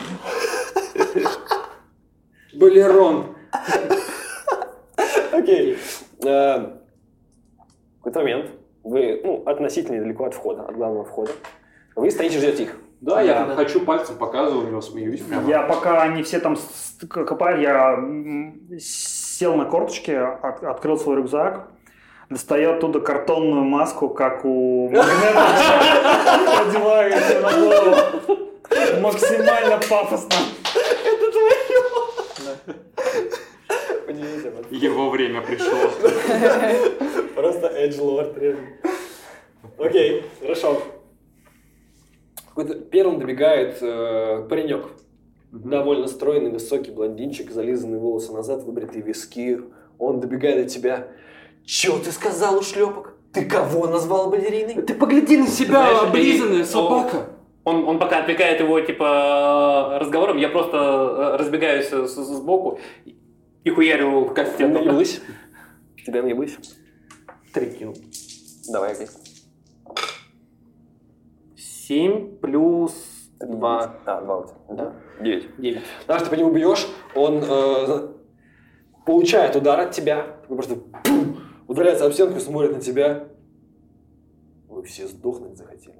Балерон! 2.55 3.35
Окей. 5.33 5.77
Э, 6.25 6.57
В 6.59 8.03
какой-то 8.03 8.19
момент 8.19 8.51
вы 8.83 9.21
ну, 9.23 9.43
относительно 9.45 9.97
недалеко 9.97 10.23
от 10.25 10.33
входа, 10.33 10.63
от 10.63 10.75
главного 10.75 11.03
входа. 11.03 11.31
Вы 11.95 12.09
стоите, 12.11 12.37
ждете 12.37 12.63
их. 12.63 12.75
Да, 13.01 13.21
я 13.21 13.45
Да. 13.45 13.55
хочу 13.55 13.81
пальцем 13.81 14.15
показываю, 14.17 14.65
у 14.65 14.69
него 14.69 14.81
смеюсь 14.81 15.21
прямо. 15.21 15.49
Я 15.49 15.63
пока 15.63 16.01
они 16.01 16.23
все 16.23 16.39
там 16.39 16.57
копали, 17.09 17.61
я 17.61 17.97
сел 18.79 19.55
на 19.55 19.65
корточки, 19.65 20.11
от- 20.11 20.63
открыл 20.63 20.97
свой 20.97 21.17
рюкзак, 21.17 21.67
достаю 22.29 22.73
оттуда 22.73 22.99
картонную 22.99 23.63
маску, 23.63 24.09
как 24.09 24.45
у 24.45 24.89
Магнета, 24.89 25.47
надеваю 26.65 27.11
ее 27.11 27.39
на 27.39 27.51
голову. 27.53 27.95
Максимально 29.01 29.79
пафосно. 29.89 30.35
Его 34.69 35.09
время 35.09 35.41
пришло. 35.41 35.89
Просто 37.35 37.67
Edge 37.67 37.99
Lord. 37.99 38.57
Окей, 39.77 40.23
хорошо. 40.41 40.81
Какой-то 42.49 42.75
первым 42.75 43.19
добегает 43.19 43.77
э, 43.81 44.45
паренек. 44.49 44.87
Довольно 45.51 46.07
стройный, 46.07 46.51
высокий 46.51 46.91
блондинчик, 46.91 47.49
зализанные 47.51 47.99
волосы 47.99 48.33
назад, 48.33 48.63
выбритые 48.63 49.01
виски. 49.01 49.61
Он 49.97 50.19
добегает 50.19 50.65
до 50.65 50.69
тебя. 50.69 51.07
Чё 51.69 51.99
ты 51.99 52.11
сказал, 52.11 52.57
ушлепок? 52.57 53.13
Ты 53.31 53.45
кого 53.45 53.85
назвал 53.85 54.31
балериной? 54.31 54.81
Ты 54.81 54.95
погляди 54.95 55.37
на 55.37 55.45
себя, 55.45 55.69
Знаешь, 55.91 56.01
облизанная 56.01 56.61
и- 56.61 56.65
собака! 56.65 57.29
Он, 57.63 57.87
он 57.87 57.99
пока 57.99 58.21
отвлекает 58.23 58.59
его, 58.59 58.81
типа, 58.81 59.99
разговором, 60.01 60.37
я 60.37 60.49
просто 60.49 60.77
э, 60.77 61.37
разбегаюсь 61.37 61.85
с- 61.89 62.07
с- 62.07 62.35
сбоку 62.37 62.79
и- 63.63 63.69
хуярю 63.69 64.21
в 64.25 64.33
кастет. 64.33 64.71
Наебылась? 64.73 65.21
Тебя 66.03 66.23
наебылась? 66.23 66.57
Три 67.53 67.69
кинул. 67.69 67.95
Давай, 68.71 68.93
окей. 68.93 69.07
Семь 71.55 72.37
плюс 72.37 72.93
два. 73.39 73.95
А, 74.05 74.21
два 74.21 74.37
у 74.39 74.43
тебя. 74.45 74.55
Да. 74.69 74.93
Девять. 75.21 75.55
Девять. 75.57 75.83
Даже 76.07 76.23
ты 76.25 76.31
по 76.31 76.35
нему 76.35 76.51
бьешь, 76.51 76.87
он 77.13 77.43
э, 77.47 78.07
получает 79.05 79.55
удар 79.55 79.79
от 79.81 79.91
тебя, 79.91 80.25
просто 80.47 80.75
пум, 80.75 81.18
ударяется 81.69 82.05
об 82.05 82.13
стенку 82.13 82.37
и 82.37 82.41
смотрит 82.41 82.73
на 82.73 82.81
тебя. 82.81 83.25
Вы 84.67 84.83
все 84.83 85.07
сдохнуть 85.07 85.55
захотели. 85.55 85.95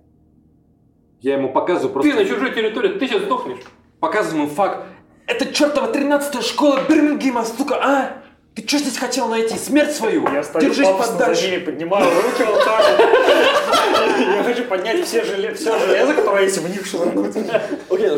Я 1.22 1.36
ему 1.38 1.54
показываю 1.54 2.02
Ты 2.02 2.10
на 2.10 2.16
просто... 2.16 2.34
чужой 2.34 2.54
территории, 2.56 2.98
ты 3.00 3.08
сейчас 3.08 3.24
сдохнешь. 3.24 3.60
Показываем 4.00 4.50
факт. 4.50 4.86
Это 5.28 5.54
чертова 5.54 5.88
13 5.92 6.44
школа 6.44 6.80
Бирмингема, 6.90 7.46
сука, 7.46 7.76
а? 7.82 8.24
Ты 8.56 8.68
что 8.68 8.80
здесь 8.80 8.98
хотел 8.98 9.28
найти? 9.28 9.56
Смерть 9.58 9.92
свою? 9.92 10.28
Я 10.32 10.44
стою 10.44 10.70
Держись 10.70 10.88
подальше. 10.88 11.52
ними, 11.52 11.64
поднимаю 11.64 12.10
руки 12.10 12.44
вот 12.44 12.66
так 12.66 12.98
вот. 12.98 13.10
Я 14.36 14.44
хочу 14.44 14.64
поднять 14.66 15.06
все 15.06 15.22
желе- 15.22 15.54
все 15.54 15.78
железо, 15.78 16.14
которое 16.16 16.44
есть 16.46 16.58
в 16.58 16.70
них 16.70 16.86
швырнуть. 16.86 17.36
Окей, 17.90 18.10
ну, 18.10 18.18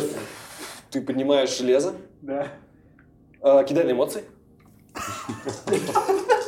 ты 0.90 1.02
поднимаешь 1.02 1.56
железо, 1.58 1.94
Да. 2.22 2.48
э, 3.44 3.64
кидай 3.68 3.84
на 3.84 3.92
эмоции. 3.92 4.24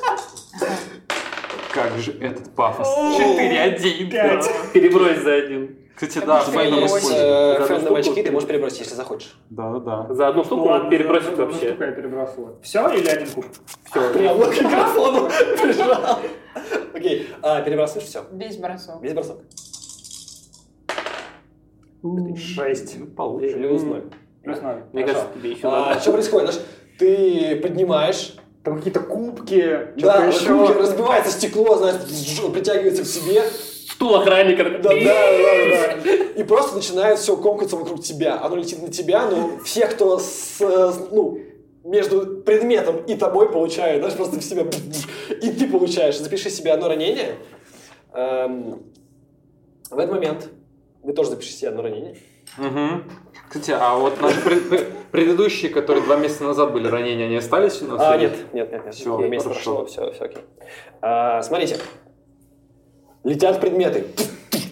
Как 1.73 1.97
же 1.97 2.11
этот 2.19 2.53
пафос. 2.55 2.87
Четыре, 3.17 3.59
один. 3.61 4.09
Пять. 4.09 4.49
Перебрось 4.73 5.19
за 5.19 5.33
один. 5.33 5.77
Кстати, 5.95 6.25
да, 6.25 6.43
перебрось. 6.43 6.85
используем. 6.85 7.53
одну 7.53 7.65
фэндом 7.67 7.95
очки, 7.95 8.23
ты 8.23 8.31
можешь 8.31 8.47
перебросить, 8.49 8.79
если 8.79 8.95
захочешь. 8.95 9.37
Да-да-да. 9.49 10.13
За 10.13 10.27
одну 10.27 10.43
штуку 10.43 10.69
он 10.69 10.89
перебросит 10.89 11.37
вообще. 11.37 11.67
я 11.67 11.91
перебрасываю. 11.91 12.59
Все 12.61 12.89
или 12.89 13.07
один 13.07 13.27
куб? 13.29 13.45
Прям 13.91 14.39
к 14.39 14.61
микрофону 14.61 15.29
прижал. 15.61 16.19
Окей, 16.93 17.27
а, 17.41 17.61
перебрасываешь 17.61 18.07
все. 18.07 18.25
Весь 18.31 18.57
бросок. 18.57 19.01
Весь 19.01 19.13
бросок. 19.13 19.37
Шесть. 22.35 22.97
Плюс 23.15 23.83
ноль. 23.83 24.11
Плюс 24.43 24.61
ноль. 24.61 24.83
Мне 24.91 25.05
кажется, 25.05 25.27
тебе 25.35 25.51
еще 25.51 25.67
А, 25.67 25.89
надо. 25.89 25.99
что 26.01 26.11
происходит? 26.11 26.61
Ты 26.99 27.59
поднимаешь, 27.61 28.35
Там 28.63 28.77
какие-то 28.77 29.01
кубки, 29.01 29.89
да, 29.97 30.25
еще. 30.25 30.73
разбивается 30.73 31.31
стекло, 31.31 31.75
знаешь, 31.75 31.97
притягивается 32.53 33.03
к 33.03 33.07
себе. 33.07 33.43
Стул 33.89 34.15
охранника. 34.15 34.63
Да, 34.63 34.89
да, 34.89 34.93
да, 34.93 35.97
да. 36.03 36.13
И 36.35 36.43
просто 36.43 36.75
начинает 36.75 37.19
все 37.19 37.35
комкаться 37.35 37.75
вокруг 37.75 38.01
тебя. 38.01 38.41
Оно 38.41 38.55
летит 38.55 38.81
на 38.81 38.89
тебя, 38.89 39.27
но 39.29 39.59
все, 39.65 39.85
кто 39.87 40.17
с, 40.17 40.59
ну, 41.11 41.39
между 41.83 42.37
предметом 42.37 43.03
и 43.05 43.15
тобой 43.15 43.51
получают, 43.51 43.99
знаешь, 43.99 44.15
просто 44.15 44.39
в 44.39 44.43
себя. 44.43 44.65
И 45.41 45.51
ты 45.51 45.67
получаешь. 45.67 46.17
Запиши 46.17 46.49
себе 46.49 46.71
одно 46.71 46.87
ранение. 46.87 47.35
Эм, 48.13 48.83
в 49.89 49.99
этот 49.99 50.11
момент 50.11 50.49
вы 51.01 51.13
тоже 51.13 51.31
запишите 51.31 51.57
себе 51.57 51.69
одно 51.69 51.81
ранение. 51.81 52.15
Мгм. 52.57 53.03
Кстати, 53.53 53.69
а 53.79 53.95
вот 53.95 54.19
наши 54.19 54.41
пред- 54.41 54.67
пред- 54.67 54.87
предыдущие, 55.11 55.69
которые 55.69 56.03
два 56.03 56.15
месяца 56.15 56.43
назад 56.43 56.73
были 56.73 56.87
ранения, 56.87 57.25
они 57.27 57.35
остались 57.35 57.83
у 57.83 57.85
нас? 57.87 58.01
А, 58.01 58.17
нет, 58.17 58.35
нет, 58.51 58.71
нет, 58.71 58.85
нет. 58.85 58.95
Всё, 58.95 59.19
Я 59.21 59.27
месяц 59.27 59.43
прошло, 59.45 59.85
все, 59.85 60.11
все 60.11 60.23
окей. 60.23 60.41
А, 61.03 61.39
смотрите. 61.43 61.77
Летят 63.23 63.61
предметы. 63.61 64.07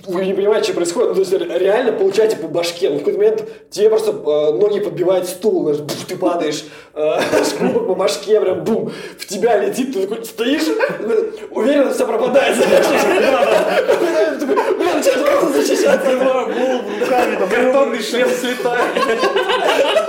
Вы 0.08 0.26
не 0.26 0.34
понимаете, 0.34 0.66
что 0.66 0.74
происходит. 0.74 1.10
Ну, 1.10 1.16
то 1.16 1.20
есть 1.22 1.34
ре- 1.34 1.60
реально 1.60 1.92
получаете 1.94 2.36
по 2.38 2.48
башке. 2.48 2.90
Ну, 2.90 2.96
в 2.96 3.00
какой-то 3.00 3.20
момент 3.20 3.44
тебе 3.70 3.90
просто 3.90 4.12
э, 4.12 4.52
ноги 4.54 4.80
подбивает 4.80 5.28
стул, 5.28 5.64
знаешь, 5.64 5.80
бух, 5.80 5.98
ты 6.08 6.16
падаешь, 6.18 6.64
э, 6.94 7.20
кубок 7.60 7.88
по 7.88 7.96
башке, 7.96 8.40
прям 8.42 8.64
бум, 8.64 8.92
в 9.18 9.26
тебя 9.28 9.58
летит, 9.58 9.94
ты 9.94 10.08
такой 10.08 10.26
стоишь, 10.26 10.64
уверенно 11.52 11.94
все 11.94 12.06
пропадает, 12.06 12.56
знаешь. 12.58 12.86
Блин, 14.78 15.04
что 15.04 15.20
просто 15.24 15.62
защищаться? 15.62 16.12
руками. 17.12 17.50
Картонный 17.50 18.02
шлем 18.02 18.30
слетает. 18.30 20.01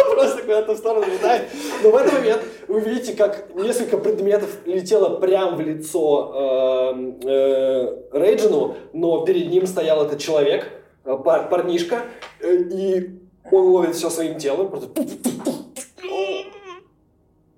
Куда-то 0.44 0.74
в 0.74 0.76
сторону 0.78 1.06
летает. 1.06 1.48
Но 1.82 1.90
в 1.90 1.96
этот 1.96 2.12
момент 2.12 2.42
вы 2.68 2.80
видите, 2.80 3.14
как 3.14 3.54
несколько 3.54 3.98
предметов 3.98 4.50
летело 4.66 5.20
прямо 5.20 5.56
в 5.56 5.60
лицо 5.60 6.92
эм, 6.94 7.20
э, 7.24 7.96
Рейджину, 8.12 8.76
но 8.92 9.24
перед 9.24 9.50
ним 9.50 9.66
стоял 9.66 10.04
этот 10.04 10.20
человек, 10.20 10.66
э, 11.04 11.16
пар- 11.24 11.48
парнишка, 11.48 12.02
э, 12.40 12.54
и 12.56 13.20
он 13.50 13.66
ловит 13.68 13.94
все 13.94 14.10
своим 14.10 14.38
телом. 14.38 14.68
Просто... 14.68 14.88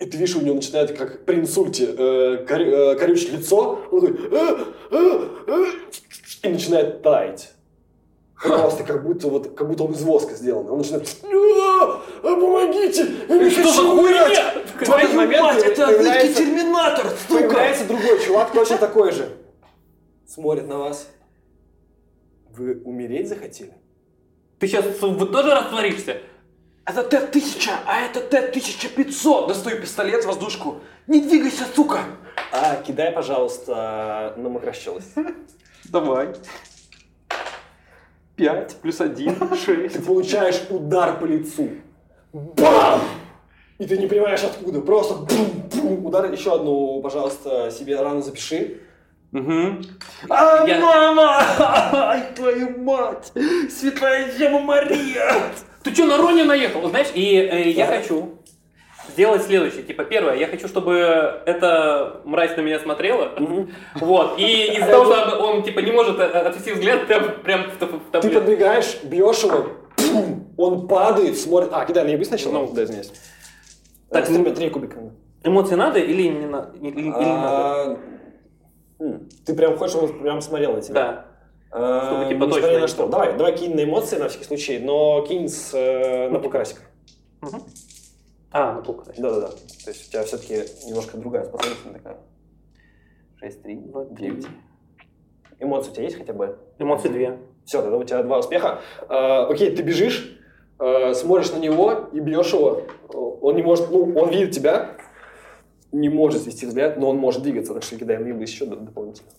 И 0.00 0.06
ты 0.06 0.18
видишь, 0.18 0.36
у 0.36 0.40
него 0.42 0.56
начинает, 0.56 0.96
как 0.98 1.24
при 1.24 1.36
инсульте, 1.36 1.86
э, 1.96 2.44
корю- 2.46 2.96
э, 2.98 3.06
лицо. 3.06 3.78
Он 3.90 4.00
такой... 4.00 4.20
«Э, 4.30 4.56
э, 4.90 5.28
э», 5.46 5.64
И 6.42 6.48
начинает 6.48 7.02
таять. 7.02 7.53
Просто 8.44 8.84
как 8.84 9.02
будто 9.04 9.28
вот 9.28 9.54
как 9.56 9.68
будто 9.68 9.84
он 9.84 9.92
из 9.92 10.02
воска 10.02 10.34
сделан. 10.34 10.68
Он 10.70 10.78
начинает 10.78 11.08
«А, 11.22 12.02
помогите! 12.22 13.06
Я 13.28 13.38
не 13.38 13.50
Что 13.50 13.62
хочу 13.62 13.92
умирать!» 13.92 14.54
В 14.80 14.84
Твою 14.84 15.12
момент 15.14 15.42
мать, 15.42 15.64
это 15.64 15.86
появляется- 15.86 16.44
терминатор, 16.44 17.06
сука! 17.28 17.42
Появляется 17.42 17.84
другой 17.86 18.20
чувак, 18.20 18.52
точно 18.52 18.76
такой 18.76 19.12
же. 19.12 19.28
Смотрит 20.26 20.68
на 20.68 20.78
вас. 20.78 21.08
Вы 22.50 22.82
умереть 22.84 23.28
захотели? 23.28 23.72
Ты 24.58 24.68
сейчас 24.68 24.84
вы 25.00 25.26
тоже 25.26 25.50
растворишься? 25.54 26.18
Это 26.84 27.02
Т-1000, 27.02 27.70
а 27.86 28.02
это 28.02 28.20
Т-1500. 28.20 29.48
Достаю 29.48 29.80
пистолет, 29.80 30.24
воздушку. 30.26 30.80
Не 31.06 31.20
двигайся, 31.20 31.64
сука! 31.74 32.00
А, 32.52 32.76
кидай, 32.82 33.10
пожалуйста, 33.10 34.34
на 34.36 34.48
макрощелость. 34.50 35.14
Давай. 35.86 36.34
Пять 38.36 38.76
плюс 38.82 39.00
один, 39.00 39.34
Ты 39.50 39.56
шесть. 39.56 40.04
получаешь 40.06 40.60
удар 40.70 41.18
по 41.18 41.24
лицу. 41.24 41.68
Бам! 42.32 43.00
И 43.78 43.86
ты 43.86 43.96
не 43.98 44.06
понимаешь 44.06 44.42
откуда. 44.44 44.80
Просто 44.80 45.14
бум-бум. 45.14 46.06
Удар. 46.06 46.30
Еще 46.32 46.54
одну, 46.54 47.00
пожалуйста, 47.02 47.70
себе 47.70 48.00
рану 48.00 48.22
запиши. 48.22 48.80
Угу. 49.32 49.82
А, 50.30 50.64
Я- 50.66 50.78
мама! 50.80 51.38
Ай, 51.58 52.22
твою 52.36 52.78
мать! 52.82 53.32
Святая 53.70 54.32
Дева 54.38 54.60
Мария! 54.60 55.42
Ты 55.82 55.92
что, 55.92 56.06
на 56.06 56.16
Рони 56.18 56.42
наехал? 56.44 56.88
Знаешь, 56.88 57.08
и 57.14 57.36
э, 57.36 57.70
я 57.70 57.86
хочу 57.86 58.38
сделать 59.14 59.42
следующее. 59.44 59.84
Типа, 59.84 60.04
первое, 60.04 60.34
я 60.36 60.46
хочу, 60.48 60.68
чтобы 60.68 60.92
эта 61.46 62.20
мразь 62.24 62.56
на 62.56 62.60
меня 62.60 62.78
смотрела. 62.78 63.32
Вот. 64.00 64.38
И 64.38 64.76
из-за 64.76 64.90
того, 64.90 65.04
что 65.04 65.38
он, 65.38 65.62
типа, 65.62 65.80
не 65.80 65.92
может 65.92 66.18
э, 66.18 66.24
отвести 66.24 66.72
взгляд, 66.72 67.06
прям, 67.06 67.40
прям 67.42 67.70
в, 67.70 68.20
Ты 68.20 68.30
подбегаешь, 68.30 68.98
бьешь 69.04 69.42
его, 69.44 69.66
он 70.56 70.86
падает, 70.88 71.38
смотрит. 71.38 71.70
А, 71.72 71.84
кидай, 71.84 72.10
я 72.10 72.18
быстро 72.18 72.34
начал? 72.34 72.52
Ну. 72.52 72.72
да, 72.72 72.84
извиняюсь. 72.84 73.12
Так, 74.10 74.26
три, 74.26 74.70
кубика. 74.70 74.98
Эмоции 75.42 75.74
надо 75.74 75.98
или 76.00 76.28
не, 76.28 76.46
надо? 76.46 76.72
А, 77.14 77.96
м, 79.00 79.28
Ты 79.44 79.54
прям 79.54 79.76
хочешь, 79.76 79.94
чтобы 79.94 80.12
он 80.12 80.20
прям 80.20 80.40
смотрел 80.40 80.74
на 80.74 80.80
тебя? 80.80 80.94
Да. 80.94 81.26
А, 81.70 82.06
Чтобы, 82.06 82.28
типа, 82.32 82.44
несмотря 82.44 82.62
точно 82.62 82.80
на 82.80 82.88
что. 82.88 83.06
Давай, 83.08 83.32
давай 83.36 83.56
кинь 83.56 83.74
на 83.74 83.84
эмоции 83.84 84.16
на 84.16 84.28
всякий 84.28 84.44
случай, 84.44 84.78
но 84.78 85.24
кинь 85.28 85.48
с, 85.48 85.74
э, 85.74 86.28
на 86.30 86.38
полкрасика. 86.38 86.82
Мгм. 87.40 87.62
А, 88.56 88.72
ну 88.72 88.82
полка. 88.84 89.12
Да-да-да. 89.18 89.48
То 89.48 89.90
есть 89.90 90.08
у 90.08 90.12
тебя 90.12 90.22
все-таки 90.22 90.62
немножко 90.86 91.18
другая 91.18 91.44
способность 91.44 91.82
такая. 91.92 92.18
6, 93.40 93.62
3, 93.62 93.74
9. 94.12 94.46
Эмоции 95.58 95.90
у 95.90 95.94
тебя 95.94 96.04
есть 96.04 96.16
хотя 96.16 96.32
бы? 96.32 96.56
Эмоции 96.78 97.08
две. 97.08 97.38
Все, 97.64 97.82
тогда 97.82 97.96
у 97.96 98.04
тебя 98.04 98.22
два 98.22 98.38
успеха. 98.38 98.80
А, 99.08 99.48
окей, 99.48 99.74
ты 99.74 99.82
бежишь, 99.82 100.38
а, 100.78 101.14
смотришь 101.14 101.50
на 101.50 101.58
него 101.58 102.08
и 102.12 102.20
бьешь 102.20 102.52
его. 102.52 102.82
Он 103.08 103.56
не 103.56 103.62
может, 103.62 103.90
ну, 103.90 104.14
он 104.14 104.30
видит 104.30 104.52
тебя, 104.52 104.96
не 105.90 106.08
может 106.08 106.42
свести 106.42 106.66
взгляд, 106.66 106.96
но 106.96 107.10
он 107.10 107.16
может 107.16 107.42
двигаться, 107.42 107.74
так 107.74 107.82
что 107.82 107.96
кидай 107.96 108.18
на 108.18 108.28
еще 108.40 108.66
дополнительно. 108.66 109.30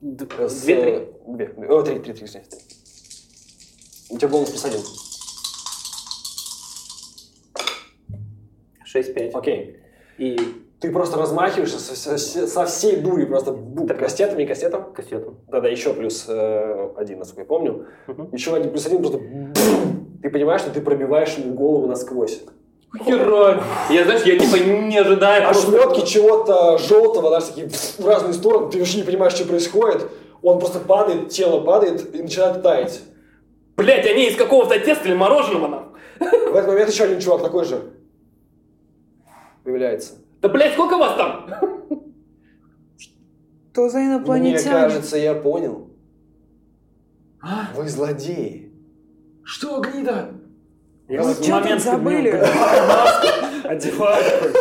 Две, 0.00 0.46
три? 0.48 0.92
э, 0.92 1.06
Две. 1.26 1.46
О, 1.68 1.82
три, 1.82 1.98
три, 1.98 2.14
три, 2.14 2.26
три. 2.26 2.40
три. 2.40 2.58
У 4.08 4.16
тебя 4.16 4.28
бонус 4.28 4.48
плюс 4.48 4.64
один. 4.64 4.80
Шесть, 8.90 9.14
пять. 9.14 9.34
Окей. 9.34 9.76
И 10.16 10.38
Ты 10.80 10.90
просто 10.92 11.18
размахиваешься 11.18 11.78
со, 11.78 12.16
со- 12.16 12.46
со 12.46 12.64
всей 12.66 12.96
дури, 12.96 13.24
просто 13.24 13.52
бу, 13.52 13.86
кастетом 13.86 14.38
и 14.38 14.46
кастетом. 14.46 14.92
кассету. 14.94 15.34
Да-да, 15.48 15.68
еще 15.68 15.92
плюс 15.92 16.24
э, 16.28 16.90
один, 16.96 17.18
насколько 17.18 17.42
я 17.42 17.46
помню. 17.46 17.86
Мгм. 18.06 18.28
Еще 18.32 18.54
один 18.54 18.70
плюс 18.70 18.86
один, 18.86 19.00
просто 19.00 19.18
бум. 19.18 19.52
Ты 20.22 20.30
понимаешь, 20.30 20.60
что 20.62 20.70
ты 20.70 20.80
пробиваешь 20.80 21.34
ему 21.36 21.54
голову 21.54 21.86
насквозь. 21.86 22.42
Хера. 23.04 23.62
Я, 23.90 24.04
знаешь, 24.04 24.22
я 24.22 24.38
типа 24.38 24.56
не 24.56 24.96
ожидаю. 24.98 25.46
А 25.46 25.50
Ошметки 25.50 26.06
чего-то 26.06 26.78
желтого, 26.78 27.30
даже 27.30 27.46
такие 27.48 27.68
в 27.68 28.06
разные 28.06 28.32
стороны, 28.32 28.70
ты 28.70 28.78
вообще 28.78 28.98
не 28.98 29.04
понимаешь, 29.04 29.34
что 29.34 29.46
происходит. 29.46 30.06
Он 30.42 30.58
просто 30.58 30.78
падает, 30.80 31.28
тело 31.28 31.60
падает 31.60 32.14
и 32.14 32.22
начинает 32.22 32.62
таять. 32.62 33.02
Блять, 33.76 34.06
они 34.06 34.28
из 34.28 34.36
какого-то 34.36 34.78
теста 34.78 35.06
или 35.08 35.14
мороженого 35.14 35.66
нахуй. 35.68 35.98
В 36.20 36.54
этот 36.56 36.68
момент 36.68 36.90
еще 36.90 37.04
один 37.04 37.20
чувак 37.20 37.42
такой 37.42 37.64
же 37.64 37.82
появляется. 39.64 40.14
Да, 40.40 40.48
блядь, 40.48 40.72
сколько 40.74 40.96
вас 40.96 41.16
там? 41.16 41.46
Что 43.72 43.88
за 43.88 43.98
Мне 43.98 44.08
инопланетяне? 44.08 44.70
кажется, 44.70 45.16
я 45.16 45.34
понял. 45.34 45.90
А? 47.40 47.68
Вы 47.76 47.88
злодеи. 47.88 48.72
Что, 49.44 49.80
гнида? 49.80 50.32
Я 51.08 51.22
в 51.22 51.26
Вы 51.26 51.34
чё 51.34 51.40
тут 51.40 51.48
момент 51.48 51.82
забыли? 51.82 52.30
одеваю. 53.64 54.52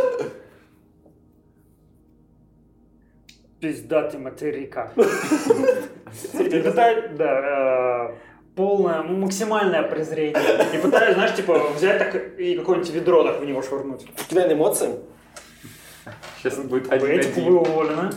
Пиздатый 3.60 4.20
материка. 4.20 4.92
Да, 7.18 8.12
э, 8.12 8.16
полное, 8.58 9.04
ну, 9.04 9.18
максимальное 9.18 9.84
презрение. 9.84 10.36
И 10.74 10.78
пытаюсь, 10.80 11.14
знаешь, 11.14 11.36
типа, 11.36 11.70
взять 11.76 12.00
так 12.00 12.16
и 12.40 12.58
какое-нибудь 12.58 12.90
ведро 12.90 13.24
так 13.24 13.40
в 13.40 13.46
него 13.46 13.62
швырнуть. 13.62 14.06
Кидай 14.28 14.48
на 14.50 14.54
эмоции. 14.54 14.96
Сейчас 16.38 16.58
будет 16.58 16.92
Этик 16.92 17.36
вы 17.38 17.60
уволены. 17.60 18.10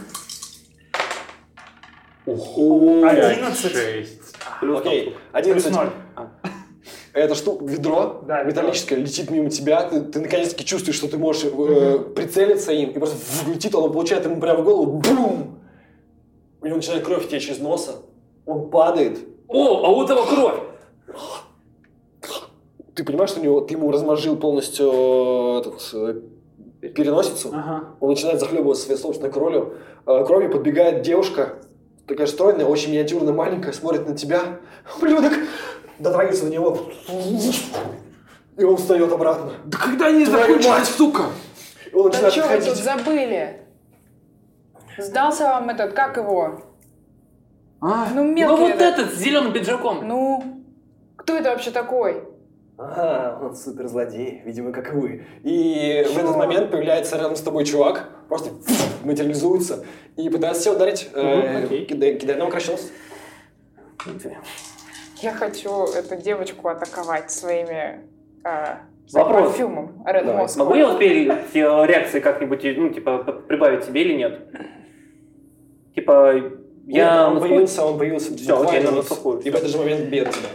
Ого, 2.26 3.06
11. 3.06 3.72
шесть. 3.72 4.20
Плюс 4.60 4.80
Окей, 4.80 5.16
Плюс 5.32 5.66
11. 5.66 5.72
ноль. 5.72 5.90
Это 7.12 7.34
штука, 7.34 7.64
ведро 7.64 8.22
Да, 8.26 8.44
ведро. 8.44 8.62
металлическое 8.62 8.98
летит 8.98 9.30
мимо 9.30 9.50
тебя, 9.50 9.82
ты, 9.82 10.00
ты 10.00 10.20
наконец-таки 10.20 10.64
чувствуешь, 10.64 10.96
что 10.96 11.08
ты 11.08 11.18
можешь 11.18 11.42
э, 11.44 11.98
прицелиться 12.14 12.72
им, 12.72 12.90
и 12.90 12.98
просто 12.98 13.16
летит, 13.50 13.74
он 13.74 13.92
получает 13.92 14.24
ему 14.26 14.40
прямо 14.40 14.60
в 14.60 14.64
голову, 14.64 14.92
бум! 14.98 15.58
У 16.60 16.66
него 16.66 16.76
начинает 16.76 17.04
кровь 17.04 17.28
течь 17.28 17.48
из 17.48 17.58
носа, 17.58 17.96
он 18.46 18.70
падает. 18.70 19.18
О, 19.52 19.84
а 19.84 19.88
у 19.90 20.04
этого 20.04 20.24
кровь. 20.26 20.60
Ты 22.94 23.04
понимаешь, 23.04 23.30
что 23.30 23.40
у 23.40 23.42
него, 23.42 23.60
ты 23.62 23.74
ему 23.74 23.90
размозжил 23.90 24.36
полностью 24.36 24.90
э, 24.92 25.60
этот, 25.60 25.90
э, 25.92 26.88
переносицу, 26.90 27.50
Ага. 27.52 27.84
он 27.98 28.10
начинает 28.10 28.38
захлебываться 28.40 28.84
своей 28.84 29.00
собственной 29.00 29.30
кровью, 29.32 29.74
Э, 30.06 30.24
кровью 30.24 30.50
подбегает 30.50 31.02
девушка, 31.02 31.56
такая 32.06 32.26
стройная, 32.26 32.64
очень 32.66 32.90
миниатюрная, 32.90 33.32
маленькая, 33.32 33.72
смотрит 33.72 34.08
на 34.08 34.16
тебя, 34.16 34.40
ублюдок, 34.96 35.32
дотрагивается 35.98 36.46
до 36.46 36.50
него, 36.52 36.78
и 38.56 38.64
он 38.64 38.76
встает 38.76 39.12
обратно. 39.12 39.52
Да 39.64 39.78
когда 39.78 40.06
они 40.06 40.24
Твою 40.24 40.46
закончили, 40.46 40.68
мать! 40.70 40.86
сука? 40.86 41.22
И 41.90 41.94
он 41.94 42.10
Да 42.10 42.20
начинает 42.22 42.62
что 42.62 42.70
вы 42.72 42.76
тут 42.76 42.84
забыли? 42.84 43.66
Сдался 44.98 45.44
вам 45.44 45.70
этот, 45.70 45.92
как 45.92 46.16
его? 46.16 46.62
А? 47.80 48.08
Ну, 48.14 48.24
Ну 48.24 48.32
мелкий 48.32 48.60
вот 48.62 48.70
этот. 48.72 48.98
этот 48.98 49.14
с 49.14 49.18
зеленым 49.18 49.52
пиджаком. 49.52 50.06
Ну, 50.06 50.42
кто 51.16 51.36
это 51.36 51.50
вообще 51.50 51.70
такой? 51.70 52.24
Ага, 52.76 53.38
он 53.42 53.54
суперзлодей, 53.54 54.40
видимо, 54.44 54.72
как 54.72 54.92
и 54.92 54.96
вы. 54.96 55.26
И 55.42 56.04
в 56.08 56.14
Чё? 56.14 56.20
этот 56.20 56.36
момент 56.36 56.70
появляется 56.70 57.16
рядом 57.16 57.36
с 57.36 57.42
тобой 57.42 57.64
чувак, 57.64 58.08
просто 58.28 58.50
материализуется 59.04 59.84
и 60.16 60.30
пытается 60.30 60.62
тебя 60.64 60.72
ударить. 60.76 61.10
Э. 61.14 61.66
Кидай 61.86 62.16
кидай 62.16 62.36
на 62.36 62.46
укращенность. 62.46 62.90
Я 65.20 65.32
хочу 65.32 65.84
эту 65.94 66.16
девочку 66.16 66.68
атаковать 66.68 67.30
своими 67.30 68.00
э, 68.44 68.76
Вопрос. 69.12 69.48
парфюмом 69.50 70.02
Red 70.06 70.24
Давай, 70.24 70.44
Moscow. 70.46 70.58
Могу 70.60 70.74
я 70.74 70.88
успеть 70.88 71.28
реакции 71.54 72.20
как-нибудь, 72.20 72.64
ну, 72.78 72.88
типа, 72.88 73.18
прибавить 73.46 73.84
себе 73.84 74.02
или 74.02 74.14
нет? 74.14 74.40
Типа, 75.94 76.32
я... 76.96 77.28
Он 77.28 77.34
на 77.34 77.40
слух- 77.40 77.48
появился, 77.48 77.84
он 77.84 77.98
появился 77.98 78.36
Всё, 78.36 78.56
буквально 78.56 78.88
окей, 78.88 78.96
на 78.96 79.02
слуху. 79.02 79.38
И 79.38 79.50
в 79.50 79.54
этот 79.54 79.68
же 79.68 79.78
момент 79.78 80.08
бьет 80.08 80.30
тебя. 80.30 80.48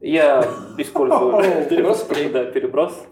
Я 0.00 0.48
использую... 0.78 1.32
Переброс? 1.68 2.06
Да, 2.32 2.44
переброс. 2.44 3.06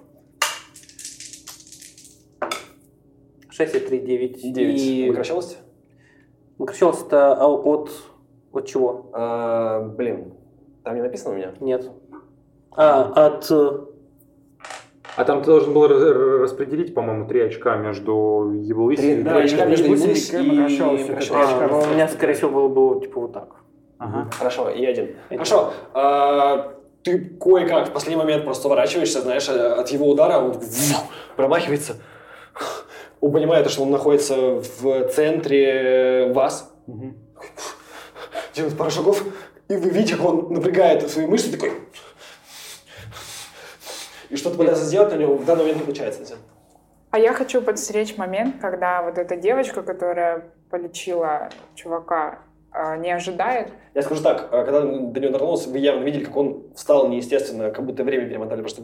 6 3.51 3.74
и 3.74 3.78
3, 3.80 3.99
9. 3.99 4.53
Девять. 4.53 4.80
И... 4.80 5.11
Укращенность? 5.11 5.59
Укращалось 6.59 7.03
это 7.03 7.34
от... 7.44 7.90
От 8.53 8.66
чего? 8.66 9.11
А, 9.12 9.80
блин. 9.80 10.34
Там 10.84 10.94
не 10.94 11.03
написано 11.03 11.34
у 11.34 11.36
меня? 11.36 11.55
Нет. 11.61 11.90
А, 12.70 13.26
от... 13.26 13.51
А 15.16 15.24
там 15.24 15.40
ты 15.40 15.46
должен 15.46 15.72
был 15.72 15.86
ра- 15.86 16.42
распределить, 16.42 16.94
по-моему, 16.94 17.26
три 17.26 17.40
очка 17.40 17.76
между 17.76 18.52
Еблыси 18.54 19.00
Три- 19.00 19.20
и 19.20 19.22
да, 19.22 19.38
очка 19.38 19.64
между 19.64 19.86
Еблыси 19.86 20.36
и 20.36 20.38
у 20.40 21.94
меня, 21.94 22.08
скорее 22.08 22.34
всего, 22.34 22.50
было, 22.50 22.68
было 22.68 23.00
типа 23.00 23.20
вот 23.20 23.32
так. 23.32 23.48
Ага. 23.98 24.30
Хорошо, 24.38 24.68
и 24.68 24.84
один. 24.84 25.16
Хорошо. 25.30 25.72
а, 25.94 26.74
ты 27.02 27.18
кое-как 27.40 27.88
в 27.88 27.92
последний 27.92 28.16
момент 28.22 28.44
просто 28.44 28.66
уворачиваешься, 28.68 29.20
знаешь, 29.22 29.48
э, 29.48 29.52
от 29.52 29.88
его 29.88 30.10
удара, 30.10 30.38
он 30.38 30.54
промахивается. 31.36 31.94
Он 33.20 33.32
понимает, 33.32 33.70
что 33.70 33.82
он 33.84 33.90
находится 33.90 34.60
в 34.80 35.08
центре 35.08 36.30
вас. 36.34 36.70
Делает 38.54 38.76
пару 38.76 38.90
шагов, 38.90 39.22
и 39.68 39.76
вы 39.76 39.90
видите, 39.90 40.16
как 40.16 40.26
он 40.26 40.52
напрягает 40.52 41.08
свои 41.10 41.26
мышцы, 41.26 41.50
такой... 41.52 41.72
И 44.31 44.37
что-то 44.37 44.59
пытается 44.59 44.85
сделать, 44.85 45.11
но 45.11 45.16
у 45.16 45.20
него 45.20 45.37
в 45.37 45.45
данный 45.45 45.62
момент 45.62 45.79
не 45.79 45.85
получается. 45.85 46.37
А 47.11 47.18
я 47.18 47.33
хочу 47.33 47.62
подстеречь 47.62 48.16
момент, 48.16 48.57
когда 48.61 49.03
вот 49.03 49.18
эта 49.18 49.37
девочка, 49.37 49.83
которая 49.83 50.45
полечила 50.70 51.49
чувака, 51.74 52.41
а, 52.72 52.97
не 52.97 53.11
ожидает. 53.11 53.68
Я 53.95 54.03
скажу 54.03 54.22
так, 54.22 54.49
а, 54.53 54.64
когда 54.64 54.83
до 54.83 55.20
него 55.20 55.33
нагнулся, 55.33 55.70
вы 55.70 55.79
явно 55.79 56.05
видели, 56.05 56.24
как 56.24 56.37
он 56.37 56.64
встал 56.74 57.09
неестественно, 57.09 57.70
как 57.70 57.87
будто 57.87 58.05
время 58.05 58.29
перемотали, 58.29 58.61
просто 58.61 58.83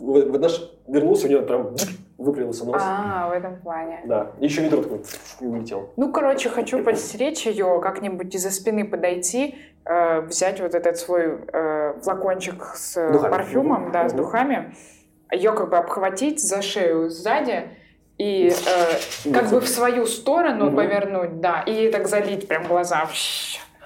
вот 0.00 0.40
наш 0.40 0.60
вернулся, 0.88 1.28
у 1.28 1.30
него 1.30 1.42
прям 1.42 1.76
выпрямился 2.18 2.64
нос. 2.64 2.82
А, 2.84 3.28
в 3.28 3.32
этом 3.32 3.60
плане. 3.60 4.00
Да, 4.06 4.32
и 4.40 4.44
еще 4.44 4.62
ведро 4.62 4.82
такой 4.82 5.02
и 5.40 5.46
улетел. 5.46 5.90
Ну, 5.96 6.12
короче, 6.12 6.48
хочу 6.48 6.82
подстеречь 6.82 7.46
ее, 7.46 7.80
как-нибудь 7.80 8.34
из-за 8.34 8.50
спины 8.50 8.84
подойти, 8.84 9.54
э, 9.84 10.20
взять 10.22 10.60
вот 10.60 10.74
этот 10.74 10.98
свой 10.98 11.38
э, 11.52 11.79
флакончик 12.02 12.64
с 12.74 13.10
Духами. 13.12 13.30
парфюмом, 13.30 13.92
да, 13.92 14.08
с 14.08 14.12
духами, 14.12 14.74
ее 15.32 15.52
как 15.52 15.70
бы 15.70 15.76
обхватить 15.78 16.40
за 16.40 16.62
шею 16.62 17.10
сзади 17.10 17.70
и 18.18 18.50
э, 18.50 19.32
как 19.32 19.48
бы 19.50 19.60
в 19.60 19.68
свою 19.68 20.06
сторону 20.06 20.72
повернуть, 20.72 21.40
да, 21.40 21.62
и 21.62 21.90
так 21.90 22.06
залить 22.08 22.48
прям 22.48 22.64
глаза. 22.64 23.08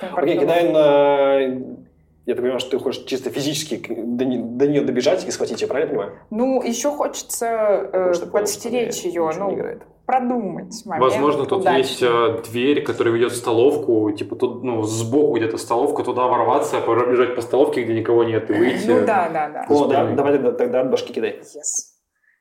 Окей, 0.01 0.39
кидай 0.39 0.73
на... 0.73 1.84
Я 2.27 2.35
так 2.35 2.43
понимаю, 2.43 2.59
что 2.61 2.71
ты 2.71 2.79
хочешь 2.79 3.03
чисто 3.05 3.29
физически 3.31 3.77
до, 3.87 4.25
не- 4.25 4.39
до 4.39 4.67
нее 4.67 4.81
добежать 4.83 5.27
и 5.27 5.31
схватить 5.31 5.61
ее, 5.61 5.69
правильно 5.69 5.91
понимаю? 5.91 6.19
Ну, 6.31 6.63
еще 6.63 6.91
хочется 6.91 7.47
э, 7.47 8.27
подстеречь 8.33 9.03
ее, 9.03 9.31
ну, 9.39 9.59
продумать 10.07 10.75
момент. 10.87 11.05
Возможно, 11.05 11.45
тут 11.45 11.61
удачно. 11.61 11.77
есть 11.79 12.03
э, 12.03 12.43
дверь, 12.51 12.83
которая 12.83 13.13
ведет 13.15 13.33
в 13.33 13.37
столовку, 13.37 14.11
типа 14.13 14.37
тут, 14.37 14.63
ну, 14.65 14.83
сбоку 14.85 15.37
где-то 15.37 15.59
столовка, 15.59 16.03
туда 16.03 16.27
ворваться, 16.27 16.81
пробежать 16.81 17.35
по 17.37 17.43
столовке, 17.43 17.83
где 17.85 17.95
никого 17.95 18.25
нет, 18.25 18.49
и 18.51 18.55
выйти. 18.55 18.87
Ну 18.87 19.07
да, 19.07 19.29
да, 19.29 19.49
да. 19.51 19.67
О, 19.69 19.87
да, 19.87 20.11
давай 20.13 20.33
тогда, 20.33 20.53
тогда 20.53 20.81
от 20.81 20.91
башки 20.91 21.13
кидай. 21.13 21.41
Yes. 21.41 21.93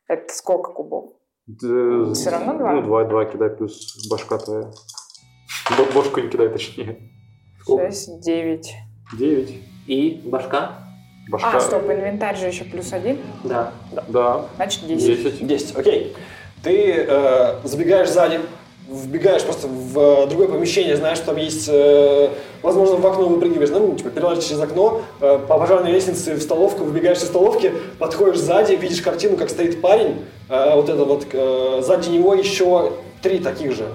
Это 0.08 0.34
сколько 0.34 0.72
кубов? 0.72 1.12
Д- 1.48 2.14
Всё 2.14 2.32
равно 2.32 2.58
два? 2.58 2.72
Ну, 2.74 2.82
два, 2.84 3.04
два 3.04 3.26
кидай, 3.26 3.50
плюс 3.50 4.08
башка 4.10 4.38
твоя. 4.38 4.72
Бошку 5.94 6.22
не 6.22 6.30
кидай, 6.30 6.48
точнее. 6.50 6.98
Шесть, 7.66 8.22
девять. 8.22 8.74
Девять. 9.18 9.56
И 9.88 10.22
башка? 10.24 10.72
Башка. 11.30 11.58
А, 11.58 11.60
стоп, 11.60 11.90
инвентарь 11.90 12.38
же 12.38 12.48
еще 12.48 12.64
плюс 12.66 12.92
один, 12.94 13.18
Да. 13.44 13.72
Да. 14.08 14.46
значит 14.58 14.86
10. 14.86 15.24
Десять. 15.24 15.48
10, 15.48 15.78
окей. 15.78 16.16
Ты 16.64 17.06
э, 17.08 17.56
забегаешь 17.64 18.10
сзади, 18.10 18.40
вбегаешь 18.88 19.44
просто 19.44 19.68
в 19.68 19.98
э, 19.98 20.28
другое 20.28 20.48
помещение, 20.48 20.96
знаешь, 20.96 21.18
что 21.18 21.28
там 21.28 21.38
есть, 21.38 21.68
э, 21.72 22.30
возможно, 22.62 22.98
в 22.98 23.06
окно 23.06 23.28
выпрыгиваешь, 23.28 23.70
ну, 23.70 23.96
типа, 23.96 24.10
перелазишь 24.10 24.46
через 24.46 24.62
окно, 24.62 25.02
э, 25.22 25.40
по 25.48 25.58
пожарной 25.58 25.92
лестнице 25.92 26.36
в 26.36 26.42
столовку, 26.42 26.84
выбегаешь 26.84 27.18
из 27.18 27.26
столовки, 27.26 27.74
подходишь 28.00 28.40
сзади, 28.40 28.74
видишь 28.74 29.02
картину, 29.02 29.38
как 29.38 29.50
стоит 29.50 29.82
парень, 29.82 30.24
э, 30.50 30.76
вот 30.76 30.90
это 30.90 31.04
вот, 31.04 31.26
э, 31.32 31.82
сзади 31.82 32.10
него 32.10 32.34
еще 32.34 32.94
три 33.22 33.40
таких 33.40 33.74
же 33.74 33.88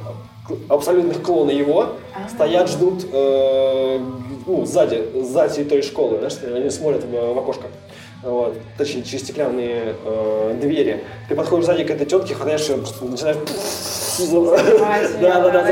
абсолютных 0.69 1.23
клона 1.23 1.51
его, 1.51 1.91
стоят, 2.29 2.69
ждут, 2.69 3.07
э, 3.13 4.01
ну, 4.47 4.65
сзади, 4.65 5.05
за 5.23 5.49
территорией 5.49 5.87
школы, 5.87 6.19
знаешь, 6.19 6.35
они 6.43 6.71
смотрят 6.71 7.05
в, 7.05 7.35
в 7.35 7.39
окошко. 7.39 7.67
Вот, 8.23 8.57
точнее, 8.77 9.05
через 9.05 9.23
стеклянные 9.25 9.95
э, 10.05 10.57
двери. 10.61 11.05
Ты 11.29 11.37
подходишь 11.37 11.67
сзади 11.67 11.85
к 11.85 11.91
этой 11.91 12.05
тетке, 12.05 12.35
хватаешь 12.35 12.69
ее, 12.69 12.79
начинаешь... 13.01 13.37
Да, 15.21 15.41
да, 15.41 15.51
да. 15.51 15.63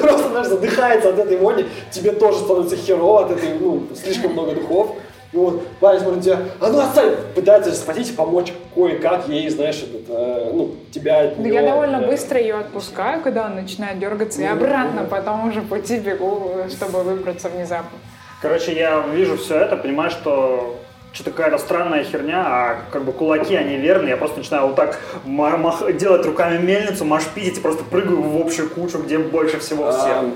Просто, 0.00 0.28
знаешь, 0.30 0.48
задыхается 0.48 1.10
от 1.10 1.18
этой 1.20 1.36
вони. 1.36 1.66
Тебе 1.92 2.10
тоже 2.10 2.38
становится 2.40 2.76
херово 2.76 3.26
от 3.26 3.30
этой, 3.32 3.50
ну, 3.60 3.86
слишком 3.94 4.32
много 4.32 4.52
духов. 4.56 4.96
И 5.36 5.38
вот 5.38 5.66
парень 5.80 6.00
смотрит 6.00 6.16
на 6.16 6.22
тебя, 6.22 6.38
а 6.60 6.70
ну 6.70 6.80
отстань! 6.80 7.14
Пытается 7.34 7.74
схватить 7.74 8.08
и 8.08 8.12
помочь 8.14 8.54
кое-как 8.74 9.28
ей, 9.28 9.50
знаешь, 9.50 9.76
этот, 9.82 10.06
э, 10.08 10.50
ну, 10.54 10.74
тебя 10.90 11.20
от 11.20 11.36
Да 11.36 11.42
неё, 11.42 11.54
я 11.60 11.62
довольно 11.62 11.96
э, 11.96 12.06
быстро 12.06 12.40
ее 12.40 12.54
отпускаю, 12.54 13.20
когда 13.20 13.44
он 13.44 13.54
начинает 13.54 13.98
дергаться, 13.98 14.40
и 14.40 14.46
обратно 14.46 15.04
по 15.04 15.20
тому 15.20 15.52
же 15.52 15.60
пути 15.60 15.98
бегу, 15.98 16.52
чтобы 16.70 17.02
выбраться 17.02 17.50
внезапно. 17.50 17.98
Короче, 18.40 18.72
я 18.74 19.04
вижу 19.12 19.36
все 19.36 19.56
это, 19.56 19.76
понимаю, 19.76 20.10
что 20.10 20.76
что-то 21.12 21.32
какая-то 21.32 21.58
странная 21.58 22.04
херня, 22.04 22.42
а 22.46 22.76
как 22.90 23.04
бы 23.04 23.12
кулаки, 23.12 23.54
они 23.56 23.76
верные, 23.76 24.10
я 24.12 24.16
просто 24.16 24.38
начинаю 24.38 24.68
вот 24.68 24.76
так 24.76 24.98
ма- 25.26 25.58
мах- 25.58 25.92
делать 25.98 26.24
руками 26.24 26.56
мельницу, 26.56 27.04
машпить 27.04 27.58
и 27.58 27.60
просто 27.60 27.84
прыгаю 27.84 28.22
в 28.22 28.40
общую 28.40 28.70
кучу, 28.70 28.98
где 28.98 29.18
больше 29.18 29.58
всего 29.58 29.92
всех. 29.92 30.16
а. 30.16 30.30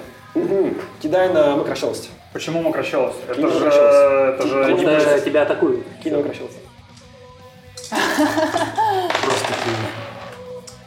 Кидай 1.01 1.31
на 1.31 1.57
мокрощелость. 1.57 2.11
Почему 2.33 2.63
мокрощелость? 2.63 3.17
Это 3.29 3.35
Кино 3.35 3.51
же... 3.51 3.67
Это 3.67 4.47
же... 4.47 4.65
Кино 4.65 4.69
не 4.69 4.85
Потому 4.85 5.01
что 5.01 5.21
тебя 5.21 5.43
атакуют. 5.43 5.85
Кинь 6.03 6.13
на 6.13 6.19
мокрощелость. 6.19 6.59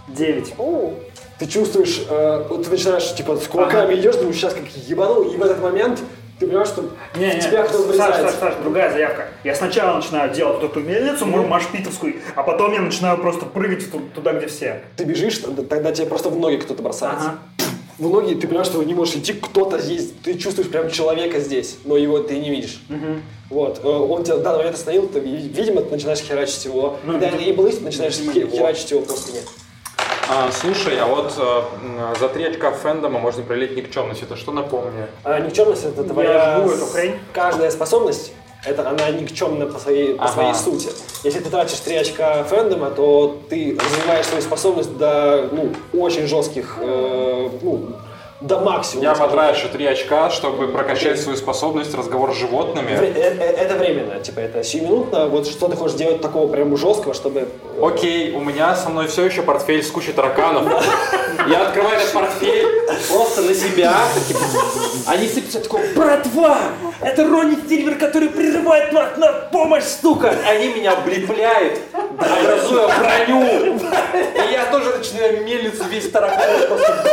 Девять. 0.08 0.54
У, 0.58 0.94
Ты 1.40 1.48
чувствуешь, 1.48 2.04
э, 2.10 2.46
вот 2.48 2.64
ты 2.64 2.70
начинаешь, 2.70 3.14
типа, 3.16 3.36
с 3.38 3.48
кулаками 3.48 3.96
идешь, 3.96 4.16
думаешь, 4.16 4.36
сейчас 4.38 4.54
как 4.54 4.68
ебанул, 4.68 5.24
и 5.24 5.36
в 5.36 5.44
этот 5.44 5.60
момент 5.62 6.00
ты 6.40 6.48
понимаешь, 6.48 6.70
что 6.70 6.84
Не, 7.16 7.32
в 7.32 7.36
не, 7.36 7.42
тебя 7.42 7.64
кто-то 7.64 7.88
Саш, 7.94 7.98
Саш, 7.98 8.16
врезается. 8.16 8.40
Саш, 8.40 8.54
другая 8.64 8.92
заявка. 8.92 9.28
Я 9.44 9.56
сначала 9.56 9.96
начинаю 9.98 10.32
делать 10.34 10.62
вот 10.62 10.72
эту 10.72 10.80
мельницу, 10.82 11.26
mm 11.26 11.48
машпитовскую, 11.48 12.16
а 12.36 12.44
потом 12.44 12.74
я 12.74 12.82
начинаю 12.82 13.18
просто 13.18 13.46
прыгать 13.46 13.92
ту- 13.92 14.10
туда, 14.14 14.34
где 14.34 14.48
все. 14.48 14.82
Ты 14.96 15.04
бежишь, 15.04 15.40
тогда, 15.40 15.64
тогда 15.64 15.92
тебе 15.92 16.08
просто 16.08 16.30
в 16.30 16.40
ноги 16.40 16.58
кто-то 16.58 16.84
бросается. 16.84 17.26
Ага. 17.28 17.38
В 18.00 18.10
ноги 18.10 18.34
ты 18.34 18.48
понимаешь, 18.48 18.68
что 18.68 18.82
не 18.84 18.94
можешь 18.96 19.16
идти, 19.16 19.34
кто-то 19.34 19.78
здесь, 19.80 20.12
ты 20.24 20.38
чувствуешь 20.38 20.70
прям 20.70 20.90
человека 20.90 21.40
здесь, 21.40 21.78
но 21.86 21.96
его 21.96 22.20
ты 22.20 22.38
не 22.40 22.50
видишь. 22.50 22.82
Вот, 23.50 23.82
э, 23.84 23.88
он 23.88 24.24
тебя 24.24 24.38
в 24.38 24.42
данный 24.42 24.58
момент 24.60 24.76
остановил, 24.76 25.08
ты, 25.08 25.20
ви- 25.20 25.48
видимо, 25.48 25.82
ты 25.82 25.92
начинаешь 25.92 26.20
херачить 26.22 26.66
его. 26.66 26.98
Ну, 27.04 27.20
да, 27.20 27.30
и 27.30 27.52
был, 27.54 27.70
начинаешь 27.82 28.16
херачить 28.16 28.90
его 28.92 29.02
по 29.02 29.14
спине. 29.14 29.42
А, 30.30 30.50
слушай, 30.52 30.98
а 31.00 31.06
вот 31.06 31.34
м, 31.38 32.16
за 32.20 32.30
три 32.30 32.46
очка 32.46 32.72
фэндома 32.72 33.20
можно 33.20 33.44
пролить 33.44 33.76
никчемность. 33.76 34.24
Это 34.24 34.38
что 34.38 34.52
напомню? 34.54 35.08
А 35.24 35.40
никчемность 35.40 35.84
это 35.84 36.02
Я 36.02 36.08
твоя... 36.10 36.58
жгу 36.62 36.72
эту 36.72 36.86
хрень. 36.88 37.16
Каждая 37.34 37.70
способность, 37.70 38.32
это 38.66 38.90
она 38.90 39.10
никчемна 39.12 39.66
по 39.66 39.80
своей, 39.80 40.16
по 40.16 40.26
Ага. 40.26 40.34
своей 40.34 40.54
сути. 40.54 40.90
Если 41.24 41.40
ты 41.40 41.50
тратишь 41.50 41.80
3 41.80 41.96
очка 41.98 42.44
фэндома, 42.44 42.90
то 42.92 43.38
ты 43.50 43.78
развиваешь 43.80 44.26
свою 44.26 44.42
способность 44.42 44.98
до 44.98 45.50
ну, 45.52 45.72
очень 46.00 46.28
жестких, 46.28 46.78
э, 46.80 47.50
ну, 47.62 47.90
до 48.44 48.60
максимума. 48.60 49.10
Я 49.10 49.16
потрачу 49.16 49.70
три 49.70 49.86
очка, 49.86 50.30
чтобы 50.30 50.68
прокачать 50.68 51.20
свою 51.20 51.38
способность 51.38 51.94
разговор 51.96 52.34
с 52.34 52.38
животными. 52.38 52.92
Э- 52.92 53.14
э- 53.16 53.56
Это 53.58 53.76
временно, 53.76 54.20
типа 54.20 54.42
это 54.42 54.64
сиюминутно. 54.64 55.28
Вот 55.28 55.48
что 55.48 55.70
ты 55.70 55.78
хочешь 55.78 55.96
делать 55.96 56.22
такого 56.22 56.52
прям 56.52 56.76
жесткого, 56.76 57.14
чтобы... 57.14 57.40
э, 57.42 57.46
Окей, 57.86 58.34
у 58.36 58.42
меня 58.42 58.76
со 58.76 58.90
мной 58.90 59.08
все 59.08 59.26
еще 59.26 59.44
портфель 59.44 59.82
с 59.82 59.90
кучей 59.90 60.12
тараканов. 60.12 60.66
Я 61.48 61.68
открываю 61.68 61.96
этот 61.98 62.12
портфель 62.12 62.68
просто 63.10 63.42
на 63.44 63.54
себя. 63.54 63.94
Они 65.08 65.28
сыпятся 65.28 65.62
такой, 65.62 65.94
братва, 65.96 66.58
это 67.02 67.24
Ронни 67.28 67.58
Сильвер, 67.68 67.96
который 67.96 68.30
прерывает 68.30 68.92
нас 68.92 69.18
на 69.18 69.32
помощь, 69.52 69.84
сука. 70.02 70.36
Они 70.48 70.68
меня 70.74 70.94
облепляют, 70.94 71.80
образуя 71.94 72.88
броню. 73.00 73.78
И 73.78 74.52
я 74.52 74.66
тоже 74.72 74.98
начинаю 74.98 75.44
мельницу 75.46 75.84
весь 75.86 76.10
таракан 76.12 76.68
просто 76.68 77.06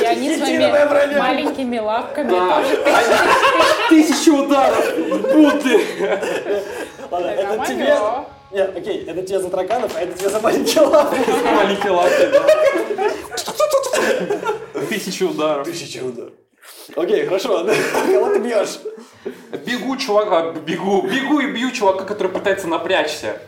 И 0.00 0.04
они 0.04 0.36
своими 0.36 1.18
маленькими 1.18 1.78
лапками 1.78 2.30
Да. 2.30 2.62
тоже 2.62 2.76
Тысячу 3.88 4.36
ударов 4.44 4.84
будто. 4.96 5.80
Ладно, 7.10 7.26
это 7.26 7.66
тебе... 7.66 7.98
Нет, 8.50 8.76
окей, 8.76 9.04
это 9.06 9.22
тебе 9.22 9.40
за 9.40 9.50
тараканов, 9.50 9.92
а 9.94 10.00
это 10.00 10.18
тебе 10.18 10.30
за 10.30 10.40
маленькие 10.40 10.82
лапы. 10.82 11.16
Маленькие 11.44 11.92
лапки, 11.92 12.28
да. 12.32 12.46
Тысячу 14.88 15.28
ударов. 15.28 15.66
Тысяча 15.66 16.02
удар. 16.04 16.30
Окей, 16.96 17.26
хорошо. 17.26 17.66
Кого 18.06 18.30
ты 18.32 18.38
бьешь? 18.38 18.78
Бегу, 19.66 19.96
чувака, 19.96 20.52
бегу, 20.52 21.02
бегу 21.02 21.40
и 21.40 21.50
бью 21.52 21.70
чувака, 21.70 22.04
который 22.04 22.28
пытается 22.32 22.66
напрячься. 22.68 23.40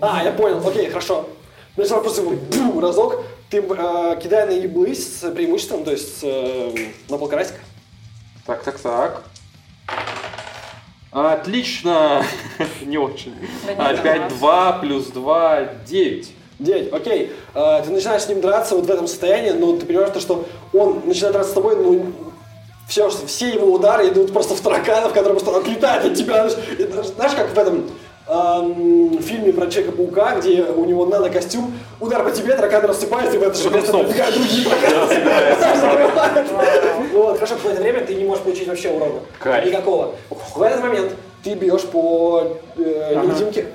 А, 0.00 0.22
я 0.24 0.32
понял, 0.32 0.66
окей, 0.66 0.88
хорошо. 0.88 1.28
Если 1.76 1.94
просто 1.94 2.22
его 2.22 2.32
бу, 2.32 2.80
разок, 2.80 3.22
ты 3.50 3.58
э, 3.58 4.20
кидай 4.22 4.46
на 4.46 4.50
еблы 4.50 4.94
с 4.94 5.30
преимуществом, 5.30 5.84
то 5.84 5.92
есть 5.92 6.20
э, 6.22 6.74
на 7.08 7.18
полкарасика. 7.18 7.60
Так, 8.44 8.62
так, 8.62 8.78
так. 8.78 9.22
Отлично! 11.10 12.22
Не 12.82 12.98
очень. 12.98 13.34
5-2 13.66 14.80
плюс 14.80 15.06
2, 15.06 15.64
9. 15.86 16.32
9, 16.58 16.92
окей. 16.92 17.32
А, 17.54 17.82
ты 17.82 17.90
начинаешь 17.90 18.22
с 18.22 18.28
ним 18.28 18.40
драться 18.40 18.76
вот 18.76 18.86
в 18.86 18.90
этом 18.90 19.06
состоянии, 19.06 19.50
но 19.50 19.76
ты 19.76 19.86
понимаешь, 19.86 20.10
то, 20.10 20.20
что 20.20 20.46
он 20.72 21.02
начинает 21.06 21.34
драться 21.34 21.52
с 21.52 21.54
тобой, 21.54 21.76
ну, 21.76 22.12
все, 22.88 23.08
все 23.10 23.50
его 23.50 23.72
удары 23.72 24.08
идут 24.08 24.32
просто 24.32 24.54
в 24.54 24.60
тараканов, 24.60 25.12
которые 25.12 25.38
просто 25.38 25.56
отлетают 25.56 26.04
от 26.04 26.14
тебя. 26.14 26.48
Знаешь, 26.48 27.34
как 27.34 27.50
в 27.50 27.58
этом 27.58 27.90
эм, 28.28 29.20
фильме 29.22 29.52
про 29.52 29.66
Человека-паука, 29.66 30.36
где 30.36 30.62
у 30.62 30.84
него 30.84 31.06
нано-костюм, 31.06 31.72
удар 32.00 32.24
по 32.24 32.30
тебе, 32.30 32.54
тараканы 32.54 32.88
рассыпаются, 32.88 33.36
и 33.36 33.38
в 33.38 33.42
это 33.42 33.56
же 33.56 33.70
место 33.70 33.92
пробегают 33.92 34.34
другие 34.34 34.68
Вот, 37.12 37.34
хорошо, 37.36 37.56
какое-то 37.56 37.82
время 37.82 38.04
ты 38.04 38.14
не 38.14 38.24
можешь 38.24 38.44
получить 38.44 38.68
вообще 38.68 38.90
урона. 38.90 39.20
Никакого. 39.66 40.14
В 40.30 40.62
этот 40.62 40.82
момент 40.82 41.12
ты 41.42 41.54
бьешь 41.54 41.84
по 41.84 42.58
э, 42.76 43.22
невидимке. 43.22 43.66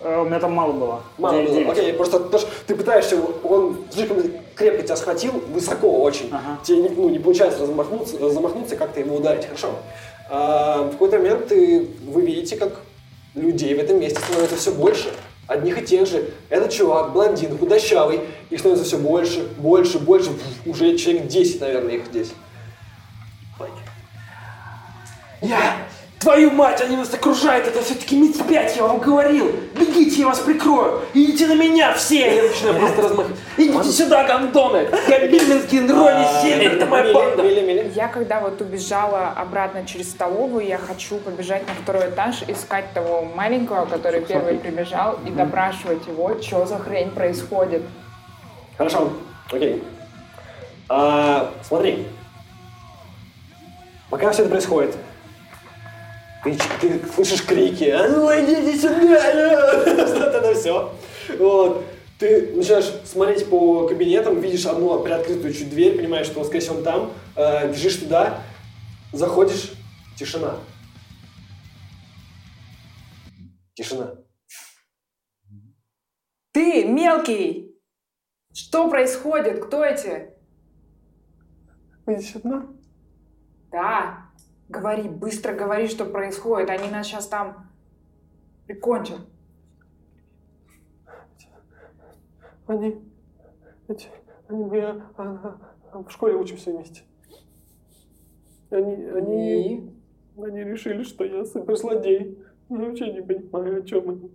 Э, 0.00 0.20
у 0.20 0.24
меня 0.24 0.38
там 0.40 0.52
мало 0.52 0.72
было. 0.72 1.02
Мало 1.18 1.42
было, 1.42 1.72
окей, 1.72 1.92
просто 1.92 2.20
ты 2.66 2.74
пытаешься, 2.74 3.16
он 3.44 3.78
слишком 3.90 4.18
крепко 4.54 4.82
тебя 4.82 4.96
схватил, 4.96 5.32
высоко 5.48 6.02
очень, 6.02 6.32
тебе 6.62 6.90
ну, 6.96 7.08
не 7.08 7.18
получается 7.18 7.60
размахнуться, 7.60 8.30
замахнуться, 8.30 8.76
как-то 8.76 9.00
ему 9.00 9.16
ударить, 9.16 9.46
хорошо. 9.46 9.70
А, 10.30 10.82
в 10.82 10.92
какой-то 10.92 11.18
момент 11.18 11.50
вы 11.50 12.22
видите, 12.22 12.56
как 12.56 12.80
людей 13.34 13.74
в 13.74 13.78
этом 13.78 14.00
месте 14.00 14.20
становится 14.20 14.56
все 14.56 14.72
больше, 14.72 15.12
одних 15.46 15.80
и 15.80 15.84
тех 15.84 16.06
же. 16.06 16.30
Этот 16.48 16.72
чувак, 16.72 17.12
блондин, 17.12 17.56
худощавый, 17.58 18.20
их 18.50 18.60
становится 18.60 18.86
все 18.86 18.98
больше, 18.98 19.42
больше, 19.58 19.98
больше, 19.98 20.30
уже 20.66 20.96
человек 20.96 21.26
10, 21.28 21.60
наверное, 21.60 21.94
их 21.94 22.06
здесь. 22.06 22.32
Я 25.40 25.86
Твою 26.22 26.52
мать, 26.52 26.80
они 26.80 26.96
нас 26.96 27.12
окружают, 27.12 27.66
это 27.66 27.82
все-таки 27.82 28.16
МИД-5, 28.16 28.76
я 28.76 28.82
вам 28.84 29.00
говорил. 29.00 29.50
Бегите, 29.74 30.20
я 30.20 30.28
вас 30.28 30.38
прикрою. 30.38 31.00
Идите 31.14 31.48
на 31.48 31.54
меня 31.54 31.92
все. 31.94 32.36
Я 32.36 32.42
начинаю 32.44 32.78
просто 32.78 33.02
размахивать. 33.02 33.38
Идите 33.56 33.90
сюда, 33.90 34.22
гандоны. 34.22 34.86
Я 35.08 35.26
Бирмингский, 35.26 35.80
Рони 35.80 36.24
а, 36.24 36.40
Сильвер, 36.40 36.74
это 36.74 36.86
моя 36.86 37.12
банда. 37.12 37.42
Я 37.42 38.06
когда 38.06 38.38
вот 38.38 38.60
убежала 38.60 39.30
обратно 39.30 39.84
через 39.84 40.12
столовую, 40.12 40.64
я 40.64 40.78
хочу 40.78 41.18
побежать 41.18 41.66
на 41.66 41.74
второй 41.74 42.10
этаж, 42.10 42.44
искать 42.46 42.92
того 42.94 43.24
маленького, 43.24 43.86
который 43.86 44.20
первый 44.20 44.58
прибежал, 44.58 45.18
и 45.26 45.30
допрашивать 45.30 46.06
его, 46.06 46.40
что 46.40 46.66
за 46.66 46.78
хрень 46.78 47.10
происходит. 47.10 47.82
Хорошо, 48.78 49.12
окей. 49.50 49.82
А, 50.88 51.50
смотри, 51.66 52.06
пока 54.08 54.30
все 54.30 54.42
это 54.42 54.52
происходит, 54.52 54.94
ты, 56.42 56.58
ты 56.80 57.00
слышишь 57.14 57.44
крики, 57.44 57.84
а 57.84 58.08
ну 58.08 58.28
идите 58.30 58.76
сюда, 58.76 60.06
что-то 60.06 60.40
на 60.40 60.54
все. 60.54 60.92
Вот. 61.38 61.84
Ты 62.18 62.52
начинаешь 62.54 62.92
смотреть 63.04 63.48
по 63.48 63.88
кабинетам, 63.88 64.40
видишь 64.40 64.66
одну 64.66 65.02
приоткрытую 65.02 65.52
чуть 65.52 65.70
дверь, 65.70 65.96
понимаешь, 65.96 66.26
что, 66.26 66.44
скорее 66.44 66.60
всего, 66.60 66.76
он 66.76 66.84
там, 66.84 67.12
э, 67.34 67.68
бежишь 67.72 67.96
туда, 67.96 68.42
заходишь, 69.12 69.72
тишина. 70.16 70.58
Тишина. 73.74 74.14
Ты, 76.52 76.84
мелкий! 76.84 77.76
Что 78.52 78.88
происходит? 78.88 79.64
Кто 79.64 79.84
эти? 79.84 80.30
Видишь 82.06 82.36
одна? 82.36 82.68
Да. 83.70 84.21
Говори, 84.72 85.06
быстро 85.06 85.52
говори, 85.52 85.86
что 85.86 86.06
происходит. 86.06 86.70
Они 86.70 86.90
нас 86.90 87.06
сейчас 87.06 87.28
там 87.28 87.66
прикончат. 88.66 89.18
Они, 92.66 92.98
эти, 93.86 94.08
они 94.48 94.64
мы 94.64 94.80
а, 94.80 95.58
а, 95.92 96.02
в 96.02 96.10
школе 96.10 96.36
учимся 96.36 96.70
вместе. 96.70 97.02
Они, 98.70 98.94
они, 98.94 99.76
И? 99.76 99.90
они 100.38 100.64
решили, 100.64 101.02
что 101.02 101.24
я 101.24 101.44
суперзлодей. 101.44 102.42
Я 102.70 102.76
вообще 102.78 103.12
не 103.12 103.20
понимаю, 103.20 103.82
о 103.82 103.84
чем 103.84 104.08
они. 104.08 104.30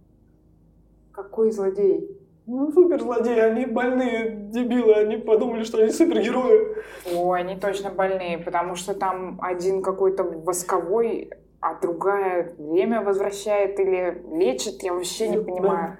Какой 1.13 1.49
злодей? 1.49 2.16
Ну, 2.49 2.71
суперзлодеи, 2.71 3.39
они 3.39 3.65
больные 3.65 4.31
дебилы, 4.31 4.93
они 4.93 5.17
подумали, 5.17 5.65
что 5.65 5.79
они 5.79 5.91
супергерои. 5.91 6.77
Ой, 7.13 7.41
они 7.41 7.57
точно 7.57 7.89
больные, 7.89 8.37
потому 8.37 8.75
что 8.75 8.93
там 8.93 9.37
один 9.41 9.81
какой-то 9.81 10.23
восковой, 10.23 11.29
а 11.59 11.77
другая 11.77 12.55
время 12.57 13.01
возвращает 13.01 13.77
или 13.81 14.23
лечит, 14.33 14.81
я 14.81 14.93
вообще 14.93 15.27
не 15.27 15.39
понимаю. 15.39 15.97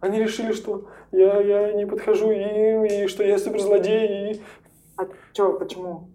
Да. 0.00 0.06
Они 0.06 0.20
решили, 0.20 0.52
что 0.52 0.86
я, 1.10 1.40
я 1.40 1.72
не 1.72 1.84
подхожу 1.84 2.30
им, 2.30 2.84
и 2.84 3.08
что 3.08 3.24
я 3.24 3.36
суперзлодей, 3.36 4.34
и... 4.34 4.42
А 4.96 5.08
что, 5.32 5.54
почему? 5.54 6.10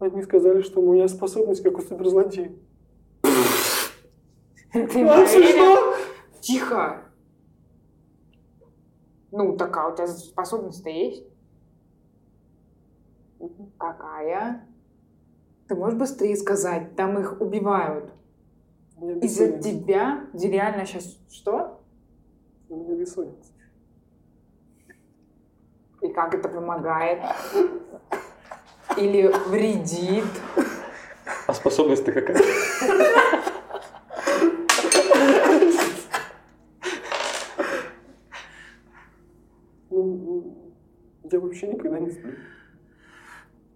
Они 0.00 0.22
сказали, 0.22 0.62
что 0.62 0.80
у 0.80 0.94
меня 0.94 1.06
способность 1.06 1.62
как 1.62 1.78
у 1.78 1.82
суперзлодея. 1.82 2.50
Ты 4.72 5.04
а, 5.06 5.24
Тихо! 6.40 7.07
Ну, 9.30 9.56
такая 9.56 9.92
у 9.92 9.94
тебя 9.96 10.06
способность-то 10.06 10.88
есть? 10.88 11.24
Какая? 13.78 14.66
Ты 15.68 15.74
можешь 15.74 15.98
быстрее 15.98 16.36
сказать? 16.36 16.96
Там 16.96 17.18
их 17.18 17.40
убивают. 17.40 18.12
Из-за 19.22 19.58
тебя? 19.58 20.26
Где 20.32 20.50
реально 20.50 20.86
сейчас 20.86 21.18
что? 21.30 21.80
У 22.68 22.76
меня 22.76 22.96
бессонница. 22.96 23.52
И 26.00 26.08
как 26.08 26.34
это 26.34 26.48
помогает? 26.48 27.22
Или 28.96 29.30
вредит? 29.48 30.24
А 31.46 31.52
способность-то 31.52 32.12
какая? 32.12 32.42
Я 41.30 41.40
вообще 41.40 41.68
никогда 41.68 41.98
не 41.98 42.10
сплю. 42.10 42.34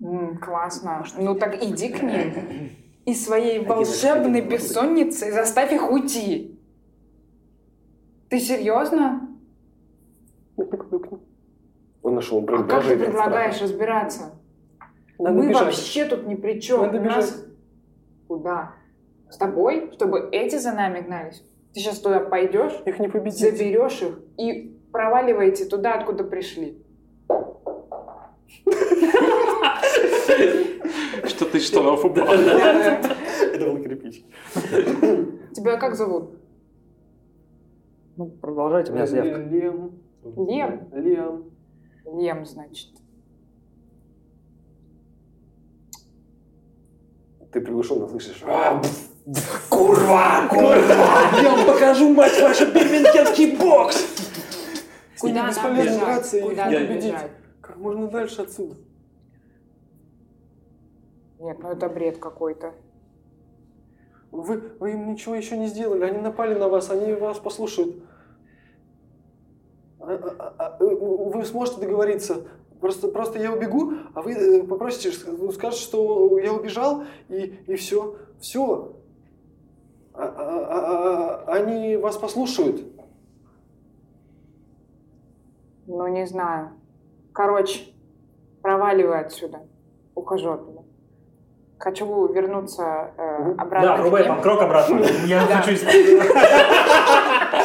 М, 0.01 0.32
классно. 0.45 1.05
Ну 1.19 1.35
так 1.35 1.63
иди 1.63 1.89
к 1.89 2.03
ним. 2.03 2.71
И 3.05 3.15
своей 3.15 3.65
волшебной 3.65 4.43
бессонницей 4.43 5.33
заставь 5.33 5.73
их 5.73 5.91
уйти. 5.91 6.61
Ты 8.29 8.39
серьезно? 8.39 9.29
Ним. 10.57 11.21
Он 12.03 12.15
нашел 12.15 12.45
А 12.49 12.63
как 12.65 12.85
ты 12.85 12.97
предлагаешь 12.97 13.61
разбираться? 13.61 14.39
Надо 15.19 15.37
Мы 15.37 15.49
бежать. 15.49 15.65
вообще 15.65 16.05
тут 16.05 16.27
ни 16.27 16.35
при 16.35 16.61
чем. 16.61 16.83
Надо 16.83 16.99
У 16.99 17.03
нас- 17.03 17.45
Куда? 18.29 18.73
С 19.31 19.37
тобой? 19.37 19.91
Чтобы 19.93 20.29
эти 20.33 20.57
за 20.59 20.73
нами 20.73 21.01
гнались? 21.01 21.43
Ты 21.75 21.81
сейчас 21.81 21.99
туда 22.01 22.21
пойдешь, 22.21 22.73
Их 22.87 22.99
не 22.99 23.09
победить. 23.09 23.39
заберешь 23.41 24.03
их 24.03 24.19
и 24.39 24.79
проваливаете 24.93 25.65
туда, 25.65 25.95
откуда 25.95 26.23
пришли. 26.25 26.82
Что 31.43 31.51
ты 31.51 31.59
штанов 31.59 32.05
упал? 32.05 32.29
Это 32.29 33.65
был 33.67 33.83
кирпич. 33.83 34.25
Тебя 35.53 35.77
как 35.77 35.97
зовут? 35.97 36.39
Ну, 38.17 38.27
продолжайте, 38.27 38.93
у 38.93 38.95
меня 38.95 39.07
заявка. 39.09 39.43
Лем. 39.43 39.91
Лем? 40.23 40.89
Лем. 40.93 41.45
Лем, 42.05 42.47
значит. 42.47 42.91
Ты 47.51 47.61
приглушенно 47.61 48.07
слышишь. 48.07 48.41
Курва, 49.69 50.47
курва! 50.49 51.43
Я 51.43 51.57
вам 51.57 51.67
покажу, 51.67 52.15
мать 52.15 52.41
вашу, 52.41 52.67
бирмингемский 52.67 53.57
бокс! 53.57 54.07
Куда 55.19 55.51
нам 55.51 55.77
бежать? 55.77 56.31
Куда 56.41 56.71
нам 56.71 56.87
победить. 56.87 57.13
бежать? 57.13 57.31
Как 57.61 57.77
можно 57.79 58.09
дальше 58.09 58.43
отсюда? 58.43 58.77
Нет, 61.43 61.59
ну 61.61 61.71
это 61.71 61.89
бред 61.89 62.19
какой-то. 62.19 62.73
Вы, 64.31 64.59
вы 64.79 64.93
им 64.93 65.11
ничего 65.11 65.35
еще 65.35 65.59
не 65.59 65.67
сделали, 65.67 66.05
они 66.05 66.19
напали 66.19 66.55
на 66.57 66.69
вас, 66.69 66.89
они 66.89 67.13
вас 67.15 67.39
послушают. 67.41 67.97
А- 69.99 70.13
а- 70.39 70.55
а- 70.59 70.77
Вы 70.85 71.45
сможете 71.45 71.81
договориться. 71.81 72.47
Просто, 72.81 73.09
просто 73.09 73.41
я 73.41 73.53
убегу, 73.53 73.93
а 74.15 74.23
вы 74.23 74.33
э, 74.33 74.63
попросите, 74.65 75.17
ну, 75.27 75.51
скажете, 75.51 75.83
что 75.83 76.39
я 76.39 76.53
убежал, 76.53 77.05
и, 77.29 77.59
и 77.67 77.75
все. 77.75 78.17
Все. 78.41 78.97
А- 80.15 80.23
а- 80.23 80.67
а- 80.69 81.45
а- 81.47 81.53
Они 81.55 81.97
вас 81.97 82.17
послушают. 82.17 82.83
Ну, 85.89 86.07
не 86.07 86.25
знаю. 86.27 86.71
Короче, 87.33 87.93
проваливай 88.63 89.21
отсюда. 89.25 89.67
Ухожу 90.15 90.53
оттуда. 90.53 90.82
Хочу 91.83 92.33
вернуться 92.33 93.11
э, 93.17 93.55
обратно. 93.59 93.89
Да, 93.97 93.97
врубай 93.97 94.25
крок 94.41 94.63
обратно. 94.63 95.05
Я 95.27 95.41
хочу... 95.41 95.77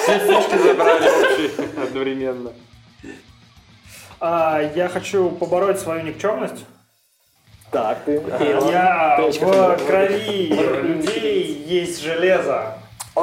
Все 0.02 0.20
фишки 0.20 0.58
забрали 0.58 1.10
вообще 1.10 1.50
одновременно. 1.82 2.52
А, 4.20 4.62
я 4.76 4.90
хочу 4.90 5.30
побороть 5.30 5.80
свою 5.80 6.04
никчемность. 6.04 6.66
Так, 7.72 8.00
ты. 8.06 8.24
Я 8.72 9.18
в 9.20 9.86
крови 9.86 10.48
людей 10.84 11.64
есть 11.68 12.02
железо. 12.02 12.74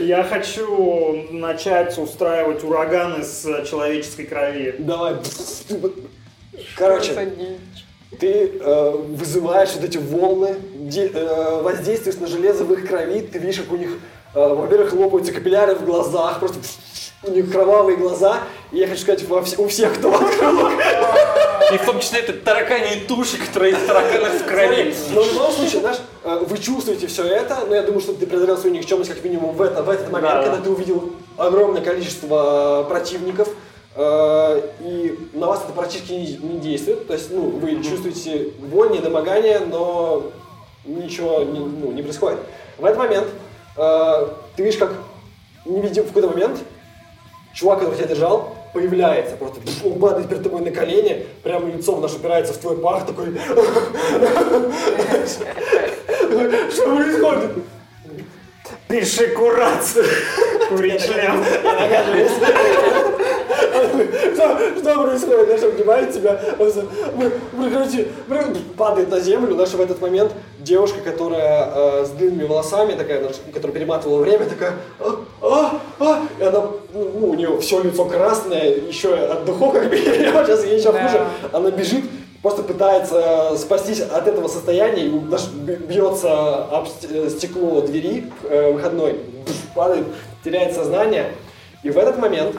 Я 0.00 0.24
хочу 0.24 1.26
начать 1.30 1.96
устраивать 1.96 2.64
ураганы 2.64 3.22
с 3.22 3.64
человеческой 3.64 4.24
крови. 4.26 4.74
Давай. 4.78 5.16
Короче, 6.76 7.30
ты 8.18 8.52
э, 8.60 8.90
вызываешь 9.10 9.70
вот 9.74 9.84
эти 9.84 9.98
волны, 9.98 10.56
де, 10.74 11.10
э, 11.12 11.62
воздействуешь 11.62 12.16
на 12.18 12.26
железо 12.26 12.64
в 12.64 12.72
их 12.72 12.88
крови, 12.88 13.20
ты 13.20 13.38
видишь, 13.38 13.56
как 13.58 13.72
у 13.72 13.76
них, 13.76 13.90
э, 14.34 14.54
во-первых, 14.54 14.92
лопаются 14.94 15.32
капилляры 15.32 15.74
в 15.74 15.84
глазах, 15.84 16.38
просто 16.40 16.58
у 17.24 17.30
них 17.30 17.50
кровавые 17.52 17.96
глаза, 17.98 18.38
и 18.72 18.78
я 18.78 18.86
хочу 18.86 19.02
сказать, 19.02 19.28
во 19.28 19.40
вс- 19.40 19.60
у 19.62 19.68
всех, 19.68 19.94
кто 19.98 20.14
открыл 20.14 20.68
И 21.70 21.76
в 21.76 21.84
том 21.84 22.00
числе 22.00 22.20
это 22.20 22.32
таракани 22.32 23.00
туши, 23.06 23.36
которые 23.36 23.72
из 23.74 23.78
тараканов 23.86 24.40
в 24.40 24.46
крови. 24.46 24.94
Но 25.12 25.22
в 25.22 25.32
любом 25.34 25.52
случае, 25.52 25.80
знаешь, 25.80 25.98
э, 26.24 26.44
вы 26.48 26.56
чувствуете 26.56 27.06
все 27.08 27.24
это, 27.24 27.58
но 27.68 27.74
я 27.74 27.82
думаю, 27.82 28.00
что 28.00 28.14
ты 28.14 28.26
преодолел 28.26 28.56
свою 28.56 28.74
никчемность 28.74 29.10
как 29.12 29.22
минимум 29.22 29.54
в, 29.54 29.60
это, 29.60 29.82
в 29.82 29.90
этот 29.90 30.10
момент, 30.10 30.32
Да. 30.34 30.42
когда 30.44 30.62
ты 30.62 30.70
увидел 30.70 31.10
огромное 31.36 31.82
количество 31.82 32.84
э, 32.86 32.88
противников, 32.88 33.48
и 33.98 35.18
на 35.32 35.48
вас 35.48 35.64
это 35.64 35.72
практически 35.72 36.12
не, 36.12 36.36
не 36.36 36.58
действует. 36.60 37.08
То 37.08 37.14
есть, 37.14 37.32
ну, 37.32 37.50
вы 37.50 37.82
чувствуете 37.82 38.52
боль, 38.60 38.92
недомогание, 38.92 39.58
но 39.58 40.30
ничего 40.84 41.42
не, 41.42 41.58
ну, 41.58 41.90
не 41.90 42.02
происходит. 42.02 42.38
В 42.78 42.84
этот 42.84 42.98
момент 42.98 43.26
э, 43.76 44.28
ты 44.56 44.62
видишь, 44.62 44.78
как 44.78 44.94
невидим 45.64 46.04
в 46.04 46.08
какой-то 46.08 46.28
момент 46.28 46.60
чувак, 47.52 47.80
который 47.80 47.96
тебя 47.96 48.06
держал, 48.06 48.54
появляется, 48.72 49.36
просто 49.36 49.60
он 49.84 49.98
падает 49.98 50.28
перед 50.28 50.42
тобой 50.44 50.60
на 50.60 50.70
колени, 50.70 51.26
прямо 51.42 51.68
лицом 51.68 52.00
наш 52.00 52.14
упирается 52.14 52.52
в 52.52 52.58
твой 52.58 52.76
пах, 52.76 53.06
такой... 53.06 53.36
Что 56.70 56.96
происходит? 56.96 57.50
Пиши 58.86 59.28
курацию. 59.28 60.06
Курить 60.68 61.02
член. 61.04 61.44
Что, 64.34 64.78
что 64.78 65.02
происходит? 65.02 65.48
Наша 65.48 65.66
обнимает 65.68 66.12
тебя, 66.12 66.40
он 66.58 67.62
прекрати, 67.64 68.06
пр- 68.28 68.56
падает 68.76 69.10
на 69.10 69.20
землю. 69.20 69.54
Наша 69.54 69.76
в 69.76 69.80
этот 69.80 70.00
момент 70.00 70.32
девушка, 70.58 71.00
которая 71.00 71.70
э, 71.74 72.04
с 72.06 72.10
длинными 72.10 72.44
волосами, 72.44 72.94
такая, 72.94 73.22
наша, 73.22 73.36
которая 73.52 73.74
перематывала 73.74 74.20
время, 74.20 74.46
такая, 74.46 74.72
а, 75.00 75.24
а, 75.42 75.80
а, 76.00 76.22
и 76.38 76.42
она, 76.42 76.64
ну, 76.92 77.28
у 77.30 77.34
нее 77.34 77.58
все 77.60 77.82
лицо 77.82 78.04
красное, 78.04 78.74
еще 78.74 79.14
от 79.14 79.44
духов, 79.44 79.72
как 79.74 79.90
минимум, 79.92 80.44
сейчас 80.46 80.64
ей 80.64 80.78
еще 80.78 80.92
хуже. 80.92 81.26
Она 81.52 81.70
бежит, 81.70 82.04
просто 82.42 82.62
пытается 82.62 83.56
спастись 83.56 84.00
от 84.00 84.26
этого 84.26 84.48
состояния, 84.48 85.06
и 85.06 85.10
наш 85.10 85.48
б- 85.48 85.76
бьется 85.76 86.64
об 86.66 86.86
э, 87.10 87.28
стекло 87.30 87.80
двери 87.82 88.30
э, 88.48 88.72
выходной, 88.72 89.16
падает, 89.74 90.04
теряет 90.44 90.74
сознание. 90.74 91.32
И 91.84 91.90
в 91.90 91.96
этот 91.98 92.18
момент 92.18 92.56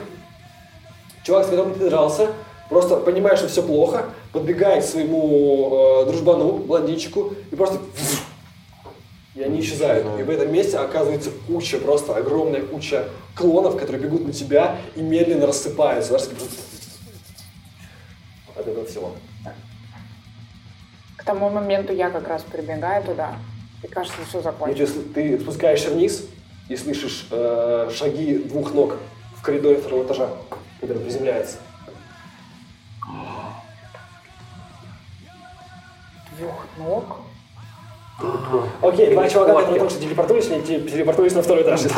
чувак, 1.30 1.46
с 1.46 1.50
которым 1.50 1.74
ты 1.74 1.88
дрался, 1.88 2.32
просто 2.68 2.96
понимая, 2.96 3.36
что 3.36 3.46
все 3.46 3.62
плохо, 3.62 4.06
подбегает 4.32 4.84
к 4.84 4.88
своему 4.88 6.02
э, 6.02 6.06
дружбану, 6.06 6.54
блондинчику, 6.54 7.34
и 7.50 7.56
просто... 7.56 7.78
И 9.36 9.42
они 9.42 9.60
исчезают. 9.60 10.04
И 10.18 10.24
в 10.24 10.28
этом 10.28 10.52
месте 10.52 10.76
оказывается 10.76 11.30
куча, 11.46 11.78
просто 11.78 12.16
огромная 12.16 12.62
куча 12.62 13.08
клонов, 13.36 13.78
которые 13.78 14.02
бегут 14.02 14.26
на 14.26 14.32
тебя 14.32 14.76
и 14.96 15.02
медленно 15.02 15.46
рассыпаются. 15.46 16.18
Такие 16.18 16.36
От 18.56 18.66
этого 18.66 18.84
всего. 18.86 19.12
К 21.16 21.24
тому 21.24 21.48
моменту 21.48 21.92
я 21.92 22.10
как 22.10 22.26
раз 22.26 22.42
прибегаю 22.42 23.04
туда. 23.04 23.36
И 23.84 23.86
кажется, 23.86 24.18
все 24.28 24.38
Ну, 24.38 24.42
закончилось. 24.42 24.90
если 24.90 25.00
ты 25.00 25.38
спускаешься 25.38 25.90
вниз 25.90 26.24
и 26.68 26.76
слышишь 26.76 27.28
э, 27.30 27.88
шаги 27.94 28.38
двух 28.38 28.74
ног 28.74 28.96
в 29.36 29.42
коридоре 29.42 29.78
второго 29.78 30.04
этажа, 30.04 30.28
который 30.80 31.02
приземляется. 31.02 31.56
Двух 36.38 36.66
ног. 36.78 37.04
Окей, 38.82 39.12
два 39.12 39.28
чувака, 39.28 39.54
которые 39.54 39.78
только 39.78 39.90
что 39.94 40.02
телепортуются, 40.02 40.54
они 40.54 40.62
те- 40.62 40.80
телепортуются 40.80 41.38
на 41.38 41.42
второй 41.42 41.62
этаж. 41.62 41.80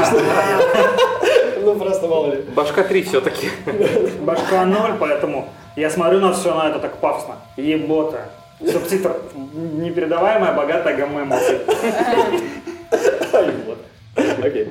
Ну, 1.65 1.77
просто 1.77 2.09
мало 2.09 2.33
ли. 2.35 2.41
Башка 2.57 2.83
3 2.83 3.03
все-таки. 3.05 3.49
Башка 4.23 4.65
ноль, 4.65 4.95
поэтому 4.99 5.49
я 5.77 5.91
смотрю 5.91 6.19
на 6.19 6.33
все 6.33 6.53
на 6.53 6.71
это 6.71 6.81
так 6.81 6.97
пафосно. 6.97 7.37
Ебота. 7.57 8.31
Субтитр. 8.59 9.15
Непередаваемая 9.55 10.55
богатая 10.55 10.97
гамма 10.97 11.23
эмоций. 11.23 11.61
Окей. 14.43 14.71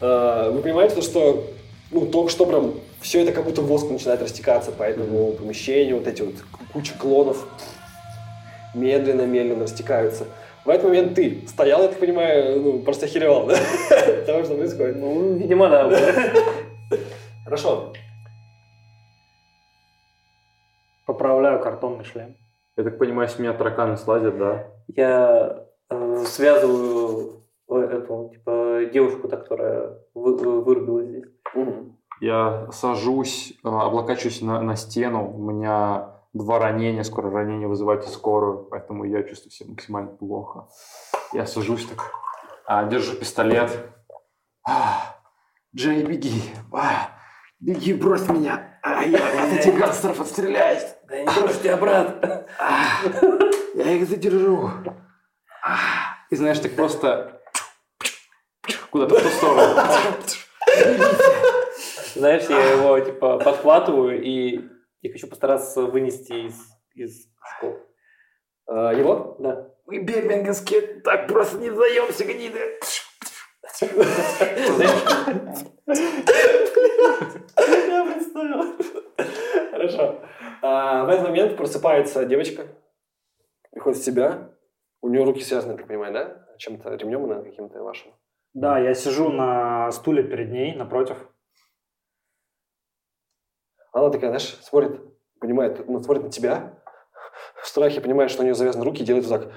А, 0.00 0.50
Вы 0.52 0.62
понимаете, 0.62 0.94
то, 0.94 1.02
что 1.02 1.44
ну, 1.92 2.06
только 2.06 2.30
что 2.30 2.46
прям 2.46 2.74
все 3.00 3.22
это 3.22 3.32
как 3.32 3.44
будто 3.44 3.60
воск 3.62 3.90
начинает 3.90 4.22
растекаться 4.22 4.72
по 4.72 4.82
этому 4.82 5.32
помещению, 5.32 5.98
вот 5.98 6.06
эти 6.06 6.22
вот 6.22 6.34
куча 6.72 6.94
клонов 6.98 7.46
медленно-медленно 8.74 9.64
растекаются. 9.64 10.24
В 10.64 10.70
этот 10.70 10.84
момент 10.84 11.14
ты 11.14 11.44
стоял, 11.48 11.82
я 11.82 11.88
так 11.88 11.98
понимаю, 11.98 12.60
ну, 12.60 12.78
просто 12.80 13.06
охеревал, 13.06 13.46
да? 13.46 13.56
Того, 14.26 14.44
что 14.44 14.54
происходит. 14.54 14.96
Ну, 14.96 15.34
видимо, 15.34 15.68
да. 15.68 15.90
Хорошо. 17.44 17.92
Поправляю 21.04 21.60
картонный 21.60 22.04
шлем. 22.04 22.36
Я 22.76 22.84
так 22.84 22.96
понимаю, 22.96 23.28
с 23.28 23.38
меня 23.38 23.52
тараканы 23.52 23.96
слазят, 23.96 24.38
да? 24.38 24.68
Я 24.86 25.66
э, 25.90 26.24
связываю 26.26 27.42
э, 27.68 27.74
эту, 27.74 28.30
типа, 28.32 28.82
девушку, 28.92 29.28
та, 29.28 29.36
которая 29.36 29.98
вы- 30.14 30.62
вырубилась 30.62 31.08
здесь. 31.08 31.24
Я 32.20 32.68
сажусь, 32.70 33.54
э, 33.64 33.68
облокачиваюсь 33.68 34.42
на, 34.42 34.60
на 34.60 34.76
стену. 34.76 35.28
У 35.28 35.38
меня 35.50 36.12
два 36.32 36.58
ранения, 36.58 37.02
скоро 37.02 37.30
ранение 37.30 37.68
вызывать 37.68 38.08
скорую, 38.08 38.64
поэтому 38.70 39.04
я 39.04 39.22
чувствую 39.22 39.50
себя 39.50 39.70
максимально 39.70 40.10
плохо. 40.10 40.68
Я 41.32 41.46
сажусь 41.46 41.86
так, 41.86 42.12
а, 42.66 42.84
держу 42.84 43.16
пистолет. 43.16 43.86
А, 44.66 45.16
Джей, 45.74 46.04
беги. 46.04 46.42
А, 46.72 47.10
беги, 47.58 47.92
брось 47.92 48.28
меня. 48.28 48.78
А, 48.82 49.02
я 49.02 49.18
от 49.18 49.52
этих 49.52 49.76
гангстеров 49.78 50.20
отстреляюсь. 50.20 50.86
Да 51.08 51.18
не 51.18 51.24
брошу 51.24 51.60
тебя, 51.60 51.76
брат. 51.76 52.48
Я 53.74 53.90
их 53.92 54.08
задержу. 54.08 54.70
А, 55.64 55.76
И 56.30 56.36
знаешь, 56.36 56.60
так 56.60 56.76
просто 56.76 57.40
куда-то 58.90 59.18
в 59.18 59.22
ту 59.22 59.28
сторону. 59.28 59.80
Знаешь, 62.14 62.44
я 62.48 62.72
его, 62.72 62.98
типа, 63.00 63.38
подхватываю 63.38 64.22
и 64.22 64.60
я 65.02 65.10
хочу 65.10 65.26
постараться 65.26 65.82
вынести 65.82 66.46
из, 66.46 66.54
из 66.94 67.26
школы. 67.56 67.80
А, 68.66 68.92
Его? 68.92 69.36
Да. 69.40 69.68
Мы 69.86 69.98
бирмингенские 69.98 71.00
так 71.02 71.26
просто 71.26 71.58
не 71.58 71.70
сдаемся, 71.70 72.24
гниды. 72.24 72.78
Я 77.58 78.12
представил. 78.12 78.76
Хорошо. 79.70 80.20
А, 80.62 81.04
В 81.04 81.08
этот 81.08 81.24
момент 81.24 81.56
просыпается 81.56 82.24
девочка, 82.24 82.68
приходит 83.72 83.98
в 83.98 84.04
себя. 84.04 84.52
У 85.00 85.08
нее 85.08 85.24
руки 85.24 85.42
связаны, 85.42 85.76
как 85.76 85.88
понимаю, 85.88 86.12
да? 86.12 86.46
Чем-то 86.58 86.94
ремнем 86.94 87.24
она 87.24 87.42
каким-то 87.42 87.82
вашим. 87.82 88.12
Да, 88.54 88.78
я 88.78 88.94
сижу 88.94 89.30
на 89.30 89.90
стуле 89.92 90.22
перед 90.22 90.50
ней, 90.50 90.74
напротив. 90.74 91.16
Она 93.92 94.10
такая, 94.10 94.30
знаешь, 94.30 94.58
смотрит, 94.62 95.00
понимает, 95.40 95.88
ну, 95.88 96.02
смотрит 96.02 96.24
на 96.24 96.30
тебя, 96.30 96.78
в 97.62 97.66
страхе 97.66 98.00
понимает, 98.00 98.30
что 98.30 98.40
у 98.40 98.44
нее 98.44 98.54
завязаны 98.54 98.84
руки, 98.84 99.02
и 99.02 99.06
делает 99.06 99.26
вот 99.26 99.40
так. 99.42 99.52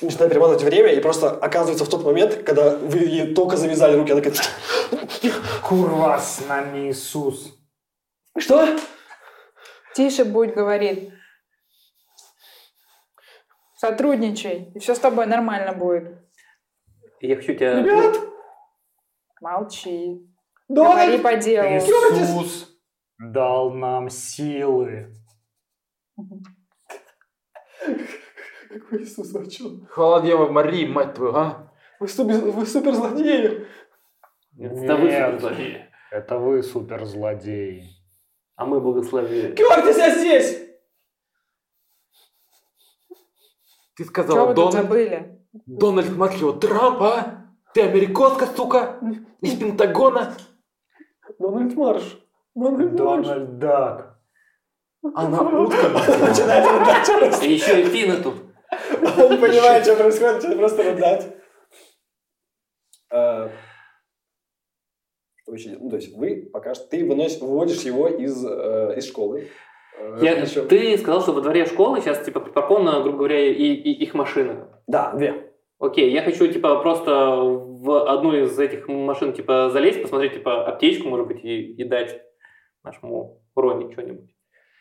Начинает 0.00 0.32
перематывать 0.32 0.62
время, 0.62 0.92
и 0.92 1.00
просто 1.00 1.30
оказывается 1.30 1.84
в 1.84 1.88
тот 1.88 2.04
момент, 2.04 2.42
когда 2.42 2.76
вы 2.76 2.98
ей 2.98 3.34
только 3.34 3.56
завязали 3.56 3.96
руки, 3.96 4.12
она 4.12 4.20
такая... 4.20 4.40
Курва, 5.62 6.18
с 6.18 6.46
нами 6.46 6.90
Иисус. 6.90 7.54
Что? 8.36 8.76
Тише 9.94 10.24
будь, 10.24 10.54
говорит. 10.54 11.12
Сотрудничай, 13.76 14.72
и 14.74 14.78
все 14.78 14.94
с 14.94 14.98
тобой 14.98 15.26
нормально 15.26 15.72
будет. 15.72 16.21
Я 17.22 17.36
хочу 17.36 17.54
тебя... 17.54 17.80
Ребят, 17.80 18.16
Молчи. 19.40 20.28
Говори 20.68 21.18
по 21.18 21.36
делу. 21.36 21.68
Иисус 21.68 22.76
дал 23.16 23.70
нам 23.70 24.10
силы. 24.10 25.14
Какой 28.68 29.04
Иисус, 29.04 29.30
что? 29.52 29.86
Хвала 29.88 30.20
Дева 30.20 30.50
Марии, 30.50 30.86
мать 30.86 31.14
твою, 31.14 31.34
а? 31.34 31.72
Вы, 32.00 32.08
супер, 32.08 32.38
вы 32.38 32.66
суперзлодеи. 32.66 33.66
Это 34.58 34.96
вы 34.96 35.10
суперзлодеи. 35.10 35.90
Это 36.10 36.38
вы 36.38 36.62
суперзлодеи. 36.64 37.84
А 38.56 38.66
мы 38.66 38.80
благословили. 38.80 39.52
Георгий, 39.54 39.96
я 39.96 40.18
здесь! 40.18 40.58
Ты 43.94 44.04
Что 44.04 44.10
сказала 44.10 44.48
вы 44.48 44.54
тут 44.54 44.72
забыли? 44.72 45.41
Дональд, 45.52 46.16
мать 46.16 46.40
его, 46.40 46.52
Трамп, 46.52 47.02
а? 47.02 47.46
Ты 47.74 47.82
американка, 47.82 48.46
сука? 48.46 48.98
Из 49.40 49.58
Пентагона? 49.58 50.34
Дональд 51.38 51.74
Марш. 51.74 52.18
Дональд 52.54 52.92
Марш. 52.98 53.26
Дональд 53.26 53.58
Дак. 53.58 54.18
Она 55.14 55.42
утка. 55.42 55.88
Начинает 55.88 56.64
рыдать. 57.10 57.42
И 57.42 57.52
еще 57.52 57.82
и 57.82 57.84
финны 57.86 58.22
тут. 58.22 58.34
Он 59.02 59.40
понимает, 59.40 59.84
что 59.84 59.96
происходит, 59.96 60.36
начинает 60.36 60.58
просто 60.58 60.82
рыдать. 60.82 61.36
А, 63.10 63.50
Что 65.42 65.54
еще? 65.54 65.76
Ну, 65.78 65.90
то 65.90 65.96
есть 65.96 66.16
вы 66.16 66.48
пока 66.52 66.74
что... 66.74 66.86
Ты 66.86 67.06
выносишь, 67.06 67.40
выводишь 67.40 67.82
его 67.82 68.08
из, 68.08 68.44
э, 68.44 68.94
из 68.96 69.06
школы. 69.06 69.48
Э, 69.98 70.18
Я- 70.22 70.36
причем- 70.36 70.68
ты 70.68 70.96
сказал, 70.98 71.20
что 71.22 71.32
во 71.32 71.40
дворе 71.40 71.66
школы 71.66 72.00
сейчас, 72.00 72.24
типа, 72.24 72.40
припаркована, 72.40 73.00
грубо 73.02 73.18
говоря, 73.18 73.40
и, 73.46 73.52
и 73.52 73.90
их 74.02 74.14
машина. 74.14 74.68
Да, 74.86 75.12
две. 75.12 75.52
Окей, 75.78 76.10
я 76.12 76.22
хочу, 76.22 76.46
типа, 76.46 76.76
просто 76.80 77.10
в 77.40 78.08
одну 78.08 78.32
из 78.34 78.58
этих 78.58 78.88
машин, 78.88 79.32
типа, 79.32 79.70
залезть, 79.70 80.02
посмотреть, 80.02 80.34
типа, 80.34 80.64
аптечку, 80.66 81.08
может 81.08 81.26
быть, 81.26 81.44
и, 81.44 81.72
и 81.72 81.84
дать 81.84 82.20
нашему 82.84 83.40
Рони 83.56 83.92
что-нибудь. 83.92 84.30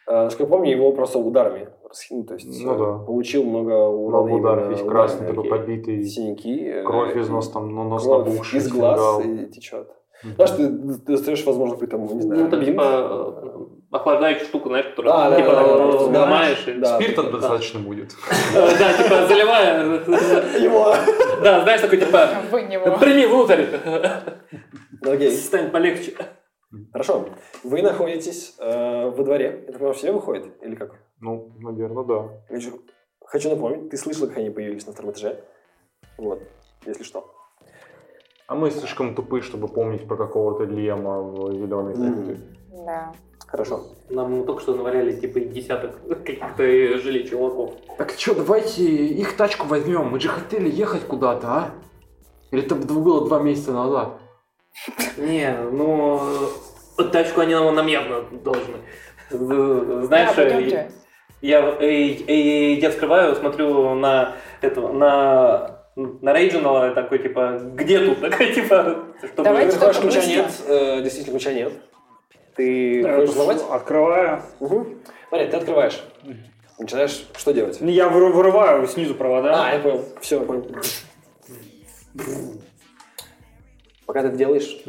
Э, 0.08 0.24
Насколько 0.24 0.50
помню, 0.52 0.72
его 0.72 0.92
просто 0.94 1.20
ударами 1.20 1.70
расхинул, 1.88 2.26
то 2.26 2.34
есть 2.36 2.64
Ну 2.64 2.74
э, 2.74 2.78
да. 2.78 3.06
получил 3.06 3.44
много 3.44 3.74
урона. 3.88 4.28
Много 4.28 4.40
ударов, 4.40 4.70
весь 4.70 4.82
красный, 4.82 5.28
такой 5.28 5.46
побитый. 5.50 6.04
Синяки. 6.04 6.66
э, 6.68 6.84
Кровь 6.84 7.16
из 7.16 7.30
носа, 7.30 7.54
там, 7.54 7.74
ну, 7.74 7.84
нос 7.84 8.04
кровь 8.04 8.28
набухший. 8.28 8.60
из 8.60 8.72
глаз 8.72 9.22
фингал. 9.24 9.46
и 9.46 9.50
течет. 9.52 9.90
Знаешь, 10.24 10.52
ты 10.52 10.68
достаешь, 10.70 11.44
возможно, 11.46 11.76
какой-то, 11.76 11.98
не 11.98 12.22
знаю, 12.22 12.44
Ну, 12.44 12.50
там, 12.50 12.60
бинт. 12.60 12.72
типа, 12.72 13.68
охлаждающую 13.92 14.46
штуку, 14.48 14.70
знаешь, 14.70 14.86
которую, 14.88 15.14
да, 15.14 15.36
типа, 15.36 15.50
да, 15.52 15.64
да, 15.64 15.68
да, 15.68 15.84
э, 15.84 16.12
да. 16.12 16.20
ломаешь. 16.22 16.68
и- 16.68 16.74
Да. 16.74 16.96
Спирта 17.00 17.24
Да. 17.24 17.32
достаточно 17.32 17.80
будет. 17.80 18.12
Да, 18.54 18.94
типа, 18.94 19.28
заливая. 19.28 19.84
Его. 20.60 20.94
Да, 21.44 21.62
знаешь, 21.64 21.82
такой, 21.82 22.00
типа, 22.00 22.30
прими 22.52 23.26
внутрь. 23.26 23.66
Ну, 25.04 25.12
Окей. 25.12 25.32
Станет 25.36 25.72
полегче. 25.72 26.14
Хорошо. 26.94 27.26
Вы 27.64 27.82
находитесь 27.82 28.56
э, 28.60 29.10
во 29.10 29.24
дворе. 29.24 29.66
Это 29.68 29.78
прямо 29.80 29.94
все 29.94 30.12
выходит? 30.14 30.46
Или 30.64 30.76
как? 30.76 30.92
Ну, 31.20 31.52
наверное, 31.60 32.04
да. 32.06 32.30
Хочу, 32.48 32.80
хочу 33.26 33.50
напомнить, 33.50 33.90
ты 33.90 33.98
слышал, 33.98 34.28
как 34.28 34.38
они 34.38 34.52
появились 34.52 34.86
на 34.88 34.94
втором 34.94 35.12
этаже. 35.12 35.44
Вот, 36.18 36.42
если 36.86 37.04
что. 37.04 37.30
А 38.52 38.54
мы 38.54 38.70
слишком 38.70 39.16
тупые, 39.16 39.42
чтобы 39.42 39.70
помнить 39.70 40.06
про 40.06 40.18
какого-то 40.18 40.66
Лема 40.66 41.22
в 41.22 41.54
зеленой 41.54 41.94
куртке. 41.96 42.38
Да. 42.86 43.14
Хорошо. 43.48 43.84
Нам 44.10 44.46
только 44.46 44.62
что 44.62 44.76
наваляли, 44.76 45.14
типа, 45.14 45.40
десяток 45.40 45.96
каких-то 46.26 46.98
жилей 46.98 47.26
чуваков. 47.26 47.72
Так 47.98 48.12
что, 48.12 48.36
давайте 48.36 48.84
их 48.84 49.38
тачку 49.38 49.68
возьмем. 49.68 50.10
Мы 50.10 50.20
же 50.20 50.28
хотели 50.28 50.70
ехать 50.70 51.04
куда-то, 51.04 51.48
а? 51.48 51.72
Или 52.52 52.64
это 52.64 52.76
было 52.76 53.26
два 53.26 53.40
месяца 53.40 53.72
назад? 53.72 54.20
Не, 55.16 55.56
ну, 55.72 56.20
тачку 57.10 57.40
они 57.40 57.54
нам, 57.54 57.74
нам 57.74 57.88
явно 57.88 58.26
должны. 58.44 58.80
Знаешь, 59.30 60.36
Да, 60.36 60.88
я, 61.40 61.78
э, 61.80 62.18
э, 62.28 62.74
я 62.74 62.90
вскрываю, 62.90 63.34
смотрю 63.34 63.96
на 63.96 64.36
этого, 64.60 64.92
на 64.92 65.81
на 65.96 66.34
Рейджинала 66.34 66.92
такой, 66.92 67.20
типа, 67.20 67.60
где 67.74 68.00
тут? 68.00 68.22
Такой, 68.32 68.54
типа, 68.54 69.06
чтобы... 69.20 69.44
Давайте 69.44 69.78
только 69.78 70.02
ключа 70.02 70.26
нет, 70.26 70.48
э, 70.68 71.02
действительно 71.02 71.38
ключа 71.38 71.54
нет. 71.54 71.74
Ты 72.56 73.02
Э, 73.02 73.16
хочешь 73.16 73.32
взломать? 73.32 73.62
Открываю. 73.70 74.42
Угу. 74.60 74.88
Смотри, 75.30 75.48
ты 75.48 75.58
открываешь. 75.58 76.04
Начинаешь 76.80 77.28
что 77.38 77.52
делать? 77.54 77.78
Я 77.82 78.08
выр- 78.08 78.32
вырываю 78.32 78.88
снизу 78.88 79.16
провода. 79.16 79.66
А, 79.68 79.74
я 79.74 79.80
понял. 79.80 80.06
Все, 80.22 80.40
я 80.40 80.46
понял. 80.46 80.66
Пока 84.06 84.22
ты 84.22 84.28
это 84.28 84.38
делаешь, 84.38 84.82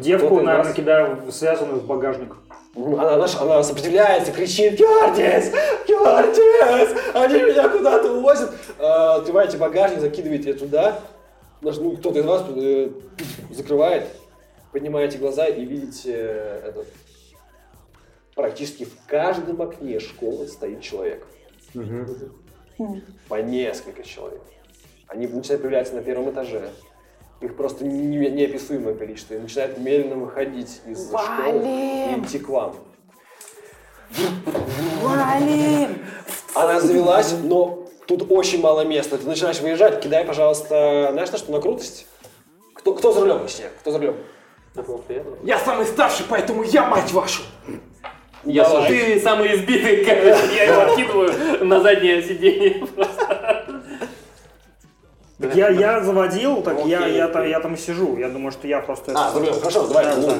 Девку, 0.00 0.40
наверное, 0.40 0.72
кидаю 0.72 1.30
связанную 1.30 1.80
в 1.80 1.86
багажник. 1.86 2.36
Она, 2.74 3.14
она, 3.14 3.26
она 3.40 3.62
сопротивляется, 3.62 4.32
кричит, 4.32 4.74
Георгиес, 4.78 5.52
Георгиес, 5.86 6.98
они 7.14 7.42
меня 7.42 7.68
куда-то 7.68 8.12
увозят. 8.14 8.54
А, 8.78 9.16
Открываете 9.16 9.58
багажник, 9.58 10.00
закидываете 10.00 10.50
ее 10.50 10.56
туда. 10.56 11.00
Наш- 11.60 11.76
ну, 11.76 11.96
кто-то 11.96 12.18
из 12.20 12.24
вас 12.24 12.44
э, 12.56 12.88
закрывает, 13.50 14.08
поднимаете 14.72 15.18
глаза 15.18 15.46
и 15.46 15.64
видите 15.64 16.12
э, 16.16 16.68
этот, 16.68 16.86
практически 18.34 18.84
в 18.84 19.06
каждом 19.06 19.60
окне 19.60 20.00
школы 20.00 20.48
стоит 20.48 20.80
человек. 20.80 21.26
По 23.28 23.36
несколько 23.42 24.02
человек. 24.02 24.40
Они 25.08 25.26
начинают 25.26 25.60
появляться 25.62 25.94
на 25.94 26.00
первом 26.02 26.30
этаже. 26.30 26.70
Их 27.42 27.56
просто 27.56 27.84
не- 27.84 28.30
неописуемое 28.30 28.94
количество. 28.94 29.34
И 29.34 29.38
начинают 29.38 29.76
медленно 29.78 30.14
выходить 30.16 30.80
из 30.86 31.08
школы 31.08 31.60
и 31.64 32.20
идти 32.20 32.38
к 32.38 32.48
вам. 32.48 32.76
Валим! 35.02 35.98
Она 36.54 36.80
завелась, 36.80 37.34
но 37.42 37.86
тут 38.06 38.30
очень 38.30 38.60
мало 38.60 38.84
места. 38.84 39.18
Ты 39.18 39.26
начинаешь 39.26 39.60
выезжать, 39.60 40.00
кидай, 40.00 40.24
пожалуйста, 40.24 41.08
знаешь 41.12 41.30
на 41.32 41.38
что, 41.38 41.50
на 41.52 41.60
крутость? 41.60 42.06
Кто, 42.74 42.94
кто 42.94 43.12
за 43.12 43.20
рулем, 43.20 43.40
точнее? 43.40 43.70
Кто 43.80 43.90
за 43.90 43.98
рулем? 43.98 44.16
Я- 45.42 45.58
самый 45.58 45.86
старший, 45.86 46.26
поэтому 46.28 46.62
я 46.62 46.86
мать 46.86 47.10
вашу. 47.12 47.42
Я 48.44 48.64
Давай. 48.68 48.88
Ты 48.88 49.20
самый 49.20 49.54
избитый, 49.54 50.04
короче, 50.04 50.54
я 50.56 50.64
его 50.64 50.80
откидываю 50.92 51.64
на 51.64 51.80
заднее 51.80 52.22
сиденье. 52.22 52.86
Так 55.42 55.54
я, 55.56 55.68
я 55.68 56.00
заводил, 56.00 56.62
так 56.62 56.76
я, 56.86 57.06
я, 57.06 57.28
там, 57.28 57.46
я 57.46 57.60
там 57.60 57.74
и 57.74 57.76
сижу. 57.76 58.16
Я 58.16 58.28
думаю, 58.28 58.52
что 58.52 58.66
я 58.66 58.80
просто... 58.80 59.12
А, 59.14 59.30
за 59.32 59.40
рулем, 59.40 59.58
хорошо, 59.58 59.86
давай. 59.86 60.04
Да, 60.04 60.14
ну, 60.16 60.26
да. 60.28 60.34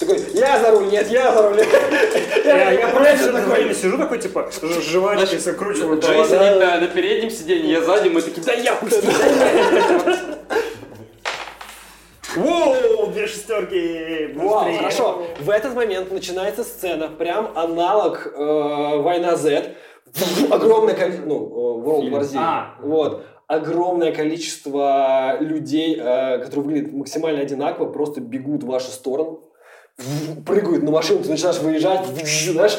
Такой, 0.00 0.24
я 0.34 0.58
за 0.60 0.70
руль, 0.70 0.88
нет, 0.88 1.08
я 1.08 1.32
за 1.32 1.48
руль. 1.48 1.60
Я, 2.44 2.72
я 2.72 2.88
просто 2.88 3.32
такой, 3.32 3.54
время 3.54 3.74
сижу 3.74 3.96
такой, 3.96 4.18
типа, 4.18 4.50
ж- 4.50 4.82
жвачкой 4.82 5.38
закручиваю 5.38 6.00
Джей 6.00 6.24
сидит 6.24 6.60
на, 6.60 6.80
на 6.80 6.86
переднем 6.88 7.30
сиденье, 7.30 7.72
я 7.72 7.80
сзади, 7.80 8.08
мы 8.08 8.20
такие, 8.20 8.44
да 8.44 8.52
я 8.52 8.74
пусти, 8.74 9.00
Воу, 12.36 13.06
две 13.12 13.26
шестерки, 13.26 14.32
Вау, 14.34 14.76
хорошо. 14.76 15.26
В 15.38 15.48
этот 15.50 15.74
момент 15.74 16.10
начинается 16.10 16.64
сцена, 16.64 17.08
прям 17.08 17.52
аналог 17.54 18.26
э, 18.26 18.98
Война 19.00 19.36
Z. 19.36 19.74
Огромное 20.50 20.94
количество, 20.94 21.26
ну, 21.26 21.36
э, 21.36 21.86
World 21.86 22.10
War 22.10 22.22
Z. 22.22 22.36
А. 22.38 22.74
Вот. 22.80 23.24
Огромное 23.46 24.12
количество 24.12 25.36
людей, 25.40 25.96
э, 26.00 26.38
которые 26.38 26.64
выглядят 26.66 26.92
максимально 26.92 27.40
одинаково, 27.42 27.92
просто 27.92 28.20
бегут 28.20 28.62
в 28.62 28.66
вашу 28.66 28.90
сторону. 28.90 29.40
Прыгают 30.44 30.82
на 30.82 30.90
машину, 30.90 31.22
ты 31.22 31.28
начинаешь 31.30 31.58
выезжать, 31.60 32.04
знаешь, 32.06 32.76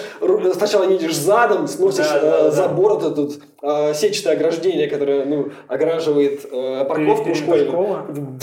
сначала 0.56 0.90
едешь 0.90 1.16
задом, 1.16 1.66
сносишь 1.68 2.08
Да, 2.10 2.20
да, 2.20 2.28
э, 2.28 2.42
да. 2.44 2.52
забор, 2.52 2.96
вот 3.00 3.04
этот 3.10 3.42
э, 3.62 3.94
сетчатое 3.94 4.34
ограждение, 4.36 4.90
которое 4.90 5.24
ну, 5.24 5.50
ограживает 5.68 6.44
э, 6.52 6.84
парковку 6.86 7.34
школьную. 7.34 8.38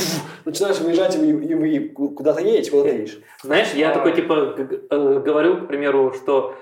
Начинаешь 0.46 0.78
выезжать, 0.80 1.14
и, 1.16 1.18
вы- 1.18 1.44
и 1.44 1.54
вы 1.54 1.88
куда-то 1.90 2.40
едете, 2.40 2.70
куда 2.70 2.84
ты 2.84 2.96
едешь. 2.96 3.18
Знаешь, 3.42 3.74
я 3.74 3.90
А. 3.90 3.94
такой, 3.94 4.14
типа, 4.14 4.56
э, 4.90 5.20
говорю, 5.22 5.64
к 5.64 5.68
примеру, 5.68 6.14
что 6.14 6.54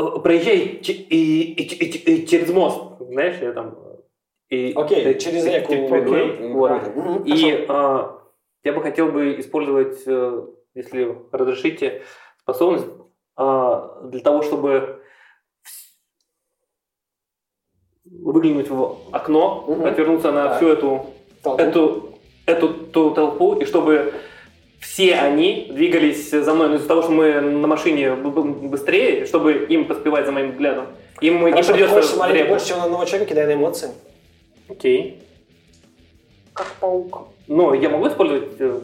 э, 0.00 0.02
проезжай 0.22 0.56
и, 0.58 0.92
и- 0.92 1.62
и- 1.62 2.14
и 2.22 2.26
через 2.26 2.50
мост, 2.50 2.80
знаешь, 2.98 3.36
я 3.40 3.52
там... 3.52 3.78
И, 4.50 4.72
Окей, 4.74 5.04
э, 5.04 5.14
через 5.14 5.46
э, 5.46 5.58
реку. 5.60 5.72
э, 5.72 6.02
Окей. 6.02 6.48
вот. 6.48 6.82
И 7.24 7.66
а, 7.68 8.18
я 8.64 8.72
бы 8.72 8.82
хотел 8.82 9.10
бы 9.12 9.38
использовать, 9.38 10.02
э, 10.06 10.42
если 10.74 11.16
разрешите, 11.30 12.02
способность 12.40 12.86
а, 13.36 14.00
для 14.04 14.20
того, 14.20 14.42
чтобы 14.42 15.02
выглянуть 18.04 18.68
в 18.68 18.96
окно, 19.12 19.64
Мгм. 19.68 19.86
отвернуться 19.86 20.32
на 20.32 20.48
Так. 20.48 20.56
всю 20.56 20.68
эту, 20.68 21.06
Толпу. 21.44 21.62
эту, 21.62 22.14
эту 22.46 22.68
ту 22.74 23.10
толпу, 23.12 23.54
и 23.54 23.64
чтобы 23.64 24.14
все 24.80 25.14
они 25.14 25.68
двигались 25.70 26.30
за 26.30 26.54
мной, 26.54 26.70
но 26.70 26.74
из-за 26.74 26.88
того, 26.88 27.02
что 27.02 27.12
мы 27.12 27.40
на 27.40 27.68
машине 27.68 28.14
быстрее, 28.14 29.26
чтобы 29.26 29.52
им 29.68 29.86
поспевать 29.86 30.26
за 30.26 30.32
моим 30.32 30.50
взглядом, 30.50 30.86
им 31.20 31.44
не 31.46 31.52
придется... 31.52 32.02
требовать. 32.02 32.48
больше, 32.48 32.66
чем 32.66 32.78
на 32.78 32.84
одного 32.84 33.04
человека, 33.04 33.30
кидай 33.30 33.46
на 33.46 33.54
эмоции. 33.54 33.90
Окей. 34.70 35.22
Как 36.52 36.66
паук. 36.80 37.28
Ну, 37.46 37.74
я 37.74 37.88
могу 37.88 38.08
использовать 38.08 38.60
э, 38.60 38.80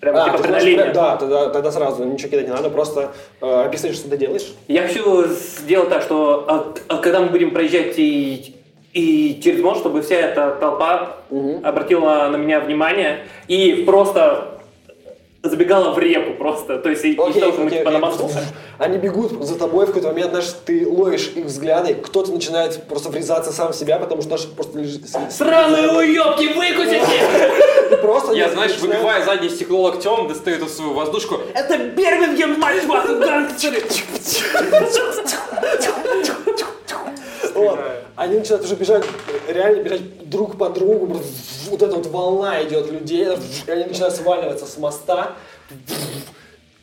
Прям 0.00 0.16
а, 0.16 0.24
типа 0.24 0.38
преодоление. 0.38 0.92
Да, 0.92 1.16
тогда, 1.16 1.50
тогда 1.50 1.70
сразу 1.70 2.04
ничего 2.04 2.30
кидать 2.30 2.46
не 2.46 2.52
надо, 2.52 2.70
просто 2.70 3.12
э, 3.42 3.64
описывать, 3.66 3.96
что 3.96 4.08
ты 4.08 4.16
делаешь. 4.16 4.54
Я 4.66 4.88
хочу 4.88 5.26
сделать 5.26 5.90
так, 5.90 6.02
что 6.02 6.46
а, 6.48 6.74
а, 6.88 6.96
когда 6.98 7.20
мы 7.20 7.28
будем 7.28 7.50
проезжать 7.50 7.98
и, 7.98 8.56
и 8.94 9.38
через 9.42 9.62
мост, 9.62 9.80
чтобы 9.80 10.00
вся 10.00 10.16
эта 10.16 10.52
толпа 10.52 11.16
угу. 11.28 11.60
обратила 11.62 12.28
на 12.32 12.36
меня 12.36 12.60
внимание 12.60 13.26
и 13.46 13.84
просто 13.86 14.59
забегала 15.42 15.92
в 15.92 15.98
реку 15.98 16.34
просто. 16.34 16.78
То 16.78 16.90
есть, 16.90 17.04
окей, 17.04 17.42
что 17.42 17.52
мы 17.52 17.70
типа 17.70 17.90
мосту. 17.98 18.30
Они 18.78 18.98
бегут 18.98 19.44
за 19.44 19.58
тобой, 19.58 19.84
в 19.84 19.88
какой-то 19.88 20.08
момент, 20.08 20.30
знаешь, 20.30 20.54
ты 20.64 20.86
ловишь 20.86 21.32
их 21.34 21.46
взгляды, 21.46 21.94
кто-то 21.94 22.32
начинает 22.32 22.84
просто 22.84 23.10
врезаться 23.10 23.52
сам 23.52 23.72
в 23.72 23.76
себя, 23.76 23.98
потому 23.98 24.22
что 24.22 24.30
даже 24.30 24.48
просто 24.48 24.78
лежит... 24.78 25.02
Сраные 25.30 25.90
уебки, 25.90 26.52
выкусите! 26.54 27.00
Просто 28.02 28.32
Я, 28.32 28.48
знаешь, 28.48 28.78
выбивая 28.78 29.24
заднее 29.24 29.50
стекло 29.50 29.82
локтем, 29.82 30.28
достаю 30.28 30.56
эту 30.56 30.68
свою 30.68 30.94
воздушку. 30.94 31.38
Это 31.54 31.76
Бирмингем, 31.76 32.58
мать! 32.58 32.82
Вот. 37.54 37.78
Они 38.20 38.36
начинают 38.36 38.66
уже 38.66 38.76
бежать, 38.76 39.02
реально 39.48 39.82
бежать 39.82 40.28
друг 40.28 40.58
по 40.58 40.68
другу. 40.68 41.22
Вот 41.70 41.80
эта 41.80 41.96
вот 41.96 42.06
волна 42.08 42.62
идет 42.62 42.92
людей. 42.92 43.26
И 43.66 43.70
они 43.70 43.84
начинают 43.84 44.14
сваливаться 44.14 44.66
с 44.66 44.76
моста. 44.76 45.36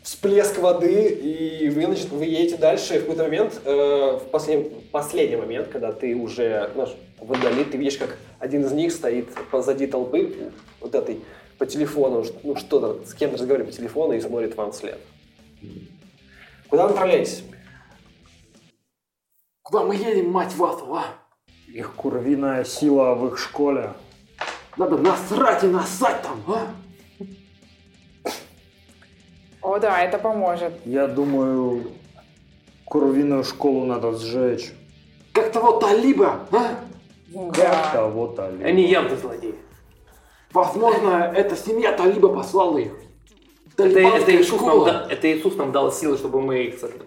Всплеск 0.01 0.57
воды, 0.57 1.09
и 1.09 1.69
вы, 1.69 1.85
значит, 1.85 2.09
вы 2.09 2.25
едете 2.25 2.57
дальше, 2.57 2.95
и 2.95 2.97
в 2.97 3.01
какой-то 3.01 3.23
момент, 3.25 3.61
э, 3.65 4.19
в 4.19 4.29
послед, 4.31 4.89
последний 4.89 5.35
момент, 5.35 5.67
когда 5.67 5.91
ты 5.91 6.15
уже 6.15 6.71
знаешь, 6.73 6.95
вдали, 7.19 7.65
ты 7.65 7.77
видишь, 7.77 7.99
как 7.99 8.17
один 8.39 8.65
из 8.65 8.71
них 8.71 8.91
стоит 8.91 9.29
позади 9.51 9.85
толпы, 9.85 10.51
вот 10.79 10.95
этой, 10.95 11.21
по 11.59 11.67
телефону, 11.67 12.25
ну 12.41 12.55
что-то, 12.55 13.05
с 13.05 13.13
кем-то 13.13 13.37
разговаривает 13.37 13.75
по 13.75 13.77
телефону 13.77 14.13
и 14.13 14.21
смотрит 14.21 14.55
вам 14.55 14.71
вслед. 14.71 14.99
Куда 16.67 16.85
вы 16.85 16.89
направляетесь? 16.93 17.43
Куда 19.61 19.83
мы 19.83 19.95
едем, 19.95 20.31
мать 20.31 20.55
вашу, 20.55 20.95
а? 20.95 21.26
Их 21.67 21.93
курвиная 21.93 22.63
сила 22.63 23.13
в 23.15 23.27
их 23.27 23.37
школе. 23.37 23.93
Надо 24.77 24.97
насрать 24.97 25.63
и 25.63 25.67
насать 25.67 26.21
там, 26.21 26.41
а? 26.47 26.67
О 29.61 29.79
да, 29.79 30.01
это 30.01 30.17
поможет. 30.17 30.73
Я 30.85 31.07
думаю, 31.07 31.91
курвиную 32.85 33.43
школу 33.43 33.85
надо 33.85 34.13
сжечь. 34.13 34.71
Как 35.33 35.51
того 35.51 35.73
талиба, 35.73 36.47
а? 36.51 36.79
Как 37.53 37.91
того 37.91 38.27
талиба. 38.27 38.65
Они 38.65 38.87
явно 38.87 39.15
злодеи. 39.17 39.55
Возможно, 40.53 41.33
эта 41.35 41.55
семья 41.57 41.91
талиба 41.91 42.29
послала 42.29 42.77
их. 42.77 42.93
Это, 43.77 43.99
это, 43.99 44.35
Иисус 44.35 44.61
нам, 44.61 44.85
это 44.85 45.31
Иисус 45.31 45.55
нам 45.55 45.71
дал 45.71 45.91
силы, 45.91 46.17
чтобы 46.17 46.41
мы 46.41 46.63
их 46.63 46.79
сожгли. 46.79 47.03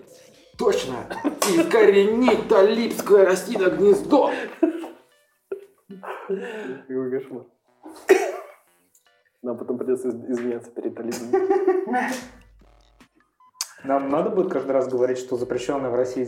Точно! 0.60 1.06
Искоренить 1.56 2.46
талибское 2.48 3.24
растиное 3.24 3.70
гнездо! 3.70 4.30
Какой 6.28 7.10
кошмар. 7.10 7.44
Нам 9.40 9.56
потом 9.56 9.78
придется 9.78 10.10
извиняться 10.10 10.70
перед 10.70 10.94
талибами. 10.94 12.12
Нам 13.84 14.10
надо 14.10 14.28
будет 14.28 14.52
каждый 14.52 14.72
раз 14.72 14.86
говорить, 14.86 15.16
что 15.16 15.38
запрещенное 15.38 15.88
в 15.88 15.94
России 15.94 16.26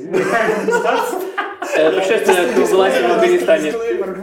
Путешествие 1.60 2.54
к 2.54 2.70
власти 2.70 3.02
в 3.02 3.10
Афганистане. 3.10 3.72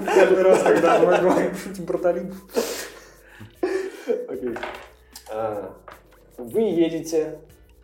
Каждый 0.05 0.41
раз, 0.41 0.63
когда 0.63 0.99
мы 0.99 1.17
говорим 1.19 1.85
про 1.85 1.97
талибов. 1.99 2.37
Окей. 4.27 4.57
А, 5.31 5.75
вы 6.39 6.61
едете 6.61 7.39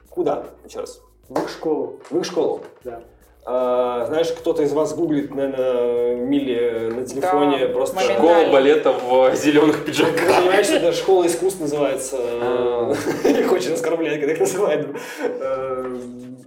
куда? 0.09 0.47
Еще 0.65 0.79
раз. 0.79 1.05
В 1.29 1.39
их 1.41 1.49
школу. 1.49 1.99
В 2.09 2.17
их 2.17 2.25
школу? 2.25 2.61
Да. 2.83 3.01
А, 3.47 4.05
знаешь, 4.07 4.31
кто-то 4.31 4.63
из 4.63 4.73
вас 4.73 4.95
гуглит, 4.95 5.33
наверное, 5.33 6.15
мили 6.15 6.91
на 6.91 7.05
телефоне 7.05 7.67
да, 7.67 7.73
просто 7.73 7.99
школа 7.99 8.51
балета 8.51 8.91
в 8.91 9.35
зеленых 9.35 9.85
пиджаках. 9.85 10.19
Ты 10.19 10.33
понимаешь, 10.33 10.69
это 10.69 10.91
школа 10.93 11.27
искусств 11.27 11.61
называется. 11.61 12.17
Их 13.23 13.51
очень 13.51 13.73
оскорбляют, 13.73 14.19
когда 14.19 14.33
их 14.33 14.39
называют 14.39 14.97
э, 15.19 15.97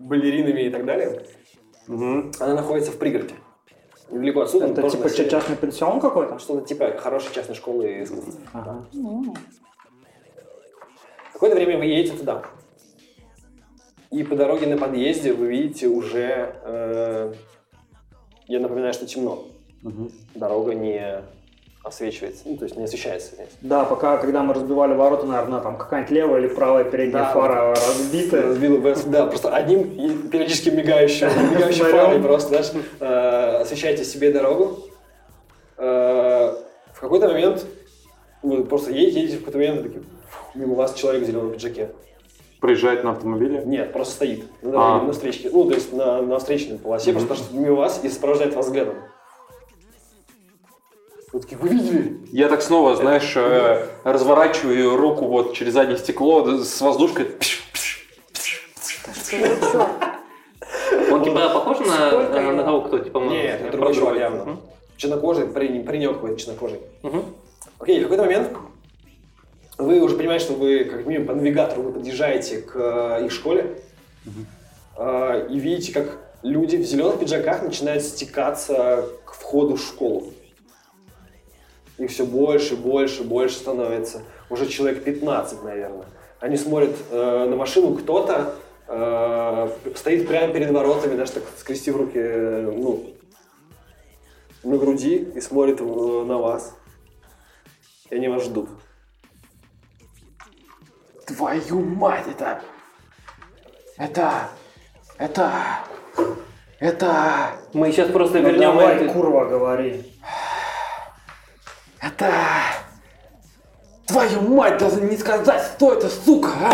балеринами 0.01 0.63
и 0.63 0.71
так 0.71 0.85
далее. 0.85 1.23
Она 1.87 2.55
находится 2.55 2.91
в 2.91 2.97
пригороде. 2.97 3.35
Недалеко 4.11 4.41
отсюда. 4.41 4.67
Это 4.67 4.91
типа 4.91 5.09
частный 5.11 5.55
пенсион 5.57 6.01
какой-то? 6.01 6.41
Что-то 6.41 6.67
типа 6.67 6.97
хорошей 6.99 7.33
частной 7.33 7.55
школы 7.55 8.03
искусств. 8.03 8.41
Какое-то 11.33 11.55
время 11.57 11.79
вы 11.79 11.85
едете 11.85 12.17
туда. 12.17 12.43
И 14.11 14.23
по 14.23 14.37
дороге 14.37 14.67
на 14.67 14.79
подъезде 14.79 15.33
вы 15.33 15.49
видите 15.49 15.87
уже, 15.87 16.55
э, 16.65 17.35
я 18.47 18.61
напоминаю, 18.61 18.95
что 18.95 19.07
темно. 19.07 19.45
Угу. 19.85 20.11
Дорога 20.35 20.75
не 20.75 21.23
освечивается, 21.85 22.43
ну, 22.47 22.57
то 22.57 22.65
есть 22.65 22.77
не 22.77 22.85
освещается. 22.85 23.33
Да, 23.61 23.85
пока, 23.85 24.17
когда 24.19 24.43
мы 24.43 24.55
разбивали 24.55 24.95
ворота, 24.95 25.27
наверное, 25.27 25.61
там 25.61 25.77
какая-нибудь 25.77 26.11
левая 26.11 26.41
или 26.41 26.49
правая 26.49 26.85
передняя 26.85 27.25
да, 27.25 27.33
фара 27.33 27.69
вот, 27.69 27.79
разбита. 27.79 28.43
Разбила, 28.43 28.95
да, 29.07 29.27
просто 29.27 29.55
одним 29.55 30.29
периодически 30.29 30.71
мигающим, 30.71 31.29
мигающим 31.51 31.87
фарой 31.87 32.21
просто, 32.21 32.49
знаешь, 32.49 32.87
э, 33.01 33.61
освещаете 33.63 34.05
себе 34.05 34.33
дорогу. 34.33 34.81
Э, 35.77 36.55
в 36.93 37.01
какой-то 37.01 37.29
момент 37.29 37.65
вы 38.43 38.65
просто 38.65 38.91
едете, 38.91 39.21
едете, 39.21 39.37
в 39.37 39.45
какой-то 39.45 39.59
момент 39.59 40.05
мимо 40.55 40.75
вас 40.75 40.95
человек 40.95 41.23
в 41.23 41.27
зеленом 41.27 41.53
пиджаке. 41.53 41.91
Проезжает 42.61 43.05
на 43.05 43.13
автомобиле? 43.13 43.63
Нет, 43.65 43.93
просто 43.93 44.15
стоит 44.15 44.45
на, 44.63 44.71
дороге, 44.73 45.01
а. 45.03 45.03
на 45.03 45.13
встречке. 45.13 45.51
Ну, 45.53 45.65
то 45.69 45.75
есть 45.75 45.93
на, 45.93 46.23
на 46.23 46.39
встречной 46.39 46.79
полосе, 46.79 47.13
mm-hmm. 47.13 47.27
просто 47.27 47.55
мимо 47.55 47.77
вас 47.77 48.01
и 48.03 48.09
сопровождает 48.09 48.55
вас 48.55 48.67
взглядом. 48.67 48.95
Вот 51.33 51.43
такие, 51.43 51.59
вы 51.59 51.69
видели? 51.69 52.19
Я 52.33 52.49
так 52.49 52.63
снова, 52.63 52.97
знаешь, 52.97 53.35
э, 53.37 53.87
разворачиваю 54.03 54.97
руку 54.97 55.27
вот 55.27 55.55
через 55.55 55.75
заднее 55.75 55.99
стекло 55.99 56.59
с 56.59 56.81
воздушкой. 56.81 57.29
Он 61.11 61.23
типа 61.23 61.49
похож 61.51 61.79
на, 61.81 62.53
на 62.53 62.65
того, 62.65 62.81
кто 62.83 62.99
типа 62.99 63.19
Нет, 63.19 63.61
это 63.61 63.73
другой 63.73 63.95
чувак 63.95 64.19
явно. 64.19 64.57
Чернокожий, 64.97 65.47
парень, 65.47 65.85
паренек 65.85 66.15
какой-то 66.15 66.41
чернокожий. 66.41 66.81
Окей, 67.79 68.01
в 68.01 68.03
какой-то 68.05 68.25
момент 68.25 68.49
вы 69.79 70.01
уже 70.01 70.17
понимаете, 70.17 70.45
что 70.45 70.55
вы 70.55 70.85
как 70.85 71.07
минимум 71.07 71.29
по 71.29 71.35
навигатору 71.35 71.83
вы 71.83 71.93
подъезжаете 71.93 72.59
к 72.59 72.73
э, 72.75 73.27
их 73.27 73.33
школе 73.33 73.79
э, 74.97 75.49
и 75.51 75.59
видите, 75.59 75.93
как 75.93 76.19
люди 76.43 76.77
в 76.77 76.83
зеленых 76.83 77.21
пиджаках 77.21 77.63
начинают 77.63 78.03
стекаться 78.03 79.07
к 79.25 79.35
входу 79.35 79.77
в 79.77 79.81
школу. 79.81 80.33
Их 81.97 82.11
все 82.11 82.27
больше, 82.27 82.77
больше, 82.77 83.23
больше 83.23 83.57
становится. 83.57 84.23
Уже 84.51 84.67
человек 84.67 85.05
15, 85.05 85.63
наверное. 85.63 86.07
Они 86.41 86.57
смотрят 86.57 86.95
э, 87.11 87.47
на 87.49 87.57
машину, 87.57 87.95
кто-то 87.95 88.55
э, 88.89 89.71
стоит 89.95 90.27
прямо 90.27 90.53
перед 90.53 90.71
воротами, 90.71 91.17
даже 91.17 91.33
так 91.33 91.45
скрестив 91.57 91.97
руки 91.97 92.19
э, 92.19 92.73
ну, 92.77 93.07
на 94.65 94.77
груди 94.77 95.17
и 95.35 95.41
смотрит 95.41 95.81
э, 95.81 95.85
на 95.85 96.39
вас. 96.39 96.75
И 98.11 98.17
они 98.17 98.29
вас 98.29 98.45
ждут. 98.45 98.69
Твою 101.29 101.81
мать, 101.81 102.25
это... 102.27 102.63
Это... 103.99 104.49
Это... 105.19 105.53
Это... 106.81 107.51
Мы 107.75 107.93
сейчас 107.93 108.11
просто 108.11 108.39
ну, 108.39 108.49
вернем... 108.49 108.61
Давай, 108.61 108.97
это... 108.97 109.13
курва, 109.13 109.45
говори. 109.45 110.11
Это... 112.01 112.33
Твою 114.07 114.41
мать, 114.41 114.79
даже 114.79 115.03
не 115.03 115.19
сказать, 115.19 115.75
кто 115.75 115.93
это, 115.93 116.09
сука, 116.09 116.49
а? 116.63 116.73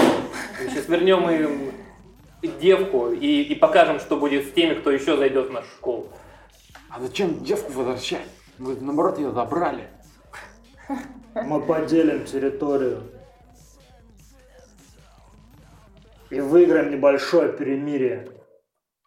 Мы 0.63 0.71
сейчас 0.71 0.89
вернем 0.89 1.29
им 1.29 1.73
девку 2.61 3.11
и, 3.11 3.43
и 3.43 3.55
покажем, 3.57 3.99
что 3.99 4.17
будет 4.17 4.47
с 4.47 4.53
теми, 4.53 4.75
кто 4.75 4.93
еще 4.93 5.17
зайдет 5.17 5.49
в 5.49 5.53
нашу 5.53 5.69
школу. 5.79 6.09
А 6.91 7.01
зачем 7.01 7.43
девку 7.43 7.73
возвращать? 7.73 8.29
Мы, 8.59 8.77
наоборот, 8.77 9.19
ее 9.19 9.33
забрали. 9.33 9.89
Мы 11.35 11.61
поделим 11.61 12.25
территорию. 12.25 13.14
И 16.31 16.41
выиграем 16.41 16.91
небольшое 16.91 17.53
перемирие. 17.53 18.31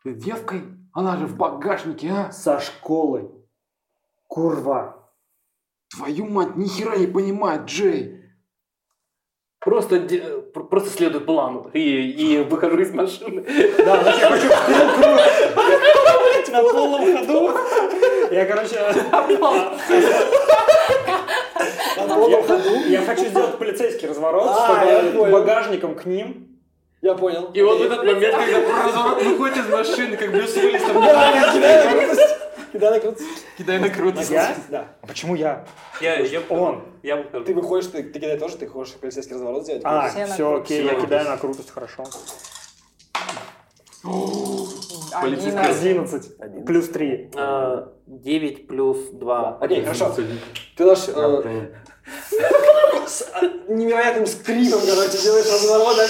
Девкой? 0.06 0.64
Она 0.94 1.18
же 1.18 1.26
в 1.26 1.36
багажнике, 1.36 2.10
а? 2.10 2.32
Со 2.32 2.60
школой. 2.60 3.30
Курва. 4.28 5.12
Твою 5.96 6.26
мать, 6.26 6.56
ни 6.56 6.68
хера 6.68 6.98
не 6.98 7.08
понимает, 7.08 7.66
Джей. 7.66 8.24
Просто, 9.60 10.08
просто 10.54 10.90
следуй 10.90 11.22
плану 11.22 11.70
и, 11.74 11.80
и 11.80 12.44
выхожу 12.44 12.80
из 12.80 12.94
машины. 12.94 13.44
Да, 13.78 14.02
значит, 14.04 14.22
я 14.22 14.30
хочу 16.36 16.52
на 16.52 16.62
полном 16.64 17.18
ходу. 17.18 17.52
Я, 18.32 18.46
короче... 18.46 18.76
Я 22.88 23.02
хочу 23.02 23.26
сделать 23.26 23.58
полицейский 23.58 24.08
разворот, 24.08 24.48
А, 24.48 25.10
чтобы 25.10 25.32
багажником 25.32 25.96
к 25.96 26.06
ним. 26.06 26.57
Я 27.02 27.14
понял. 27.14 27.52
И 27.54 27.62
вот 27.62 27.80
в 27.80 27.82
этот 27.84 28.04
момент, 28.04 28.36
когда 28.36 28.84
разворот 28.86 29.24
выходит 29.24 29.58
из 29.58 29.70
машины, 29.70 30.18
как 30.18 30.32
Брюс 30.32 30.56
Уиллис 30.56 30.82
там 30.82 31.00
Да, 31.02 31.54
кидай 31.54 31.86
на 31.86 31.92
крутость. 31.92 32.36
Кидай 32.72 32.90
на 32.92 33.00
крутость. 33.00 33.28
кидай 33.58 33.80
на 33.80 33.90
крутость. 33.90 34.30
Я? 34.32 34.56
Да. 34.70 34.88
А 35.02 35.08
почему 35.08 35.36
я? 35.36 35.66
Я, 36.02 36.20
я, 36.20 36.42
Он. 36.50 36.84
я. 37.04 37.24
Ты 37.46 37.54
выходишь, 37.54 37.92
ты, 37.92 38.04
ты 38.04 38.20
кидай 38.20 38.38
тоже, 38.40 38.58
ты 38.58 38.68
хочешь 38.68 38.96
полицейский 38.96 39.36
разворот 39.36 39.64
сделать? 39.64 39.84
А, 39.86 40.10
Все 40.26 40.56
окей, 40.58 40.84
я 40.86 40.96
кидаю 41.00 41.30
на 41.30 41.38
крутость, 41.38 41.70
хорошо. 41.70 42.04
Полицейский. 45.22 45.60
Одиннадцать. 45.60 46.32
11. 46.40 46.66
Плюс 46.66 46.90
3. 46.90 47.32
А, 47.36 47.94
9 48.08 48.68
плюс 48.68 48.98
2. 49.12 49.58
Окей, 49.62 49.82
хорошо. 49.84 50.16
Ты 50.76 50.86
наш 50.86 51.08
э, 51.08 51.72
с 53.08 53.22
э, 53.42 53.50
невероятным 53.68 54.26
скрипом, 54.26 54.80
короче, 54.86 55.18
делаешь 55.18 55.46
разворот, 55.46 55.98
да? 55.98 56.08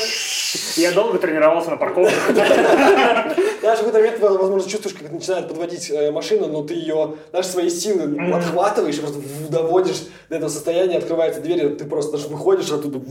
Я 0.75 0.91
долго 0.91 1.17
тренировался 1.17 1.71
на 1.71 1.77
парковке. 1.77 2.15
Знаешь, 2.27 3.79
в 3.79 3.85
какой-то 3.85 3.99
момент, 3.99 4.19
возможно, 4.19 4.69
чувствуешь, 4.69 4.95
как 4.95 5.11
начинает 5.11 5.47
подводить 5.47 5.89
э, 5.89 6.11
машину, 6.11 6.47
но 6.47 6.63
ты 6.63 6.75
ее, 6.75 7.15
знаешь, 7.31 7.47
свои 7.47 7.69
силы 7.69 8.17
отхватываешь 8.33 8.97
и 8.97 9.01
просто 9.01 9.21
доводишь 9.49 10.03
до 10.29 10.35
этого 10.35 10.49
состояния, 10.49 10.97
открывается 10.97 11.41
дверь, 11.41 11.65
и 11.65 11.75
ты 11.75 11.85
просто 11.85 12.13
даже 12.13 12.27
выходишь 12.27 12.71
оттуда, 12.71 13.01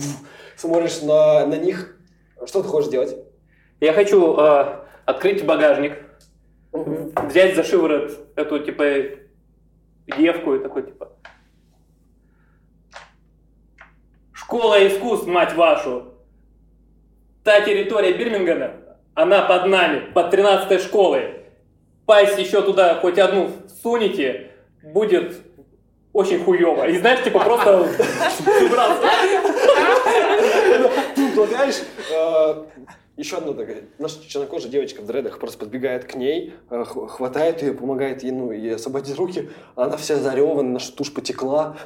смотришь 0.56 1.02
на, 1.02 1.46
на 1.46 1.56
них. 1.56 1.96
Что 2.46 2.62
ты 2.62 2.68
хочешь 2.68 2.90
делать? 2.90 3.16
Я 3.80 3.92
хочу 3.92 4.36
э, 4.38 4.84
открыть 5.04 5.44
багажник, 5.44 5.98
взять 6.72 7.56
за 7.56 7.64
шиворот 7.64 8.12
эту, 8.36 8.60
типа, 8.60 8.84
девку 10.16 10.54
и 10.54 10.58
такой, 10.60 10.84
типа... 10.84 11.12
Школа 14.32 14.86
искусств, 14.86 15.26
мать 15.26 15.54
вашу! 15.54 16.15
Та 17.46 17.60
территория 17.60 18.12
Бирмингема, 18.12 18.72
она 19.14 19.42
под 19.42 19.66
нами, 19.66 20.10
под 20.12 20.32
13 20.32 20.82
школой. 20.82 21.44
Пасть 22.04 22.36
еще 22.40 22.60
туда 22.60 22.96
хоть 22.96 23.20
одну 23.20 23.52
сунете, 23.84 24.50
будет 24.82 25.36
очень 26.12 26.42
хуево. 26.42 26.88
И 26.88 26.98
знаешь, 26.98 27.22
типа 27.22 27.38
просто 27.38 27.88
предлагаешь, 31.14 31.76
э, 32.12 32.64
еще 33.16 33.36
одна 33.36 33.52
такая, 33.52 33.84
наша 34.00 34.28
чернокожая 34.28 34.72
девочка 34.72 35.02
в 35.02 35.06
дредах 35.06 35.38
просто 35.38 35.58
подбегает 35.58 36.04
к 36.04 36.16
ней, 36.16 36.52
э, 36.68 36.82
хватает 36.84 37.62
ее, 37.62 37.74
помогает 37.74 38.24
ей, 38.24 38.32
ну, 38.32 38.50
ей 38.50 38.74
освободить 38.74 39.16
руки. 39.16 39.50
Она 39.76 39.96
вся 39.96 40.16
заревана, 40.16 40.64
наша 40.64 40.90
тушь 40.90 41.14
потекла. 41.14 41.76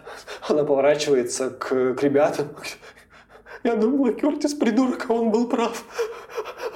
Она 0.49 0.65
поворачивается 0.65 1.51
к, 1.51 1.97
к 1.97 2.03
ребятам. 2.03 2.49
Я 3.63 3.77
думала, 3.77 4.13
Кертис 4.13 4.55
придурок, 4.55 5.07
а 5.09 5.13
он 5.13 5.31
был 5.31 5.49
прав. 5.49 5.85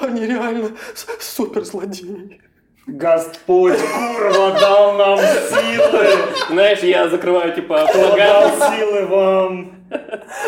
Они 0.00 0.26
реально 0.26 0.70
с- 0.94 1.06
суперзлодеи. 1.34 2.40
Господь, 2.86 3.78
курва, 3.78 4.60
дал 4.60 4.92
нам 4.98 5.18
силы! 5.18 6.06
Знаешь, 6.50 6.80
я 6.80 7.08
закрываю, 7.08 7.54
типа, 7.54 7.86
Кто 7.88 8.10
багажник. 8.10 8.58
дал 8.58 8.72
силы 8.72 9.06
вам? 9.06 9.74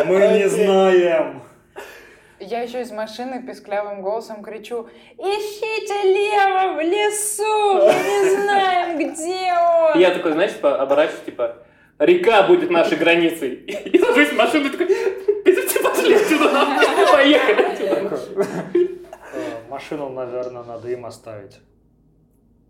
Мы 0.04 0.18
не 0.38 0.48
знаем. 0.48 1.42
Я 2.38 2.60
еще 2.60 2.82
из 2.82 2.90
машины 2.90 3.42
писклявым 3.46 4.02
голосом 4.02 4.42
кричу 4.42 4.86
«Ищите 5.16 6.02
лево 6.02 6.74
в 6.74 6.80
лесу! 6.82 7.86
Мы 7.86 7.94
не 7.94 8.42
знаем, 8.42 8.98
где 8.98 9.54
он!» 9.54 9.98
Я 9.98 10.10
такой, 10.10 10.32
знаешь, 10.32 10.52
типа, 10.52 10.76
оборачиваюсь, 10.76 11.24
типа, 11.24 11.56
река 11.98 12.42
будет 12.42 12.70
нашей 12.70 12.98
границей. 12.98 13.54
И 13.54 13.98
сажусь 13.98 14.28
в 14.28 14.36
машину 14.36 14.66
и 14.66 14.68
такой, 14.68 14.88
пошли 16.06 16.14
отсюда, 16.14 16.66
поехали 17.12 17.62
отсюда. 17.62 18.18
Э, 19.34 19.68
Машину, 19.68 20.08
наверное, 20.10 20.62
надо 20.62 20.88
им 20.88 21.04
оставить. 21.06 21.60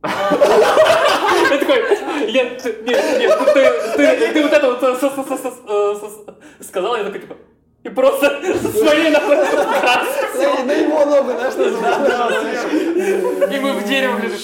Я 0.03 1.59
такой, 1.59 2.31
я, 2.31 2.45
ты- 2.57 2.77
нет, 2.83 3.19
нет, 3.19 3.39
ты, 3.55 3.97
ты, 3.97 4.33
ты 4.33 4.43
вот 4.43 4.53
это 4.53 4.67
вот 4.71 4.81
с- 5.01 6.61
с- 6.61 6.67
сказал, 6.69 6.97
я 6.97 7.05
такой, 7.05 7.21
типа, 7.21 7.37
и 7.83 7.89
просто 7.89 8.41
со 8.63 8.69
своей 8.73 9.11
нахуй 9.11 9.37
На, 9.37 10.73
его 10.73 11.05
ногу, 11.05 11.31
знаешь, 11.33 11.55
называется. 11.55 12.69
И 13.55 13.59
мы 13.61 13.73
в 13.73 13.85
дерево 13.85 14.19
лежишь, 14.21 14.43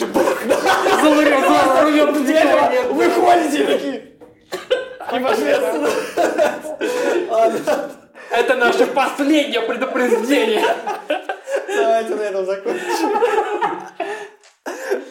залырем, 1.03 1.41
залырем 1.45 2.13
в 2.13 2.27
дерево. 2.27 2.93
Выходите 2.93 3.65
такие. 3.67 4.09
И 5.13 5.21
пошли. 5.21 5.55
Ладно, 7.29 7.91
это 8.33 8.55
наше 8.57 8.87
последнее 8.87 9.61
предупреждение. 9.61 10.65
Давайте 11.69 12.15
на 12.15 12.23
этом 12.23 12.47
закончим. 12.47 13.13